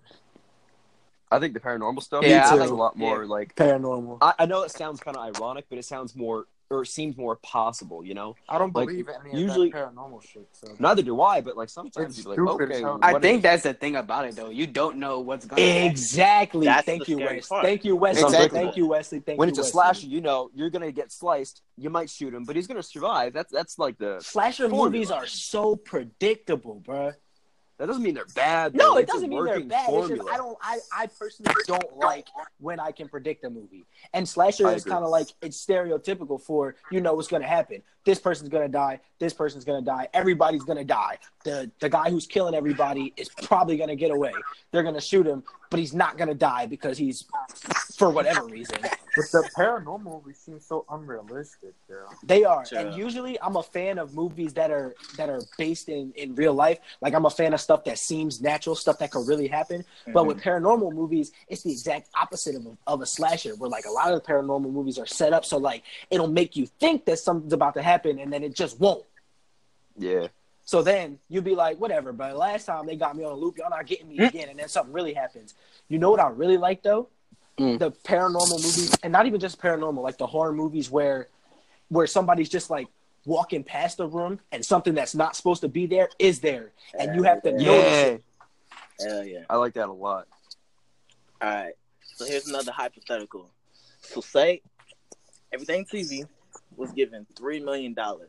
I 1.30 1.38
think 1.40 1.54
the 1.54 1.60
paranormal 1.60 2.02
stuff 2.02 2.24
Yeah, 2.24 2.44
is 2.46 2.52
I 2.52 2.54
a 2.56 2.58
like- 2.58 2.70
lot 2.70 2.96
more 2.96 3.26
like. 3.26 3.54
Paranormal. 3.56 4.18
I, 4.20 4.34
I 4.40 4.46
know 4.46 4.62
it 4.62 4.70
sounds 4.70 5.00
kind 5.00 5.16
of 5.16 5.22
ironic, 5.36 5.66
but 5.68 5.78
it 5.78 5.84
sounds 5.84 6.14
more 6.14 6.46
or 6.68 6.82
it 6.82 6.86
seems 6.88 7.16
more 7.16 7.36
possible. 7.36 8.04
You 8.04 8.14
know, 8.14 8.34
I 8.48 8.58
don't 8.58 8.74
Like, 8.74 8.88
believe 8.88 9.08
any 9.08 9.40
usually- 9.40 9.68
of 9.68 9.72
that 9.74 9.94
paranormal 9.94 10.20
shit. 10.22 10.48
So 10.52 10.66
neither 10.80 11.00
do 11.02 11.20
I. 11.20 11.40
But 11.40 11.56
like 11.56 11.68
sometimes 11.68 12.18
It's 12.18 12.26
you're 12.26 12.44
like, 12.44 12.60
okay, 12.60 12.80
hell. 12.80 12.98
I 13.02 13.18
think 13.20 13.36
is- 13.38 13.42
that's 13.44 13.62
the 13.62 13.74
thing 13.74 13.94
about 13.94 14.24
it, 14.24 14.34
though. 14.34 14.48
You 14.50 14.66
don't 14.66 14.96
know 14.96 15.20
what's 15.20 15.46
going 15.46 15.62
to. 15.62 15.86
Exactly. 15.86 16.66
That's 16.66 16.84
Thank 16.84 17.04
the 17.04 17.12
you, 17.12 17.18
scary 17.18 17.36
Wesley. 17.36 17.48
part. 17.48 17.64
Thank 17.64 17.84
you, 17.84 17.94
Wesley. 17.96 18.24
Exactly. 18.24 18.58
Thank 18.60 18.76
you, 18.76 18.86
Wesley. 18.88 19.18
Thank 19.20 19.36
you. 19.36 19.38
when 19.38 19.48
you, 19.48 19.50
it's 19.52 19.58
a 19.60 19.70
slasher, 19.70 20.06
you 20.08 20.20
know 20.20 20.50
you're 20.54 20.70
gonna 20.70 20.90
get 20.92 21.12
sliced. 21.12 21.62
You 21.76 21.88
might 21.90 22.10
shoot 22.10 22.34
him, 22.34 22.44
but 22.44 22.56
he's 22.56 22.66
gonna 22.66 22.82
survive. 22.82 23.32
That's 23.32 23.52
that's 23.52 23.78
like 23.78 23.98
the 23.98 24.18
Slasher 24.20 24.68
Formula. 24.68 24.86
movies 24.90 25.10
are 25.12 25.26
so 25.26 25.76
predictable, 25.76 26.82
bruh. 26.84 27.14
That 27.78 27.86
doesn't 27.86 28.02
mean 28.02 28.14
they're 28.14 28.24
bad. 28.34 28.74
No, 28.74 28.96
it 28.96 29.02
It's 29.02 29.12
doesn't 29.12 29.28
mean 29.28 29.44
they're 29.44 29.60
bad. 29.60 29.90
It's 29.90 30.08
just 30.08 30.28
I 30.28 30.36
don't. 30.38 30.56
I, 30.62 30.78
I 30.92 31.06
personally 31.06 31.54
don't 31.66 31.96
like 31.96 32.26
when 32.58 32.80
I 32.80 32.90
can 32.90 33.08
predict 33.08 33.44
a 33.44 33.50
movie. 33.50 33.86
And 34.14 34.26
slasher 34.26 34.66
I 34.66 34.72
is 34.72 34.84
kind 34.84 35.04
of 35.04 35.10
like 35.10 35.28
it's 35.42 35.62
stereotypical 35.64 36.40
for 36.40 36.76
you 36.90 37.02
know 37.02 37.14
what's 37.14 37.28
going 37.28 37.42
to 37.42 37.48
happen. 37.48 37.82
This 38.04 38.18
person's 38.18 38.48
going 38.48 38.62
to 38.62 38.72
die. 38.72 39.00
This 39.18 39.34
person's 39.34 39.64
going 39.64 39.82
to 39.82 39.84
die. 39.84 40.08
Everybody's 40.14 40.62
going 40.62 40.78
to 40.78 40.84
die. 40.84 41.18
The 41.44 41.70
the 41.80 41.90
guy 41.90 42.08
who's 42.08 42.26
killing 42.26 42.54
everybody 42.54 43.12
is 43.16 43.28
probably 43.28 43.76
going 43.76 43.90
to 43.90 43.96
get 43.96 44.10
away. 44.10 44.32
They're 44.70 44.82
going 44.82 44.94
to 44.94 45.00
shoot 45.00 45.26
him, 45.26 45.42
but 45.70 45.78
he's 45.80 45.94
not 45.94 46.16
going 46.16 46.28
to 46.28 46.34
die 46.34 46.66
because 46.66 46.96
he's 46.98 47.24
for 47.96 48.10
whatever 48.10 48.44
reason. 48.46 48.78
But 48.82 49.24
the 49.32 49.50
paranormal 49.56 50.02
movies 50.02 50.38
seem 50.38 50.60
so 50.60 50.84
unrealistic, 50.90 51.72
girl. 51.88 52.12
They 52.22 52.44
are, 52.44 52.66
Sure. 52.66 52.78
and 52.78 52.94
usually 52.94 53.40
I'm 53.40 53.56
a 53.56 53.62
fan 53.62 53.98
of 53.98 54.14
movies 54.14 54.52
that 54.54 54.70
are 54.70 54.94
that 55.16 55.30
are 55.30 55.40
based 55.56 55.88
in 55.88 56.12
in 56.16 56.34
real 56.34 56.52
life. 56.52 56.78
Like 57.00 57.14
I'm 57.14 57.24
a 57.24 57.30
fan 57.30 57.54
of 57.54 57.60
stuff 57.60 57.84
that 57.84 57.98
seems 57.98 58.40
natural, 58.42 58.74
stuff 58.76 58.98
that 58.98 59.10
could 59.10 59.26
really 59.26 59.48
happen. 59.48 59.84
But 60.06 60.14
Mm-hmm. 60.20 60.28
with 60.28 60.40
paranormal 60.42 60.92
movies, 60.92 61.32
it's 61.48 61.62
the 61.62 61.72
exact 61.72 62.10
opposite 62.20 62.56
of 62.56 62.66
a, 62.66 62.76
of 62.86 63.00
a 63.00 63.06
slasher, 63.06 63.54
where 63.56 63.70
like 63.70 63.86
a 63.86 63.90
lot 63.90 64.12
of 64.12 64.22
the 64.22 64.26
paranormal 64.32 64.70
movies 64.70 64.98
are 64.98 65.06
set 65.06 65.32
up 65.32 65.44
so 65.44 65.56
like 65.56 65.82
it'll 66.10 66.28
make 66.28 66.54
you 66.56 66.66
think 66.66 67.06
that 67.06 67.18
something's 67.18 67.52
about 67.54 67.74
to 67.74 67.82
happen, 67.82 68.18
and 68.18 68.30
then 68.32 68.42
it 68.42 68.54
just 68.54 68.78
won't. 68.78 69.04
Yeah. 69.98 70.28
So 70.66 70.82
then 70.82 71.18
you'd 71.28 71.44
be 71.44 71.54
like, 71.54 71.78
whatever. 71.78 72.12
But 72.12 72.36
last 72.36 72.64
time 72.66 72.86
they 72.86 72.96
got 72.96 73.16
me 73.16 73.24
on 73.24 73.32
a 73.32 73.36
loop, 73.36 73.56
y'all 73.56 73.70
not 73.70 73.86
getting 73.86 74.08
me 74.08 74.18
again, 74.18 74.48
and 74.48 74.58
then 74.58 74.68
something 74.68 74.92
really 74.92 75.14
happens. 75.14 75.54
You 75.88 75.98
know 75.98 76.10
what 76.10 76.18
I 76.20 76.28
really 76.28 76.56
like 76.58 76.82
though? 76.82 77.08
Mm. 77.56 77.78
The 77.78 77.92
paranormal 77.92 78.50
movies, 78.50 78.98
and 79.02 79.12
not 79.12 79.26
even 79.26 79.40
just 79.40 79.60
paranormal, 79.60 80.02
like 80.02 80.18
the 80.18 80.26
horror 80.26 80.52
movies 80.52 80.90
where 80.90 81.28
where 81.88 82.08
somebody's 82.08 82.48
just 82.48 82.68
like 82.68 82.88
walking 83.24 83.62
past 83.62 84.00
a 84.00 84.06
room 84.06 84.40
and 84.50 84.64
something 84.64 84.92
that's 84.92 85.14
not 85.14 85.36
supposed 85.36 85.60
to 85.60 85.68
be 85.68 85.86
there 85.86 86.08
is 86.18 86.40
there, 86.40 86.72
and 86.98 87.14
you 87.14 87.22
have 87.22 87.42
to 87.44 87.50
Yeah. 87.50 87.56
notice 87.56 87.98
it. 87.98 88.24
Hell 89.00 89.24
yeah. 89.24 89.44
I 89.48 89.56
like 89.56 89.74
that 89.74 89.88
a 89.88 89.92
lot. 89.92 90.26
All 91.40 91.48
right. 91.48 91.74
So 92.02 92.24
here's 92.24 92.48
another 92.48 92.72
hypothetical. 92.72 93.50
So 94.00 94.20
say 94.20 94.62
everything 95.52 95.84
TV 95.84 96.26
was 96.76 96.90
given 96.90 97.24
three 97.36 97.60
million 97.60 97.94
dollars. 97.94 98.28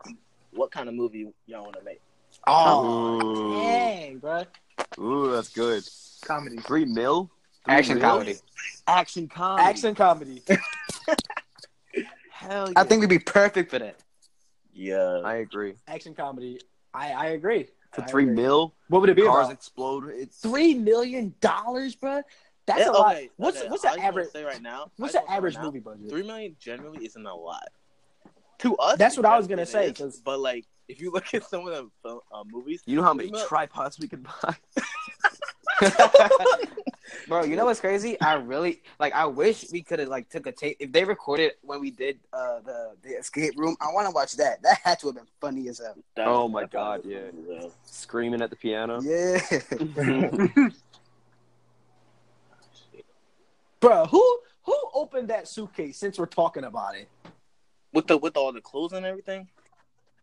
What 0.51 0.69
kind 0.71 0.87
of 0.87 0.93
movie 0.93 1.27
y'all 1.47 1.63
want 1.63 1.77
to 1.77 1.83
make? 1.83 1.99
Oh, 2.45 3.21
Ooh. 3.21 3.61
dang, 3.61 4.17
bro. 4.19 4.43
Ooh, 4.99 5.31
that's 5.31 5.49
good. 5.49 5.83
Comedy. 6.23 6.57
Three 6.57 6.85
mil? 6.85 7.29
Three 7.65 7.73
Action 7.75 7.95
mil? 7.95 8.03
comedy. 8.09 8.35
Action 8.87 9.27
comedy. 9.27 9.63
Action 9.69 9.95
comedy. 9.95 10.41
Hell 12.31 12.67
yeah. 12.67 12.73
I 12.75 12.83
think 12.83 13.01
we'd 13.01 13.09
be 13.09 13.19
perfect 13.19 13.71
for 13.71 13.79
that. 13.79 13.95
Yeah. 14.73 15.21
I 15.23 15.35
agree. 15.37 15.73
Action 15.87 16.13
comedy. 16.13 16.59
I 16.93 17.11
I 17.11 17.25
agree. 17.27 17.67
For 17.93 18.01
I 18.01 18.05
three 18.05 18.23
agree. 18.23 18.35
mil, 18.35 18.75
What 18.89 19.01
would 19.01 19.09
it 19.09 19.15
be 19.15 19.23
cars 19.23 19.47
about? 19.47 19.53
explode. 19.53 20.09
It's 20.09 20.37
Three 20.39 20.73
million 20.75 21.33
dollars, 21.41 21.95
bro. 21.95 22.21
That's 22.67 22.81
Yeah, 22.81 22.89
a 22.89 22.91
lot. 22.91 23.15
okay, 23.15 23.29
What's 23.37 23.59
okay, 23.59 23.69
what's 23.69 23.81
the 23.83 23.89
average? 23.91 24.29
Say 24.29 24.43
right 24.43 24.61
now. 24.61 24.91
What's 24.97 25.13
the 25.13 25.19
just 25.19 25.27
wanna 25.27 25.27
say 25.29 25.37
average 25.37 25.55
right 25.55 25.65
movie 25.65 25.79
budget? 25.79 26.09
Three 26.09 26.23
million 26.23 26.55
generally 26.59 27.05
isn't 27.05 27.25
a 27.25 27.35
lot. 27.35 27.67
To 28.59 28.75
us, 28.77 28.97
That's 28.97 29.15
what 29.17 29.25
I 29.25 29.37
was 29.37 29.47
gonna 29.47 29.61
is, 29.63 30.19
But 30.23 30.39
like, 30.39 30.65
if 30.87 31.01
you 31.01 31.11
look 31.11 31.33
at 31.33 31.43
some 31.43 31.67
of 31.67 31.73
the 31.73 31.89
film, 32.03 32.19
uh, 32.31 32.43
movies, 32.49 32.81
you 32.85 32.95
know 32.95 33.03
how 33.03 33.13
many 33.13 33.29
Three 33.29 33.43
tripods 33.47 33.99
we 33.99 34.07
could 34.07 34.23
buy? 34.23 34.55
Bro, 37.27 37.43
you 37.45 37.55
know 37.55 37.65
what's 37.65 37.79
crazy? 37.79 38.19
I 38.21 38.33
really 38.33 38.81
like. 38.99 39.13
I 39.13 39.25
wish 39.25 39.65
we 39.71 39.81
could 39.81 39.99
have 39.99 40.07
like 40.09 40.29
took 40.29 40.47
a 40.47 40.51
tape. 40.51 40.77
If 40.79 40.91
they 40.91 41.03
recorded 41.03 41.53
when 41.61 41.79
we 41.81 41.91
did 41.91 42.19
uh 42.33 42.59
the 42.61 42.95
the 43.03 43.09
escape 43.09 43.53
room, 43.57 43.75
I 43.81 43.91
want 43.93 44.07
to 44.07 44.11
watch 44.11 44.33
that. 44.37 44.61
That 44.63 44.79
had 44.83 44.99
to 44.99 45.07
have 45.07 45.15
been 45.15 45.27
funny 45.41 45.67
as 45.69 45.79
hell. 45.79 45.95
that- 46.15 46.27
Oh 46.27 46.47
my 46.47 46.61
God, 46.65 47.03
probably 47.03 47.13
yeah. 47.49 47.67
Screaming 47.85 48.41
at 48.41 48.49
the 48.49 48.55
piano. 48.55 49.01
Yeah. 49.01 49.39
Bro, 53.79 54.05
who 54.07 54.39
who 54.63 54.75
opened 54.93 55.27
that 55.29 55.47
suitcase 55.47 55.97
since 55.97 56.17
we're 56.17 56.25
talking 56.25 56.63
about 56.63 56.95
it? 56.95 57.07
With 57.93 58.07
the 58.07 58.17
with 58.17 58.35
all 58.37 58.51
the 58.51 58.61
clothes 58.61 58.93
and 58.93 59.05
everything. 59.05 59.47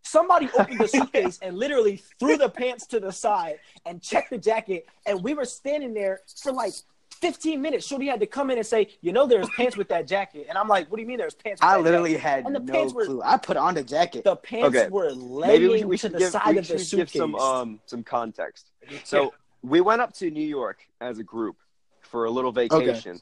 Somebody 0.09 0.49
opened 0.57 0.79
the 0.79 0.89
suitcase 0.97 1.39
and 1.43 1.57
literally 1.57 2.03
threw 2.21 2.37
the 2.37 2.49
pants 2.49 2.87
to 2.89 3.01
the 3.01 3.11
side 3.11 3.59
and 3.87 4.01
checked 4.03 4.31
the 4.31 4.39
jacket, 4.39 4.87
and 5.07 5.23
we 5.25 5.35
were 5.35 5.47
standing 5.47 5.95
there 5.95 6.21
for 6.43 6.53
like 6.53 6.75
15 7.21 7.61
minutes. 7.61 7.87
Shorty 7.87 8.07
had 8.07 8.21
to 8.21 8.27
come 8.27 8.51
in 8.51 8.59
and 8.59 8.67
say, 8.67 8.89
"You 9.01 9.13
know, 9.13 9.27
there's 9.27 9.49
pants 9.51 9.77
with 9.79 9.89
that 9.89 10.07
jacket," 10.07 10.47
and 10.49 10.59
I'm 10.59 10.69
like, 10.69 10.91
"What 10.91 10.99
do 10.99 11.03
you 11.03 11.09
mean 11.09 11.17
there's 11.19 11.35
pants?" 11.35 11.61
With 11.63 11.69
I 11.71 11.77
that 11.79 11.83
literally 11.83 12.13
jacket? 12.13 12.23
had 12.23 12.45
And 12.47 12.55
the 12.55 12.61
no 12.61 12.73
pants 12.73 12.93
were- 12.93 13.07
clue. 13.07 13.23
I 13.25 13.39
put 13.39 13.57
on 13.57 13.75
the 13.75 13.83
jacket. 13.83 14.25
The 14.25 14.37
pants 14.37 14.77
Okay. 14.77 14.89
were 14.91 15.15
Maybe 15.15 15.69
laying 15.69 15.71
we 15.71 15.79
should, 15.79 15.89
we 15.89 15.97
to 15.99 16.09
the 16.11 16.19
give, 16.19 16.31
side 16.33 16.53
we 16.53 16.59
of 16.59 16.67
the 16.69 16.79
should 16.79 16.87
suitcase. 16.87 17.13
give 17.13 17.21
some 17.21 17.35
um 17.37 17.81
some 17.87 18.03
context. 18.05 18.71
So 19.05 19.33
we 19.63 19.81
went 19.81 20.03
up 20.03 20.13
to 20.15 20.31
New 20.31 20.47
York 20.47 20.87
as 21.01 21.19
a 21.19 21.25
group 21.25 21.57
for 22.03 22.27
a 22.27 22.31
little 22.31 22.53
vacation, 22.53 23.21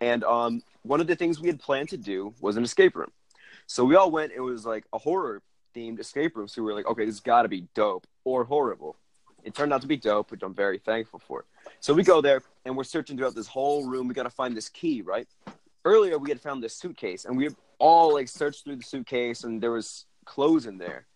and 0.00 0.24
um 0.24 0.62
one 0.82 1.00
of 1.00 1.06
the 1.06 1.14
things 1.14 1.38
we 1.40 1.46
had 1.46 1.60
planned 1.60 1.90
to 1.90 1.96
do 1.96 2.34
was 2.40 2.56
an 2.56 2.64
escape 2.64 2.96
room. 2.96 3.12
So 3.66 3.84
we 3.84 3.94
all 3.94 4.10
went. 4.10 4.32
It 4.32 4.40
was 4.40 4.66
like 4.66 4.84
a 4.92 4.98
horror 4.98 5.42
themed 5.74 6.00
escape 6.00 6.36
rooms 6.36 6.56
we 6.56 6.62
were 6.62 6.74
like, 6.74 6.86
okay, 6.86 7.04
this 7.04 7.16
has 7.16 7.20
got 7.20 7.42
to 7.42 7.48
be 7.48 7.66
dope 7.74 8.06
or 8.24 8.44
horrible. 8.44 8.96
It 9.44 9.54
turned 9.54 9.72
out 9.72 9.80
to 9.82 9.86
be 9.86 9.96
dope, 9.96 10.30
which 10.30 10.42
I'm 10.42 10.54
very 10.54 10.78
thankful 10.78 11.20
for. 11.20 11.44
So 11.80 11.94
we 11.94 12.02
go 12.02 12.20
there 12.20 12.42
and 12.64 12.76
we're 12.76 12.84
searching 12.84 13.16
throughout 13.16 13.34
this 13.34 13.46
whole 13.46 13.86
room. 13.86 14.08
We 14.08 14.14
got 14.14 14.24
to 14.24 14.30
find 14.30 14.56
this 14.56 14.68
key, 14.68 15.02
right? 15.02 15.28
Earlier 15.84 16.18
we 16.18 16.28
had 16.28 16.40
found 16.40 16.62
this 16.62 16.74
suitcase 16.74 17.24
and 17.24 17.36
we 17.36 17.48
all 17.78 18.14
like 18.14 18.28
searched 18.28 18.64
through 18.64 18.76
the 18.76 18.82
suitcase 18.82 19.44
and 19.44 19.62
there 19.62 19.70
was 19.70 20.06
clothes 20.24 20.66
in 20.66 20.78
there. 20.78 21.06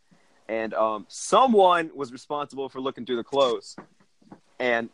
And 0.49 0.75
um, 0.75 1.07
someone 1.09 1.91
was 1.95 2.13
responsible 2.13 2.69
for 2.69 2.81
looking 2.81 3.07
through 3.07 3.17
the 3.17 3.25
clothes. 3.25 3.77
And 4.59 4.89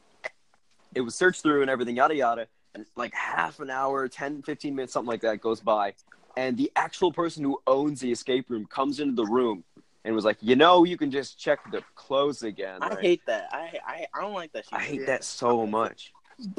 it 0.94 1.00
was 1.00 1.14
searched 1.14 1.42
through 1.42 1.62
and 1.62 1.70
everything, 1.70 1.96
yada 1.96 2.14
yada. 2.14 2.46
And 2.74 2.86
like 2.96 3.14
half 3.14 3.60
an 3.60 3.70
hour, 3.70 4.08
10, 4.08 4.42
15 4.42 4.74
minutes, 4.74 4.92
something 4.92 5.08
like 5.08 5.22
that 5.22 5.40
goes 5.40 5.60
by. 5.60 5.94
And 6.38 6.56
the 6.56 6.70
actual 6.76 7.12
person 7.12 7.42
who 7.42 7.60
owns 7.66 7.98
the 7.98 8.12
escape 8.12 8.48
room 8.48 8.64
comes 8.66 9.00
into 9.00 9.16
the 9.16 9.26
room 9.26 9.64
and 10.04 10.14
was 10.14 10.24
like, 10.24 10.36
you 10.40 10.54
know, 10.54 10.84
you 10.84 10.96
can 10.96 11.10
just 11.10 11.36
check 11.36 11.58
the 11.72 11.82
clothes 11.96 12.44
again. 12.44 12.78
I 12.80 12.94
hate 13.00 13.22
that. 13.26 13.48
I 13.50 13.80
I 13.84 14.06
I 14.14 14.20
don't 14.20 14.34
like 14.34 14.52
that. 14.52 14.64
Shit. 14.66 14.72
I 14.72 14.82
hate 14.82 15.06
that 15.06 15.24
so 15.24 15.66
much. 15.66 16.12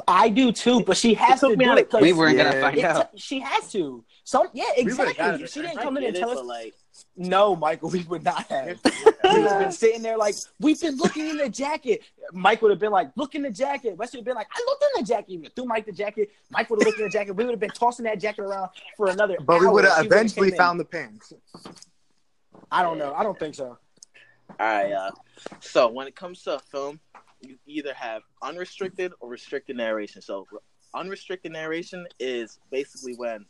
I 0.06 0.28
do 0.28 0.52
too, 0.52 0.82
but 0.84 0.98
she 0.98 1.14
has 1.14 1.40
to 1.40 1.56
do 1.56 1.72
it. 1.78 1.94
of- 1.94 2.02
we 2.02 2.12
weren't 2.12 2.36
Yeah. 2.36 2.50
gonna 2.50 2.60
find 2.60 2.76
it 2.76 2.84
out. 2.84 3.12
t- 3.14 3.18
she 3.18 3.40
has 3.40 3.72
to. 3.72 4.04
Some 4.24 4.48
yeah, 4.52 4.64
exactly. 4.76 5.44
it. 5.44 5.50
She 5.50 5.62
didn't 5.62 5.78
come 5.78 5.96
in 5.96 6.02
get 6.02 6.08
and 6.08 6.16
it, 6.18 6.20
tell 6.20 6.38
us. 6.38 6.44
like 6.44 6.74
No, 7.16 7.54
Michael, 7.56 7.90
we 7.90 8.02
would 8.04 8.24
not 8.24 8.46
have. 8.48 8.78
We've 8.84 9.44
been 9.44 9.72
sitting 9.72 10.02
there 10.02 10.16
like, 10.18 10.34
we've 10.58 10.80
been 10.80 10.96
looking 10.96 11.28
in 11.28 11.36
the 11.36 11.48
jacket. 11.48 12.02
Mike 12.32 12.60
would 12.62 12.70
have 12.70 12.80
been 12.80 12.90
like, 12.90 13.10
look 13.16 13.34
in 13.34 13.42
the 13.42 13.50
jacket. 13.50 13.96
Wesley 13.96 14.18
would 14.18 14.22
have 14.22 14.24
been 14.26 14.34
like, 14.36 14.48
I 14.52 14.64
looked 14.66 14.82
in 14.96 15.02
the 15.02 15.06
jacket. 15.06 15.30
You 15.30 15.42
threw 15.54 15.64
Mike 15.66 15.86
the 15.86 15.92
jacket. 15.92 16.30
Mike 16.50 16.68
would 16.70 16.80
have 16.82 16.86
looked 16.86 16.98
in 16.98 17.04
the 17.04 17.10
jacket. 17.10 17.32
We 17.36 17.44
would 17.44 17.52
have 17.52 17.60
been 17.60 17.70
tossing 17.70 18.04
that 18.04 18.20
jacket 18.20 18.42
around 18.42 18.70
for 18.96 19.08
another 19.08 19.36
But 19.40 19.60
we 19.60 19.66
hour. 19.66 19.72
would 19.74 19.84
She 19.84 19.88
have 19.90 19.98
would've 19.98 20.12
eventually 20.12 20.48
in. 20.48 20.56
found 20.56 20.80
the 20.80 20.84
pants. 20.84 21.32
I 22.72 22.82
don't 22.82 22.98
know. 22.98 23.14
I 23.14 23.22
don't 23.22 23.38
think 23.38 23.54
so. 23.54 23.66
All 23.68 24.56
right. 24.58 24.92
Uh, 24.92 25.10
so 25.60 25.88
when 25.88 26.06
it 26.06 26.16
comes 26.16 26.42
to 26.44 26.56
a 26.56 26.58
film, 26.58 26.98
you 27.40 27.56
either 27.66 27.94
have 27.94 28.22
unrestricted 28.42 29.12
or 29.20 29.28
restricted 29.28 29.76
narration. 29.76 30.22
So 30.22 30.46
unrestricted 30.94 31.52
narration 31.52 32.06
is 32.18 32.58
basically 32.70 33.14
when 33.14 33.46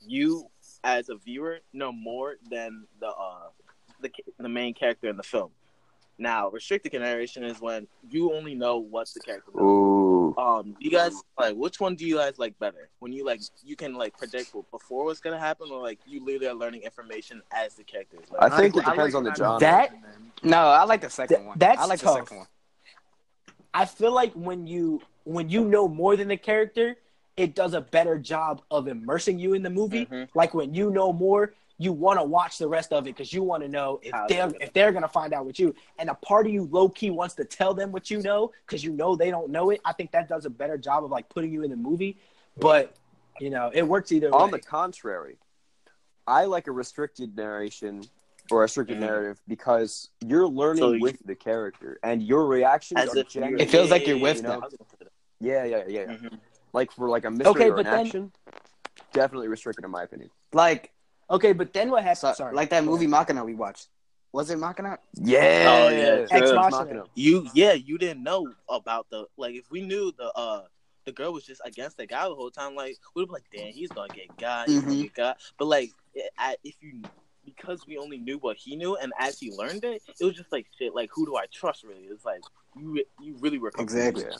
you, 0.00 0.48
as 0.84 1.08
a 1.08 1.16
viewer, 1.16 1.58
know 1.72 1.92
more 1.92 2.36
than 2.50 2.86
the 3.00 3.08
uh, 3.08 3.48
the 4.00 4.10
the 4.38 4.48
main 4.48 4.74
character 4.74 5.08
in 5.08 5.16
the 5.16 5.22
film. 5.22 5.50
Now, 6.20 6.50
restricted 6.50 6.92
narration 6.94 7.44
is 7.44 7.60
when 7.60 7.86
you 8.10 8.32
only 8.34 8.54
know 8.56 8.78
what's 8.78 9.12
the 9.12 9.20
character. 9.20 9.52
Ooh. 9.60 10.34
Um, 10.36 10.76
you 10.80 10.90
guys 10.90 11.12
like 11.38 11.54
which 11.54 11.78
one 11.80 11.94
do 11.94 12.04
you 12.04 12.16
guys 12.16 12.38
like 12.38 12.58
better? 12.58 12.88
When 12.98 13.12
you 13.12 13.24
like 13.24 13.40
you 13.64 13.76
can 13.76 13.94
like 13.94 14.16
predict 14.18 14.52
before 14.72 15.04
what's 15.04 15.20
gonna 15.20 15.38
happen, 15.38 15.68
or 15.70 15.80
like 15.80 16.00
you 16.06 16.24
literally 16.24 16.48
are 16.48 16.54
learning 16.54 16.82
information 16.82 17.40
as 17.52 17.74
the 17.74 17.84
character 17.84 18.16
is. 18.22 18.28
I 18.38 18.48
learning? 18.48 18.72
think 18.72 18.76
it 18.76 18.90
depends 18.90 19.14
like 19.14 19.14
on 19.14 19.24
the 19.24 19.30
that. 19.30 19.38
genre. 19.38 19.60
That- 19.60 19.92
No, 20.42 20.58
I 20.58 20.84
like 20.84 21.00
the 21.02 21.10
second 21.10 21.36
Th- 21.36 21.46
one. 21.46 21.58
that's 21.58 21.80
I 21.80 21.84
like 21.86 22.00
tough. 22.00 22.14
the 22.14 22.20
second 22.20 22.36
one. 22.38 22.46
I 23.74 23.84
feel 23.84 24.12
like 24.12 24.32
when 24.34 24.66
you 24.66 25.00
when 25.24 25.48
you 25.48 25.64
know 25.64 25.86
more 25.88 26.16
than 26.16 26.28
the 26.28 26.36
character, 26.36 26.96
it 27.38 27.54
does 27.54 27.74
a 27.74 27.80
better 27.80 28.18
job 28.18 28.62
of 28.70 28.88
immersing 28.88 29.38
you 29.38 29.54
in 29.54 29.62
the 29.62 29.70
movie. 29.70 30.06
Mhm. 30.06 30.28
Like 30.34 30.54
when 30.54 30.74
you 30.74 30.90
know 30.90 31.12
more, 31.12 31.54
you 31.80 31.92
want 31.92 32.18
to 32.18 32.24
watch 32.24 32.58
the 32.58 32.66
rest 32.66 32.92
of 32.92 33.04
it 33.06 33.14
because 33.16 33.32
you 33.32 33.42
want 33.44 33.62
to 33.62 33.68
know 33.68 34.00
if 34.02 34.12
How 34.12 34.26
they're 34.26 34.52
if 34.60 34.72
they're 34.72 34.90
gonna 34.92 35.06
find 35.08 35.32
out 35.32 35.46
what 35.46 35.58
you. 35.60 35.74
And 35.98 36.10
a 36.10 36.14
part 36.14 36.46
of 36.46 36.52
you 36.52 36.64
low 36.72 36.88
key 36.88 37.10
wants 37.10 37.34
to 37.36 37.44
tell 37.44 37.72
them 37.72 37.92
what 37.92 38.10
you 38.10 38.20
know 38.20 38.50
because 38.66 38.82
you 38.82 38.90
know 38.92 39.14
they 39.14 39.30
don't 39.30 39.50
know 39.50 39.70
it. 39.70 39.80
I 39.84 39.92
think 39.92 40.10
that 40.10 40.28
does 40.28 40.44
a 40.44 40.50
better 40.50 40.76
job 40.76 41.04
of 41.04 41.10
like 41.12 41.28
putting 41.28 41.52
you 41.52 41.62
in 41.62 41.70
the 41.70 41.76
movie. 41.76 42.18
But 42.56 42.94
you 43.40 43.50
know, 43.50 43.70
it 43.72 43.82
works 43.82 44.10
either 44.10 44.34
On 44.34 44.50
way. 44.50 44.58
the 44.58 44.64
contrary, 44.64 45.36
I 46.26 46.46
like 46.46 46.66
a 46.66 46.72
restricted 46.72 47.36
narration 47.36 48.02
or 48.50 48.58
a 48.58 48.62
restricted 48.62 48.96
Mhm. 48.96 49.00
narrative 49.02 49.40
because 49.46 50.08
you're 50.26 50.48
learning 50.48 50.82
So 50.82 50.92
you- 50.92 51.02
with 51.02 51.24
the 51.24 51.36
character 51.36 52.00
and 52.02 52.20
your 52.22 52.46
reactions 52.46 53.00
As 53.00 53.10
are 53.10 53.20
if. 53.20 53.60
It 53.60 53.70
feels 53.70 53.90
like 53.92 54.04
you're 54.08 54.18
with 54.18 54.38
You 54.38 54.42
them. 54.42 54.60
know? 54.62 54.68
Yeah, 55.40 55.64
yeah, 55.64 55.84
yeah. 55.86 56.04
Mhm. 56.06 56.40
Like 56.72 56.92
for 56.92 57.08
like 57.08 57.24
a 57.24 57.30
mystery 57.30 57.50
Okay, 57.50 57.70
or 57.70 57.76
but 57.76 57.86
an 57.86 57.92
then- 57.92 58.06
action, 58.06 58.32
definitely 59.12 59.48
restricted 59.48 59.84
in 59.84 59.90
my 59.90 60.02
opinion. 60.02 60.30
Like, 60.52 60.92
okay, 61.30 61.52
but 61.52 61.72
then 61.72 61.90
what 61.90 62.02
happens? 62.02 62.20
so, 62.20 62.32
Sorry, 62.34 62.54
like 62.54 62.70
that 62.70 62.84
movie 62.84 63.04
ahead. 63.06 63.10
Machina 63.28 63.44
we 63.44 63.54
watched. 63.54 63.88
Was 64.32 64.50
it 64.50 64.58
Machina? 64.58 64.98
Yeah. 65.14 65.64
Oh, 65.66 65.88
yeah, 65.88 66.26
Ex. 66.30 66.52
Machina. 66.52 67.04
You 67.14 67.48
yeah, 67.54 67.72
you 67.72 67.96
didn't 67.98 68.22
know 68.22 68.52
about 68.68 69.06
the 69.10 69.26
like 69.36 69.54
if 69.54 69.70
we 69.70 69.80
knew 69.80 70.12
the 70.18 70.30
uh 70.34 70.64
the 71.06 71.12
girl 71.12 71.32
was 71.32 71.44
just 71.44 71.62
against 71.64 71.96
the 71.96 72.06
guy 72.06 72.28
the 72.28 72.34
whole 72.34 72.50
time, 72.50 72.74
like 72.74 72.98
we'd 73.14 73.26
be 73.26 73.32
like, 73.32 73.44
damn, 73.54 73.72
he's 73.72 73.88
gonna 73.90 74.12
get 74.12 74.36
got, 74.36 74.68
he's 74.68 74.82
gonna 74.82 74.94
Mhm. 74.94 75.02
get 75.04 75.14
got. 75.14 75.36
But 75.58 75.64
like 75.66 75.92
I, 76.38 76.56
if 76.64 76.74
you 76.82 77.02
because 77.46 77.86
we 77.86 77.96
only 77.96 78.18
knew 78.18 78.36
what 78.38 78.58
he 78.58 78.76
knew 78.76 78.96
and 78.96 79.10
as 79.18 79.38
he 79.40 79.50
learned 79.52 79.82
it, 79.84 80.02
it 80.20 80.24
was 80.24 80.34
just 80.34 80.52
like 80.52 80.66
shit, 80.78 80.94
like 80.94 81.08
who 81.14 81.24
do 81.24 81.36
I 81.36 81.46
trust 81.46 81.82
really? 81.84 82.02
It's 82.04 82.26
like 82.26 82.42
you 82.76 83.02
you 83.22 83.36
really 83.40 83.58
were 83.58 83.70
confused. 83.70 84.18
Exactly. 84.18 84.36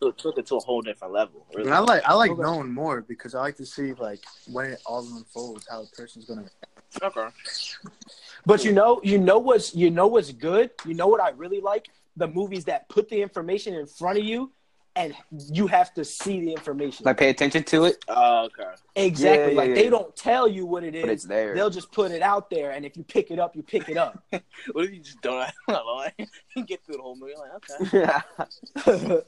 Yeah. 0.00 0.08
it 0.08 0.18
took 0.18 0.38
it 0.38 0.46
to 0.46 0.56
a 0.56 0.60
whole 0.60 0.80
different 0.82 1.12
level. 1.14 1.46
Really. 1.54 1.70
I 1.70 1.78
like 1.80 2.02
I 2.04 2.14
like 2.14 2.30
Okay. 2.32 2.42
knowing 2.42 2.72
more 2.72 3.02
because 3.02 3.34
I 3.34 3.40
like 3.40 3.56
to 3.56 3.66
see 3.66 3.92
like 3.94 4.20
when 4.50 4.66
it 4.72 4.80
all 4.86 5.06
unfolds, 5.16 5.66
how 5.70 5.82
the 5.82 5.88
person's 5.96 6.24
gonna. 6.24 6.48
Okay. 7.02 7.28
But 8.46 8.64
you 8.64 8.72
know, 8.72 9.00
you 9.02 9.18
know 9.18 9.38
what's 9.38 9.74
you 9.74 9.90
know 9.90 10.06
what's 10.06 10.32
good. 10.32 10.70
You 10.86 10.94
know 10.94 11.06
what 11.08 11.20
I 11.20 11.30
really 11.30 11.60
like 11.60 11.88
the 12.16 12.26
movies 12.26 12.64
that 12.64 12.88
put 12.88 13.08
the 13.08 13.20
information 13.22 13.74
in 13.74 13.86
front 13.86 14.18
of 14.18 14.24
you, 14.24 14.50
and 14.98 15.14
you 15.52 15.68
have 15.68 15.94
to 15.94 16.04
see 16.04 16.40
the 16.40 16.50
information. 16.52 17.04
Like 17.04 17.18
pay 17.18 17.30
attention 17.30 17.62
to 17.64 17.84
it. 17.84 18.04
Oh, 18.08 18.46
okay. 18.46 18.74
exactly, 18.96 19.52
Yeah, 19.52 19.56
like 19.56 19.68
yeah, 19.68 19.74
they 19.76 19.88
don't 19.88 20.14
tell 20.16 20.48
you 20.48 20.66
what 20.66 20.82
it 20.82 20.96
is. 20.96 21.02
But 21.02 21.10
it's 21.12 21.24
there. 21.24 21.54
They'll 21.54 21.70
just 21.70 21.92
put 21.92 22.10
it 22.10 22.20
out 22.20 22.50
there, 22.50 22.72
and 22.72 22.84
if 22.84 22.96
you 22.96 23.04
pick 23.04 23.30
it 23.30 23.38
up, 23.38 23.54
you 23.54 23.62
pick 23.62 23.88
it 23.88 23.96
up. 23.96 24.22
What 24.72 24.84
if 24.84 24.92
you 24.92 25.00
just 25.00 25.20
don't 25.22 25.48
you 26.56 26.64
get 26.64 26.84
through 26.84 26.96
the 26.96 27.02
whole 27.02 27.16
movie 27.16 27.34
like, 27.38 27.52
okay. 27.54 27.98
yeah. 27.98 28.22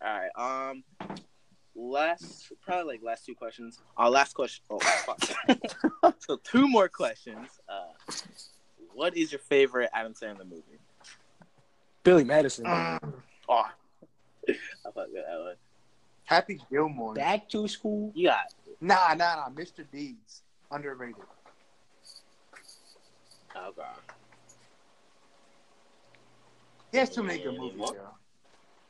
All 0.00 0.20
right. 0.36 0.70
Um, 0.70 0.84
last 1.74 2.52
probably 2.62 2.94
like 2.94 3.02
last 3.02 3.26
two 3.26 3.34
questions. 3.34 3.80
Our 3.96 4.08
last 4.08 4.34
question. 4.34 4.64
Oh, 4.70 4.78
fuck. 4.78 6.14
so 6.20 6.38
two 6.44 6.68
more 6.68 6.88
questions. 6.88 7.48
Uh, 7.68 8.12
what 8.94 9.16
is 9.16 9.32
your 9.32 9.40
favorite 9.40 9.90
Adam 9.92 10.14
Sandler 10.14 10.48
movie? 10.48 10.78
Billy 12.04 12.24
Madison, 12.24 12.66
Oh, 13.48 13.64
I 14.48 14.54
fuck 14.84 14.94
with 15.12 15.24
that 15.26 15.38
one. 15.38 15.54
Happy 16.24 16.60
Gilmore. 16.70 17.14
Back 17.14 17.48
to 17.50 17.66
School. 17.68 18.12
You 18.14 18.28
got 18.28 18.52
Nah, 18.80 19.14
nah, 19.14 19.34
nah. 19.36 19.48
Mr. 19.50 19.84
Deeds 19.90 20.42
underrated. 20.70 21.16
okay. 23.56 23.82
He 26.92 26.98
has 26.98 27.10
too 27.10 27.22
many 27.22 27.42
good 27.42 27.58
movies. 27.58 27.90
Yo. 27.94 28.08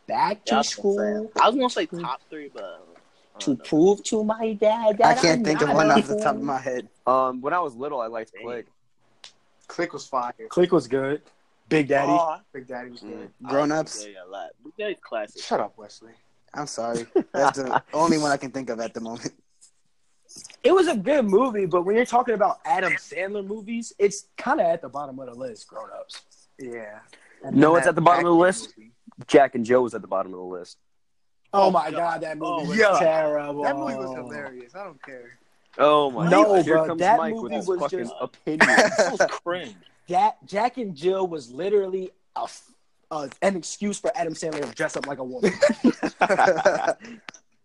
Back 0.07 0.44
to 0.47 0.53
Yeah, 0.53 0.57
I 0.57 0.59
was 0.59 0.64
gonna 0.64 0.64
say- 0.64 0.71
school 0.71 1.33
I 1.40 1.47
was 1.49 1.57
gonna 1.57 1.71
say 1.71 1.87
top 1.87 2.21
three, 2.31 2.51
but 2.53 2.87
to 3.40 3.51
know. 3.51 3.57
prove 3.64 4.03
to 4.05 4.25
my 4.25 4.53
dad 4.55 4.88
I 5.01 5.14
that 5.14 5.18
can't 5.23 5.38
I'm 5.40 5.44
think 5.44 5.61
of 5.62 5.68
not 5.68 5.77
one 5.77 5.90
off 5.90 6.07
the 6.09 6.16
top 6.21 6.35
of 6.37 6.42
my 6.42 6.59
head. 6.59 6.88
Um, 7.07 7.40
when 7.40 7.53
I 7.55 7.61
was 7.61 7.75
little, 7.77 8.01
I 8.01 8.07
liked 8.07 8.33
Click. 8.42 8.66
Click 9.68 9.92
was 9.92 10.07
fire. 10.07 10.33
Click 10.49 10.73
was 10.73 10.88
good. 10.88 11.23
Big 11.68 11.88
Daddy. 11.88 12.12
Oh, 12.12 12.37
Big 12.52 12.66
Daddy 12.66 12.90
was 12.90 13.00
good. 13.00 13.31
I 13.44 13.48
Grown 13.50 13.72
ups. 13.72 14.04
Big 14.04 14.14
Daddy 14.14 14.26
a 14.26 14.31
lot. 14.31 14.50
Big 14.64 14.72
Daddy's 14.78 14.96
classic. 15.02 15.42
Shut 15.42 15.61
up, 15.61 15.76
Wesley. 15.76 16.12
I'm 16.54 16.66
sorry. 16.66 17.07
That's 17.33 17.59
the 17.59 17.83
only 17.92 18.18
one 18.18 18.31
I 18.31 18.37
can 18.37 18.50
think 18.50 18.70
of 18.70 18.81
at 18.81 18.94
the 18.94 19.00
moment. 19.00 19.33
It 20.62 20.72
was 20.72 20.88
a 20.88 20.96
good 20.96 21.24
movie, 21.24 21.66
but 21.66 21.83
when 21.83 21.96
you're 21.96 22.04
talking 22.04 22.35
about 22.35 22.59
Adam 22.64 22.92
Sandler 22.94 23.46
movies, 23.46 23.92
it's 23.98 24.26
kind 24.37 24.61
of 24.61 24.66
at 24.66 24.83
the 24.83 24.88
bottom 24.88 25.18
of 25.18 25.26
the 25.26 25.35
list. 25.35 25.68
Grown 25.68 25.88
ups. 25.98 26.22
Yeah. 26.59 26.98
No, 27.50 27.76
it's 27.76 27.87
at 27.87 27.94
the 27.94 28.00
bottom 28.00 28.26
of 28.26 28.33
the 28.33 28.38
list. 28.38 28.74
movie. 28.76 28.92
Jack 29.26 29.54
and 29.54 29.64
Joe 29.64 29.83
was 29.83 29.94
at 29.94 30.02
the 30.02 30.07
bottom 30.09 30.33
of 30.33 30.38
the 30.38 30.44
list. 30.44 30.76
Oh, 31.52 31.64
Oh, 31.68 31.70
my 31.70 31.90
God. 31.90 31.96
god, 31.96 32.20
that 32.22 32.37
oh, 32.40 32.59
movie 32.66 32.83
Oh, 32.85 32.90
was 32.90 33.00
yeah. 33.00 33.07
terrible. 33.09 33.62
That 33.62 33.76
movie 33.76 33.94
was 33.94 34.14
hilarious. 34.14 34.74
I 34.74 34.85
don't 34.85 35.02
care. 35.02 35.38
Oh 35.78 36.11
my 36.11 36.28
No, 36.28 36.44
god! 36.44 36.64
Here 36.64 36.74
bro, 36.74 36.87
comes 36.88 36.98
that 37.00 37.18
Mike 37.18 37.35
with 37.35 37.42
movie 37.44 37.54
his 37.57 37.66
was 37.68 37.81
fucking 37.81 37.98
just- 38.00 38.14
opinion. 38.20 38.59
That 38.68 39.09
was 39.12 39.20
cringe. 39.31 39.74
Jack, 40.09 40.38
Jack 40.47 40.79
and 40.79 40.94
Jill 40.94 41.27
was 41.27 41.51
literally 41.51 42.11
a, 42.35 42.49
uh, 43.11 43.29
an 43.42 43.57
excuse 43.57 43.99
for 43.99 44.11
Adam 44.16 44.33
Sandler 44.33 44.66
to 44.66 44.75
dress 44.75 44.97
up 44.97 45.07
like 45.07 45.18
a 45.18 45.25
woman. 45.25 45.53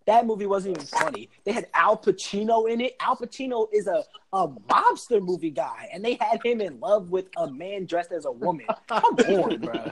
that 0.06 0.26
movie 0.26 0.46
wasn't 0.46 0.76
even 0.78 0.88
funny. 0.88 1.30
They 1.46 1.54
had 1.54 1.68
Al 1.74 1.98
Pacino 1.98 2.70
in 2.70 2.82
it. 2.82 2.98
Al 3.00 3.16
Pacino 3.16 3.68
is 3.72 3.88
a, 3.88 4.04
a 4.34 4.48
mobster 4.48 5.24
movie 5.24 5.52
guy, 5.52 5.90
and 5.94 6.04
they 6.04 6.16
had 6.16 6.42
him 6.44 6.60
in 6.60 6.80
love 6.82 7.12
with 7.12 7.28
a 7.38 7.50
man 7.50 7.86
dressed 7.86 8.12
as 8.12 8.26
a 8.26 8.32
woman. 8.32 8.66
Come 8.88 9.04
on, 9.16 9.62
bro. 9.62 9.92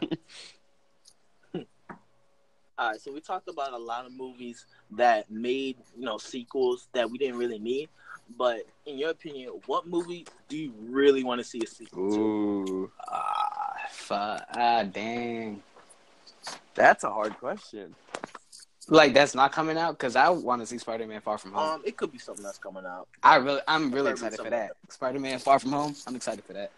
All 2.77 2.89
right, 2.89 2.99
so 2.99 3.13
we 3.13 3.21
talked 3.21 3.47
about 3.47 3.73
a 3.73 3.77
lot 3.77 4.05
of 4.05 4.11
movies 4.11 4.65
that 4.91 5.29
made 5.29 5.77
you 5.95 6.03
know 6.03 6.17
sequels 6.17 6.89
that 6.93 7.09
we 7.09 7.17
didn't 7.17 7.37
really 7.37 7.59
need. 7.59 7.89
But 8.37 8.65
in 8.85 8.97
your 8.97 9.09
opinion, 9.09 9.59
what 9.65 9.87
movie 9.87 10.25
do 10.47 10.57
you 10.57 10.73
really 10.79 11.23
want 11.23 11.39
to 11.39 11.43
see 11.43 11.59
a 11.63 11.67
sequel 11.67 12.09
to? 12.11 12.19
Ooh, 12.19 12.91
Ah, 13.07 13.73
fuck. 13.89 14.45
Ah, 14.53 14.83
dang. 14.83 15.61
that's 16.75 17.03
a 17.03 17.09
hard 17.11 17.37
question. 17.37 17.95
Like 18.87 19.13
that's 19.13 19.35
not 19.35 19.51
coming 19.51 19.77
out 19.77 19.97
because 19.97 20.15
I 20.15 20.29
want 20.29 20.61
to 20.61 20.65
see 20.65 20.77
Spider-Man: 20.77 21.21
Far 21.21 21.37
From 21.37 21.53
Home. 21.53 21.69
Um, 21.69 21.81
it 21.85 21.95
could 21.97 22.11
be 22.11 22.17
something 22.17 22.43
that's 22.43 22.57
coming 22.57 22.85
out. 22.85 23.07
I 23.23 23.35
really, 23.37 23.61
I'm 23.67 23.91
really 23.91 24.11
excited 24.11 24.31
for 24.31 24.43
something 24.43 24.51
that. 24.51 24.71
Spider-Man: 24.89 25.39
Far 25.39 25.59
From 25.59 25.71
Home. 25.71 25.95
I'm 26.07 26.15
excited 26.15 26.43
for 26.43 26.53
that. 26.53 26.71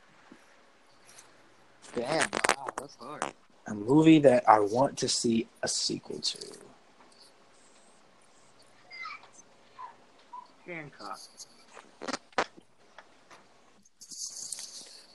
Damn. 1.96 2.30
Wow, 2.58 2.68
that's 2.78 2.96
hard. 2.96 3.24
A 3.68 3.74
movie 3.74 4.20
that 4.20 4.48
I 4.50 4.60
want 4.60 4.98
to 4.98 5.08
see 5.08 5.48
a 5.63 5.68
sequel 5.68 6.20
to. 6.20 6.38
Hancock. 10.65 11.19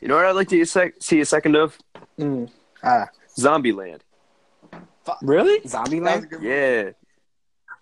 You 0.00 0.08
know 0.08 0.16
what 0.16 0.26
I'd 0.26 0.32
like 0.32 0.48
to 0.48 0.64
sec- 0.64 0.94
see 1.00 1.20
a 1.20 1.24
second 1.24 1.56
of? 1.56 1.76
Mm. 2.18 2.50
Ah, 2.82 3.08
Zombieland. 3.37 4.00
Really? 5.22 5.58
That 5.61 5.64
was 5.64 5.72
Zombieland. 5.90 6.42
Yeah, 6.42 6.90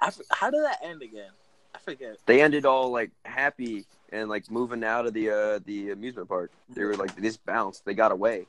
I, 0.00 0.06
f- 0.06 0.20
how 0.30 0.50
did 0.50 0.62
that 0.64 0.78
end 0.82 1.02
again? 1.02 1.30
I 1.74 1.78
forget. 1.78 2.16
they 2.26 2.40
ended 2.40 2.64
all 2.64 2.90
like 2.90 3.10
happy 3.24 3.84
and 4.10 4.28
like 4.30 4.50
moving 4.50 4.82
out 4.82 5.06
of 5.06 5.12
the 5.12 5.30
uh 5.30 5.60
the 5.66 5.90
amusement 5.90 6.28
park. 6.28 6.50
They 6.70 6.84
were 6.84 6.94
like 6.96 7.14
they 7.14 7.22
just 7.22 7.44
bounced. 7.44 7.84
They 7.84 7.94
got 7.94 8.12
away. 8.12 8.46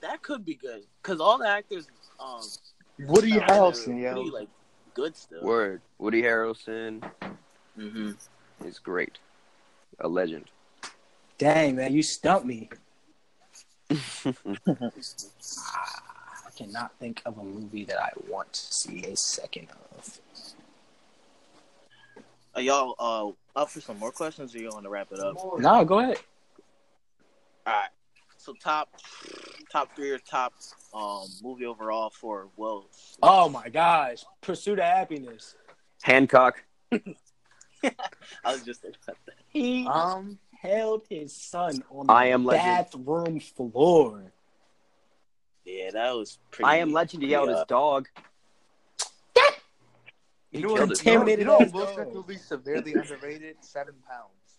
That 0.00 0.22
could 0.22 0.44
be 0.44 0.54
good 0.54 0.82
because 1.00 1.20
all 1.20 1.38
the 1.38 1.48
actors, 1.48 1.86
um, 2.18 2.40
Woody 2.98 3.30
sound 3.30 3.42
Harrelson, 3.44 3.86
they're 3.86 3.98
yo. 3.98 4.14
pretty, 4.14 4.30
like 4.30 4.48
good 4.94 5.16
stuff. 5.16 5.42
Word. 5.42 5.80
Woody 5.98 6.22
Harrelson 6.22 7.08
Mm-hmm. 7.78 8.66
is 8.66 8.78
great, 8.78 9.18
a 10.00 10.08
legend. 10.08 10.44
Dang, 11.38 11.76
man, 11.76 11.92
you 11.92 12.02
stumped 12.02 12.46
me. 12.46 12.68
I 13.90 14.32
cannot 16.56 16.92
think 16.98 17.22
of 17.24 17.38
a 17.38 17.42
movie 17.42 17.84
that 17.84 18.00
I 18.00 18.10
want 18.28 18.52
to 18.52 18.74
see 18.74 19.04
a 19.04 19.16
second 19.16 19.68
of. 19.96 20.18
Are 22.54 22.60
y'all 22.60 22.94
uh, 22.98 23.60
up 23.60 23.70
for 23.70 23.80
some 23.80 23.98
more 23.98 24.12
questions, 24.12 24.54
or 24.54 24.58
you 24.58 24.68
want 24.68 24.84
to 24.84 24.90
wrap 24.90 25.08
it 25.10 25.18
up? 25.18 25.36
No, 25.58 25.84
go 25.84 26.00
ahead. 26.00 26.18
All 27.66 27.72
right. 27.72 27.88
So 28.36 28.52
top, 28.60 28.88
top 29.70 29.94
three 29.94 30.10
or 30.10 30.18
top 30.18 30.52
um 30.92 31.26
movie 31.42 31.64
overall 31.64 32.10
for 32.10 32.48
Will. 32.56 32.86
Oh 33.22 33.48
my 33.48 33.68
gosh, 33.68 34.24
Pursuit 34.40 34.80
of 34.80 34.84
Happiness. 34.84 35.54
Hancock. 36.02 36.62
I 38.44 38.52
was 38.52 38.62
just 38.62 38.82
thinking 38.82 39.00
about 39.06 39.16
that. 39.26 39.34
He 39.48 39.86
Um, 39.86 40.38
held 40.60 41.02
his 41.08 41.34
son 41.34 41.82
on 41.90 42.06
the 42.06 42.12
I 42.12 42.26
Am 42.26 42.44
Legend. 42.44 42.64
bathroom 42.66 43.40
floor. 43.40 44.32
Yeah, 45.64 45.90
that 45.92 46.14
was 46.16 46.38
pretty. 46.50 46.68
I 46.68 46.76
am 46.76 46.92
legend. 46.92 47.22
He 47.22 47.28
yelled 47.30 47.48
his 47.48 47.62
dog. 47.68 48.08
you 49.36 49.42
He 50.50 50.60
know 50.62 50.68
what? 50.70 50.76
killed 50.78 50.90
his 50.90 50.98
You 51.04 51.04
know, 51.06 51.20
Intimidated 51.20 51.38
you 51.40 51.44
know 51.46 51.58
as 51.60 51.72
Will 51.72 51.84
dog. 51.86 51.94
Smith 51.94 52.08
movie 52.14 52.36
severely 52.36 52.94
underrated? 52.94 53.56
Seven 53.60 53.94
pounds. 54.08 54.58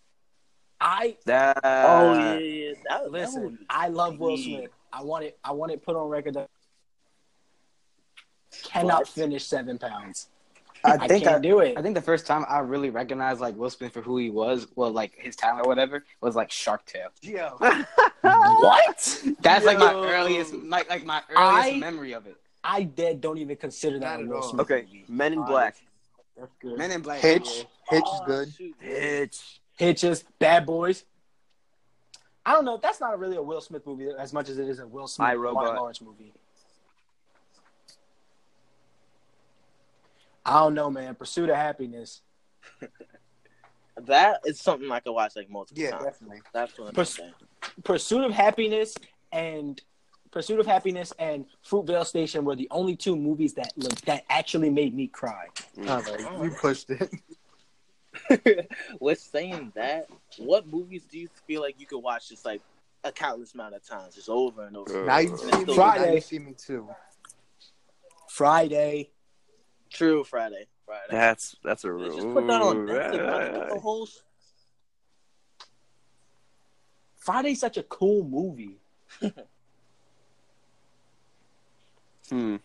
I 0.79 1.17
That. 1.25 1.59
Oh 1.63 2.13
yeah, 2.13 2.37
yeah. 2.39 2.73
That, 2.89 3.11
listen. 3.11 3.41
That 3.43 3.51
movie- 3.51 3.65
I 3.69 3.87
love 3.89 4.19
Will 4.19 4.37
Yeah. 4.37 4.57
Smith. 4.59 4.71
I 4.93 5.01
want 5.03 5.25
it. 5.25 5.37
I 5.43 5.51
want 5.51 5.71
it 5.71 5.83
put 5.83 5.95
on 5.95 6.07
record 6.09 6.35
that 6.35 6.49
cannot 8.63 8.99
What? 8.99 9.07
finish 9.09 9.45
seven 9.45 9.77
pounds. 9.77 10.29
I 10.85 10.93
I, 10.95 11.07
think 11.07 11.23
can't 11.23 11.37
I, 11.37 11.39
do 11.39 11.59
it. 11.59 11.77
I 11.77 11.81
think 11.81 11.95
the 11.95 12.01
first 12.01 12.25
time 12.27 12.45
I 12.49 12.59
really 12.59 12.89
recognized 12.89 13.39
like 13.39 13.55
Will 13.55 13.69
Smith 13.69 13.93
for 13.93 14.01
who 14.01 14.17
he 14.17 14.29
was, 14.29 14.67
well, 14.75 14.91
like 14.91 15.13
his 15.17 15.35
talent 15.35 15.65
or 15.65 15.69
whatever, 15.69 16.03
was 16.21 16.35
like 16.35 16.51
Shark 16.51 16.85
Tale. 16.85 17.07
Yo. 17.21 17.55
what? 18.21 19.23
That's 19.41 19.65
like 19.65 19.79
my 19.79 19.93
earliest, 19.93 20.53
like 20.53 20.89
like 20.89 21.05
my 21.05 21.21
earliest 21.29 21.69
I- 21.69 21.79
memer 21.79 22.15
of 22.17 22.27
it. 22.27 22.35
I 22.65 22.83
dead 22.83 23.19
don't 23.19 23.37
even 23.39 23.57
consider 23.57 23.99
that 23.99 24.19
a 24.19 24.23
at 24.23 24.27
Will 24.27 24.37
all. 24.37 24.41
Smith 24.43 24.61
Okay, 24.71 24.83
movie. 24.83 25.05
Men 25.09 25.33
in 25.33 25.43
Black. 25.45 25.75
That's 26.37 26.53
good. 26.61 26.77
Men 26.77 26.91
in 26.91 27.01
Black. 27.01 27.19
Hitch. 27.19 27.47
yeah. 27.57 27.63
Hitch 27.89 28.03
is 28.05 28.19
Oh, 28.21 28.25
good. 28.25 28.53
shoot. 28.53 28.75
Bitch. 28.81 29.59
Hitches, 29.77 30.23
Bad 30.39 30.65
Boys. 30.65 31.03
I 32.45 32.53
don't 32.53 32.63
know. 32.65 32.77
That's 32.77 32.99
not 33.01 33.17
really 33.19 33.35
a 33.37 33.41
Will 33.41 33.59
Smith 33.61 33.85
movie 33.85 34.07
as 34.17 34.31
much 34.33 34.47
as 34.49 34.57
it 34.59 34.67
is 34.69 34.79
a 34.79 34.87
Will 34.87 35.07
Smith 35.07 35.25
I, 35.27 35.35
Martin 35.35 35.41
Robot. 35.55 35.75
Lawrence 35.75 36.01
movie. 36.01 36.31
I 40.45 40.59
don't 40.59 40.73
know, 40.73 40.89
man. 40.89 41.15
Pursuit 41.15 41.49
of 41.49 41.55
Happiness. 41.55 42.21
That 43.95 44.39
is 44.43 44.59
something 44.59 44.91
I 44.91 44.99
could 45.01 45.11
watch 45.11 45.35
like 45.35 45.51
multiple 45.51 45.75
times. 45.79 45.91
Yeah, 45.91 45.91
times. 45.91 46.03
definitely. 46.03 46.41
That's 46.51 46.77
what 46.79 46.87
I'm 46.87 46.93
Pers- 46.95 47.15
saying. 47.15 47.33
Pursuit 47.83 48.23
of 48.23 48.31
Happiness 48.31 48.95
and 49.31 49.79
Pursuit 50.31 50.59
of 50.59 50.65
Happiness 50.65 51.13
and 51.19 51.45
Fruitvale 51.63 52.03
Station 52.03 52.43
were 52.43 52.55
the 52.55 52.67
only 52.71 52.95
two 52.95 53.15
movies 53.15 53.53
that 53.53 53.71
look, 53.75 53.93
that 54.01 54.23
actually 54.31 54.71
made 54.71 54.95
me 54.95 55.05
cry. 55.05 55.45
All 55.87 56.01
right, 56.01 56.39
we 56.39 56.49
pushed 56.49 56.89
it. 56.89 57.11
With 58.99 59.19
saying 59.19 59.73
that, 59.75 60.07
what 60.39 60.65
movies 60.65 61.03
do 61.11 61.19
you 61.19 61.29
feel 61.45 61.61
like 61.61 61.79
you 61.79 61.85
could 61.85 61.99
watch 61.99 62.29
just 62.29 62.45
like 62.45 62.61
a 63.03 63.11
countless 63.11 63.53
amount 63.53 63.75
of 63.75 63.87
times, 63.87 64.15
just 64.15 64.27
over 64.27 64.65
and 64.65 64.75
over? 64.75 65.05
Now 65.05 65.19
you 65.19 65.35
Uh, 65.35 65.37
see 65.37 65.65
me. 65.65 65.75
Now 65.77 66.05
you 66.05 66.21
see 66.21 66.39
me 66.39 66.53
too. 66.53 66.89
Friday. 68.27 69.11
True 69.93 70.23
Friday. 70.23 70.65
Friday. 70.85 71.03
That's 71.11 71.55
that's 71.63 71.83
a 71.85 71.87
They 71.87 71.93
rule. 71.93 72.15
just 72.15 72.27
put 72.33 72.47
that 72.47 72.61
on 72.61 72.75
Netflix. 72.87 73.25
Why 73.31 73.43
they 73.45 73.59
put 73.59 73.69
the 73.69 73.79
whole 73.79 74.07
Friday's 77.17 77.59
such 77.61 77.77
a 77.77 77.83
cool 77.83 78.25
movie. 78.25 78.77
Hmm. 82.29 82.55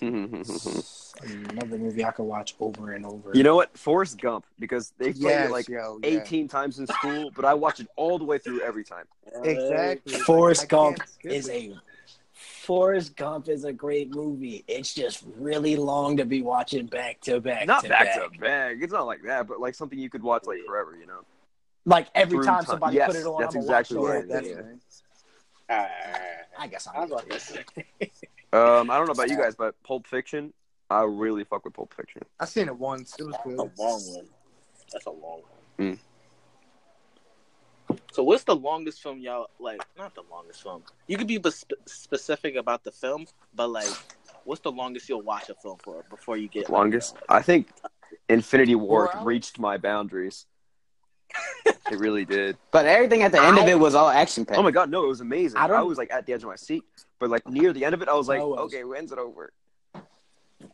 Another 0.00 1.76
movie 1.76 2.04
I 2.04 2.12
could 2.12 2.22
watch 2.22 2.54
over 2.60 2.92
and 2.92 3.04
over. 3.04 3.32
you 3.34 3.42
know 3.42 3.56
what? 3.56 3.76
Forrest 3.76 4.20
Gump 4.20 4.46
because 4.60 4.92
they 4.96 5.12
played 5.12 5.22
Yes, 5.22 5.48
it 5.48 5.52
like 5.52 5.68
yo, 5.68 5.98
yeah. 6.04 6.08
18 6.22 6.46
times 6.46 6.78
in 6.78 6.86
school, 6.86 7.32
but 7.34 7.44
I 7.44 7.52
watch 7.54 7.80
it 7.80 7.88
all 7.96 8.16
the 8.18 8.24
way 8.24 8.38
through 8.38 8.60
every 8.60 8.84
time. 8.84 9.04
Exactly. 9.42 10.12
Forrest 10.20 10.62
I 10.62 10.66
can't 10.66 10.96
Gump 10.98 11.08
is 11.24 11.48
it. 11.48 11.52
a 11.52 11.74
Forrest 12.68 13.16
Gump 13.16 13.48
is 13.48 13.64
a 13.64 13.72
great 13.72 14.14
movie. 14.14 14.62
It's 14.68 14.92
just 14.92 15.24
really 15.38 15.74
long 15.74 16.18
to 16.18 16.26
be 16.26 16.42
watching 16.42 16.84
back 16.84 17.18
to 17.22 17.40
back. 17.40 17.66
Not 17.66 17.82
to 17.84 17.88
back, 17.88 18.12
to 18.12 18.38
back. 18.38 18.76
It's 18.82 18.92
not 18.92 19.06
like 19.06 19.22
that, 19.22 19.48
but 19.48 19.58
like 19.58 19.74
something 19.74 19.98
you 19.98 20.10
could 20.10 20.22
watch 20.22 20.44
like 20.44 20.58
forever. 20.66 20.94
You 20.94 21.06
know. 21.06 21.20
Like 21.86 22.08
every 22.14 22.36
Through 22.36 22.44
time 22.44 22.56
time. 22.56 22.66
somebody 22.66 22.96
Yes, 22.96 23.06
put 23.06 23.16
it 23.16 23.24
on, 23.26 23.40
that's 23.40 23.54
I'm 23.54 23.62
exactly 23.62 23.96
watch 23.96 24.10
right. 24.10 24.28
That's 24.28 24.48
Yeah. 24.48 24.54
right. 25.70 25.88
I 26.58 26.66
guess 26.66 26.86
I 26.86 26.92
I'm 27.00 27.08
was 27.08 27.22
about 27.24 27.30
to. 27.30 27.64
Um, 28.52 28.90
I 28.90 28.98
don't 28.98 29.06
know 29.06 29.12
about 29.12 29.30
you 29.30 29.36
guys, 29.38 29.54
but 29.54 29.74
Pulp 29.82 30.06
Fiction, 30.06 30.52
I 30.90 31.04
really 31.04 31.44
fuck 31.44 31.64
with 31.64 31.72
Pulp 31.72 31.94
Fiction. 31.94 32.20
I 32.38 32.44
seen 32.44 32.68
it 32.68 32.76
once. 32.76 33.14
It 33.18 33.24
was 33.24 33.32
That's 33.32 33.44
good. 33.46 33.58
a 33.58 33.62
long 33.82 34.00
one. 34.14 34.26
That's 34.92 35.06
a 35.06 35.10
long 35.10 35.42
one. 35.78 35.92
Mm. 35.92 35.98
So, 38.12 38.22
what's 38.22 38.44
the 38.44 38.56
longest 38.56 39.02
film 39.02 39.18
y'all 39.20 39.48
like? 39.58 39.80
Not 39.96 40.14
the 40.14 40.22
longest 40.30 40.62
film. 40.62 40.82
You 41.06 41.16
could 41.16 41.26
be 41.28 41.38
bes- 41.38 41.64
specific 41.86 42.56
about 42.56 42.84
the 42.84 42.92
film, 42.92 43.26
but 43.54 43.68
like, 43.68 43.88
what's 44.44 44.60
the 44.60 44.72
longest 44.72 45.08
you'll 45.08 45.22
watch 45.22 45.48
a 45.50 45.54
film 45.54 45.78
for 45.82 46.04
before 46.10 46.36
you 46.36 46.48
get 46.48 46.68
Longest, 46.70 47.16
I 47.28 47.42
think, 47.42 47.68
Infinity 48.28 48.74
War 48.74 49.08
Four 49.12 49.24
reached 49.24 49.58
my 49.58 49.76
boundaries. 49.76 50.46
it 51.66 51.98
really 51.98 52.24
did. 52.24 52.56
But 52.70 52.86
everything 52.86 53.22
at 53.22 53.32
the 53.32 53.42
end 53.42 53.58
of 53.58 53.68
it 53.68 53.78
was 53.78 53.94
all 53.94 54.08
action 54.08 54.44
packed. 54.46 54.58
Oh 54.58 54.62
my 54.62 54.70
god, 54.70 54.90
no, 54.90 55.04
it 55.04 55.08
was 55.08 55.20
amazing. 55.20 55.58
I 55.58 55.64
I, 55.64 55.66
don't- 55.68 55.86
was 55.88 55.98
like 55.98 56.10
at 56.10 56.26
the 56.26 56.32
edge 56.32 56.42
of 56.42 56.48
my 56.48 56.56
seat, 56.56 56.82
but 57.18 57.30
like 57.30 57.46
near 57.46 57.72
the 57.72 57.84
end 57.84 57.94
of 57.94 58.02
it, 58.02 58.08
I 58.08 58.14
was 58.14 58.28
like, 58.28 58.40
I 58.40 58.44
was. 58.44 58.72
okay, 58.72 58.84
when's 58.84 59.12
it 59.12 59.18
over? 59.18 59.52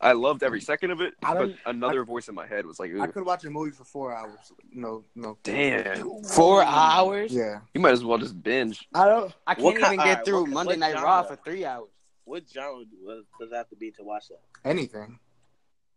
I 0.00 0.12
loved 0.12 0.42
every 0.42 0.60
mm. 0.60 0.64
second 0.64 0.90
of 0.92 1.00
it, 1.00 1.14
I 1.22 1.34
but 1.34 1.40
don't- 1.40 1.56
another 1.66 2.04
voice 2.04 2.28
in 2.28 2.34
my 2.34 2.46
head 2.46 2.64
was 2.66 2.78
like, 2.80 2.90
I 2.98 3.06
could 3.06 3.24
watch 3.26 3.44
a 3.44 3.50
movie 3.50 3.70
for 3.70 3.84
four 3.84 4.14
hours. 4.14 4.52
No, 4.72 5.04
no. 5.14 5.36
damn, 5.42 6.22
Four 6.24 6.62
hours? 6.62 7.32
Yeah. 7.32 7.60
you 7.74 7.80
might 7.80 7.92
as 7.92 8.04
well 8.04 8.18
just 8.18 8.42
binge. 8.42 8.88
I 8.94 9.06
don't. 9.06 9.32
I 9.46 9.54
can't 9.54 9.64
What 9.64 9.76
ki- 9.76 9.82
even 9.82 9.96
get 9.98 10.06
alright, 10.06 10.24
through 10.24 10.40
what- 10.42 10.50
Monday 10.50 10.72
what 10.72 10.78
Night 10.78 10.92
genre? 10.92 11.04
Raw 11.08 11.22
for 11.22 11.36
three 11.36 11.64
hours. 11.64 11.90
What 12.24 12.44
genre 12.50 12.84
does 12.84 13.24
does 13.38 13.52
it 13.52 13.54
have 13.54 13.68
to 13.68 13.76
be 13.76 13.90
to 13.92 14.02
watch 14.02 14.28
that? 14.28 14.40
Anything. 14.64 15.18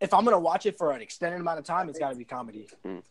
If 0.02 0.14
I'm 0.14 0.26
gonna 0.26 0.38
watch 0.40 0.66
it 0.66 0.78
for 0.78 0.92
an 0.92 1.02
extended 1.02 1.40
amount 1.40 1.60
of 1.60 1.66
time, 1.66 1.88
it's 1.90 1.98
got 1.98 2.10
to 2.10 2.16
be 2.16 2.26
comedy. 2.26 2.68
Mm. 2.86 3.02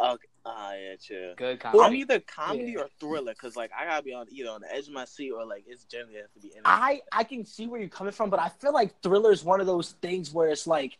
Okay. 0.00 0.26
Ah, 0.46 0.72
yeah, 0.72 0.94
true. 0.96 1.34
Good 1.36 1.60
I'm 1.64 1.92
either 1.94 2.18
comedy 2.20 2.72
Yeah. 2.72 2.80
or 2.80 2.88
thriller 2.98 3.32
because, 3.32 3.56
like, 3.56 3.70
I 3.78 3.84
gotta 3.84 4.02
be 4.02 4.14
on 4.14 4.26
either 4.30 4.48
on 4.50 4.62
the 4.62 4.74
edge 4.74 4.86
of 4.86 4.94
my 4.94 5.04
seat 5.04 5.30
or 5.30 5.44
like 5.44 5.64
it's 5.66 5.84
generally 5.84 6.16
have 6.20 6.32
to 6.32 6.40
be. 6.40 6.48
In 6.56 6.62
I 6.64 7.02
I 7.12 7.24
can 7.24 7.44
see 7.44 7.66
where 7.66 7.78
you're 7.80 7.90
coming 7.90 8.12
from, 8.12 8.30
but 8.30 8.40
I 8.40 8.48
feel 8.48 8.72
like 8.72 9.00
thriller 9.02 9.32
is 9.32 9.44
one 9.44 9.60
of 9.60 9.66
those 9.66 9.92
things 10.00 10.32
where 10.32 10.48
it's 10.48 10.66
like, 10.66 10.98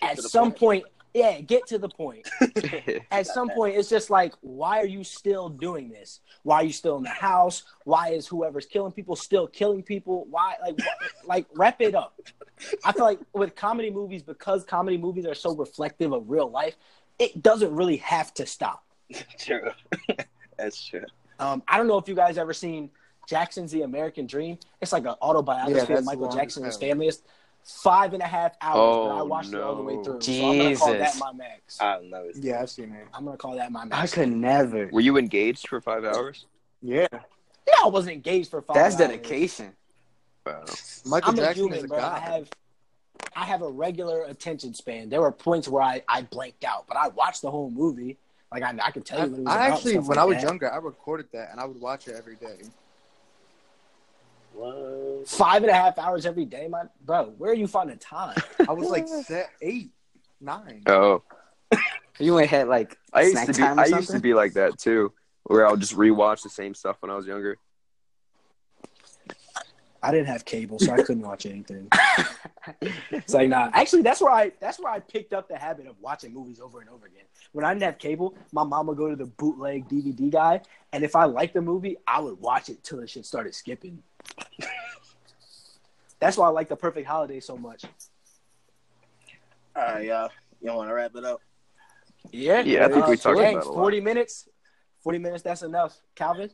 Get 0.00 0.18
at 0.18 0.24
some 0.24 0.50
point. 0.50 0.58
point, 0.58 0.84
yeah, 1.14 1.40
get 1.40 1.66
to 1.68 1.78
the 1.78 1.88
point. 1.88 2.28
at 3.12 3.26
some 3.26 3.50
point 3.50 3.76
it's 3.76 3.88
just 3.90 4.08
like 4.10 4.32
why 4.40 4.80
are 4.80 4.86
you 4.86 5.04
still 5.04 5.48
doing 5.48 5.90
this 5.90 6.20
why 6.42 6.56
are 6.56 6.64
you 6.64 6.72
still 6.72 6.96
in 6.96 7.02
the 7.02 7.08
house 7.10 7.62
why 7.84 8.08
is 8.10 8.26
whoever's 8.26 8.64
killing 8.66 8.92
people 8.92 9.14
still 9.14 9.46
killing 9.46 9.82
people 9.82 10.26
why 10.30 10.54
like 10.62 10.80
wh- 10.80 11.26
like 11.26 11.46
wrap 11.54 11.80
it 11.80 11.94
up 11.94 12.18
i 12.84 12.92
feel 12.92 13.04
like 13.04 13.18
with 13.34 13.54
comedy 13.54 13.90
movies 13.90 14.22
because 14.22 14.64
comedy 14.64 14.96
movies 14.96 15.26
are 15.26 15.34
so 15.34 15.54
reflective 15.54 16.12
of 16.12 16.28
real 16.30 16.50
life 16.50 16.76
it 17.18 17.42
doesn't 17.42 17.74
really 17.74 17.96
have 17.98 18.32
to 18.34 18.46
stop 18.46 18.84
true. 19.38 19.70
That's 20.58 20.82
true. 20.84 21.04
um, 21.38 21.62
i 21.68 21.76
don't 21.76 21.86
know 21.88 21.98
if 21.98 22.08
you 22.08 22.14
guys 22.14 22.38
ever 22.38 22.52
seen 22.52 22.90
jackson's 23.28 23.70
the 23.72 23.82
american 23.82 24.26
dream 24.26 24.58
it's 24.80 24.92
like 24.92 25.04
an 25.04 25.14
autobiography 25.22 25.92
Yeah, 25.92 25.98
of 25.98 26.04
michael 26.04 26.26
long 26.26 26.36
jackson 26.36 26.62
and 26.62 26.72
his 26.72 26.76
family 26.78 27.08
it's 27.08 27.22
five 27.64 28.12
and 28.14 28.22
a 28.22 28.26
half 28.26 28.52
hours 28.60 28.76
oh, 28.96 29.08
but 29.08 29.14
i 29.14 29.20
Oh, 29.20 29.24
watched 29.24 29.52
it 29.52 29.60
all 29.60 29.76
the 29.76 29.82
way 29.82 29.94
no. 29.94 30.02
through 30.02 30.20
so 30.20 30.32
i'm 30.50 30.58
gonna 30.58 30.76
call 30.76 30.92
that 30.94 31.16
my 31.18 31.32
max 31.32 31.80
I've 31.80 32.02
never. 32.02 32.26
Yeah, 32.34 32.60
I've 32.62 32.70
seen 32.70 32.92
it. 32.92 33.06
i'm 33.14 33.24
gonna 33.24 33.36
call 33.36 33.54
that 33.56 33.70
my 33.70 33.86
I 33.92 34.06
could 34.06 34.30
never. 34.30 34.88
Were 34.92 35.00
you 35.00 35.16
engaged 35.18 35.68
for 35.68 35.80
five 35.80 36.04
hours? 36.04 36.46
Yeah. 36.80 37.06
Yeah, 37.12 37.74
i 37.84 37.88
wasn't 37.88 38.14
engaged 38.14 38.50
for 38.50 38.60
five 38.62 38.74
That's 38.74 38.96
hours. 39.00 39.08
dedication. 39.10 39.72
Wow. 40.44 40.64
Michael 41.06 41.30
I'm 41.30 41.38
a 41.38 41.42
Jackson 41.42 41.62
human, 41.62 41.78
is 41.78 41.84
a 41.84 41.88
bro. 41.88 41.98
I 42.00 42.18
have 42.18 42.50
I 43.34 43.44
have 43.44 43.62
a 43.62 43.68
regular 43.70 44.22
attention 44.24 44.74
span. 44.74 45.08
There 45.08 45.20
were 45.20 45.32
points 45.32 45.68
where 45.68 45.82
I, 45.82 46.02
I 46.08 46.22
blanked 46.22 46.64
out, 46.64 46.86
but 46.86 46.96
I 46.96 47.08
watched 47.08 47.42
the 47.42 47.50
whole 47.50 47.70
movie. 47.70 48.16
Like 48.50 48.62
I, 48.62 48.74
I 48.82 48.90
could 48.90 49.04
tell 49.06 49.20
you 49.20 49.30
what 49.30 49.38
it 49.38 49.44
was 49.44 49.52
I 49.54 49.66
about, 49.66 49.76
actually, 49.78 49.98
when 49.98 50.06
like 50.08 50.18
I 50.18 50.24
was 50.24 50.36
that. 50.36 50.42
younger, 50.42 50.72
I 50.72 50.76
recorded 50.76 51.26
that 51.32 51.50
and 51.52 51.60
I 51.60 51.64
would 51.64 51.80
watch 51.80 52.08
it 52.08 52.14
every 52.16 52.36
day. 52.36 52.58
What? 54.54 55.26
five 55.28 55.62
and 55.62 55.70
a 55.70 55.74
half 55.74 55.98
hours 55.98 56.26
every 56.26 56.44
day, 56.44 56.68
my 56.68 56.82
bro. 57.06 57.32
Where 57.38 57.50
are 57.52 57.54
you 57.54 57.66
finding 57.66 57.96
time? 57.98 58.36
I 58.68 58.72
was 58.72 58.90
like 58.90 59.08
set 59.26 59.50
eight, 59.62 59.90
nine. 60.40 60.82
Oh, 60.86 61.22
You 62.18 62.38
ain't 62.38 62.50
had 62.50 62.68
like 62.68 62.98
I 63.14 63.22
used 63.22 63.32
snack 63.32 63.46
to 63.46 63.52
be. 63.54 63.58
time 63.58 63.78
or 63.78 63.82
I 63.82 63.86
used 63.86 64.10
to 64.10 64.20
be 64.20 64.34
like 64.34 64.52
that 64.54 64.78
too, 64.78 65.12
where 65.44 65.66
I'll 65.66 65.78
just 65.78 65.96
rewatch 65.96 66.42
the 66.42 66.50
same 66.50 66.74
stuff 66.74 66.96
when 67.00 67.10
I 67.10 67.16
was 67.16 67.26
younger. 67.26 67.56
I 70.02 70.10
didn't 70.10 70.26
have 70.26 70.44
cable, 70.44 70.78
so 70.78 70.92
I 70.92 70.96
couldn't 70.96 71.22
watch 71.26 71.46
anything. 71.46 71.88
It's 73.10 73.32
like 73.32 73.48
nah. 73.48 73.70
Actually, 73.72 74.02
that's 74.02 74.20
where 74.20 74.32
I 74.32 74.52
that's 74.60 74.80
where 74.80 74.92
I 74.92 74.98
picked 74.98 75.32
up 75.32 75.48
the 75.48 75.56
habit 75.56 75.86
of 75.86 75.96
watching 76.00 76.34
movies 76.34 76.60
over 76.60 76.80
and 76.80 76.90
over 76.90 77.06
again. 77.06 77.24
When 77.52 77.64
I 77.64 77.72
didn't 77.72 77.84
have 77.84 77.98
cable, 77.98 78.34
my 78.52 78.64
mom 78.64 78.88
would 78.88 78.96
go 78.96 79.08
to 79.08 79.16
the 79.16 79.26
bootleg 79.26 79.88
DVD 79.88 80.30
guy, 80.30 80.60
and 80.92 81.04
if 81.04 81.14
I 81.14 81.24
liked 81.24 81.54
the 81.54 81.62
movie, 81.62 81.96
I 82.06 82.20
would 82.20 82.40
watch 82.40 82.68
it 82.68 82.82
till 82.82 83.00
the 83.00 83.06
shit 83.06 83.26
started 83.26 83.54
skipping. 83.54 84.02
that's 86.20 86.36
why 86.36 86.46
I 86.46 86.50
like 86.50 86.68
the 86.68 86.76
Perfect 86.76 87.06
Holiday 87.06 87.40
so 87.40 87.56
much. 87.56 87.84
All 89.76 89.82
right, 89.82 90.04
y'all. 90.04 90.30
You 90.60 90.72
want 90.72 90.90
to 90.90 90.94
wrap 90.94 91.14
it 91.16 91.24
up? 91.24 91.40
Yeah, 92.30 92.60
Yeah, 92.60 92.86
I 92.86 92.88
think 92.88 93.06
we 93.06 93.14
uh, 93.14 93.16
talked 93.16 93.38
dang, 93.38 93.56
about 93.56 93.66
it. 93.66 93.74
Forty 93.74 94.00
minutes. 94.00 94.48
Forty 95.00 95.18
minutes. 95.18 95.42
That's 95.42 95.62
enough. 95.62 95.98
Calvin. 96.14 96.50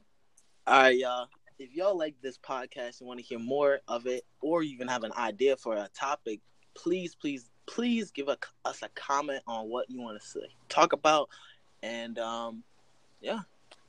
All 0.66 0.82
right, 0.82 0.96
y'all. 0.96 1.28
If 1.58 1.74
y'all 1.74 1.98
like 1.98 2.14
this 2.22 2.38
podcast 2.38 3.00
and 3.00 3.08
want 3.08 3.18
to 3.18 3.26
hear 3.26 3.40
more 3.40 3.80
of 3.88 4.06
it, 4.06 4.24
or 4.40 4.62
even 4.62 4.86
have 4.86 5.02
an 5.02 5.10
idea 5.18 5.56
for 5.56 5.74
a 5.74 5.88
topic, 5.92 6.38
please, 6.74 7.16
please, 7.16 7.50
please 7.66 8.12
give 8.12 8.28
a, 8.28 8.38
us 8.64 8.82
a 8.82 8.88
comment 8.90 9.42
on 9.44 9.68
what 9.68 9.90
you 9.90 10.00
want 10.00 10.20
to 10.22 10.26
say, 10.26 10.46
talk 10.68 10.92
about, 10.92 11.28
and 11.82 12.16
um, 12.20 12.62
yeah, 13.20 13.40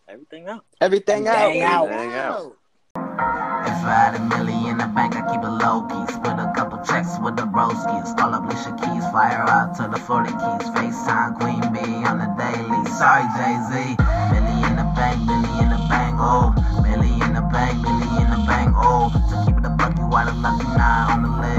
everything 0.08 0.48
out. 0.48 0.66
Everything 0.82 1.28
out. 1.28 1.36
Everything 1.36 1.62
out. 1.62 1.90
Hang 1.90 2.14
out. 2.14 2.56
If 2.96 3.86
I 3.86 3.94
had 3.94 4.16
a 4.16 4.20
million 4.20 4.72
in 4.72 4.78
the 4.80 4.88
bank, 4.88 5.16
I 5.16 5.22
keep 5.30 5.44
it 5.44 5.48
low 5.48 5.86
key. 5.86 6.12
Split 6.12 6.40
a 6.40 6.52
couple 6.56 6.80
checks 6.80 7.20
with 7.22 7.38
the 7.38 7.44
broskies. 7.44 8.18
Call 8.18 8.34
up 8.34 8.46
Alicia 8.46 8.76
Keys, 8.82 9.06
fire 9.14 9.46
out 9.48 9.76
to 9.76 9.88
the 9.88 10.00
40 10.00 10.32
keys. 10.32 10.70
FaceTime 10.74 11.38
Queen 11.38 11.62
Bee 11.72 12.04
on 12.04 12.18
the 12.18 12.34
daily. 12.34 12.90
Sorry, 12.98 13.30
Jay 13.38 13.62
Z. 13.70 13.96
Million 14.34 14.72
in 14.72 14.76
the 14.76 14.92
bank, 14.96 15.30
bang, 17.52 17.82
million 17.82 18.24
in 18.24 18.30
the 18.30 18.46
bank, 18.48 18.74
oh. 18.76 19.10
So 19.30 19.46
keep 19.46 19.58
it 19.58 19.66
a 19.66 19.70
buck, 19.70 19.98
you 19.98 20.06
out 20.16 20.28
of 20.28 20.38
on 21.12 21.22
the 21.24 21.30
leg. 21.30 21.59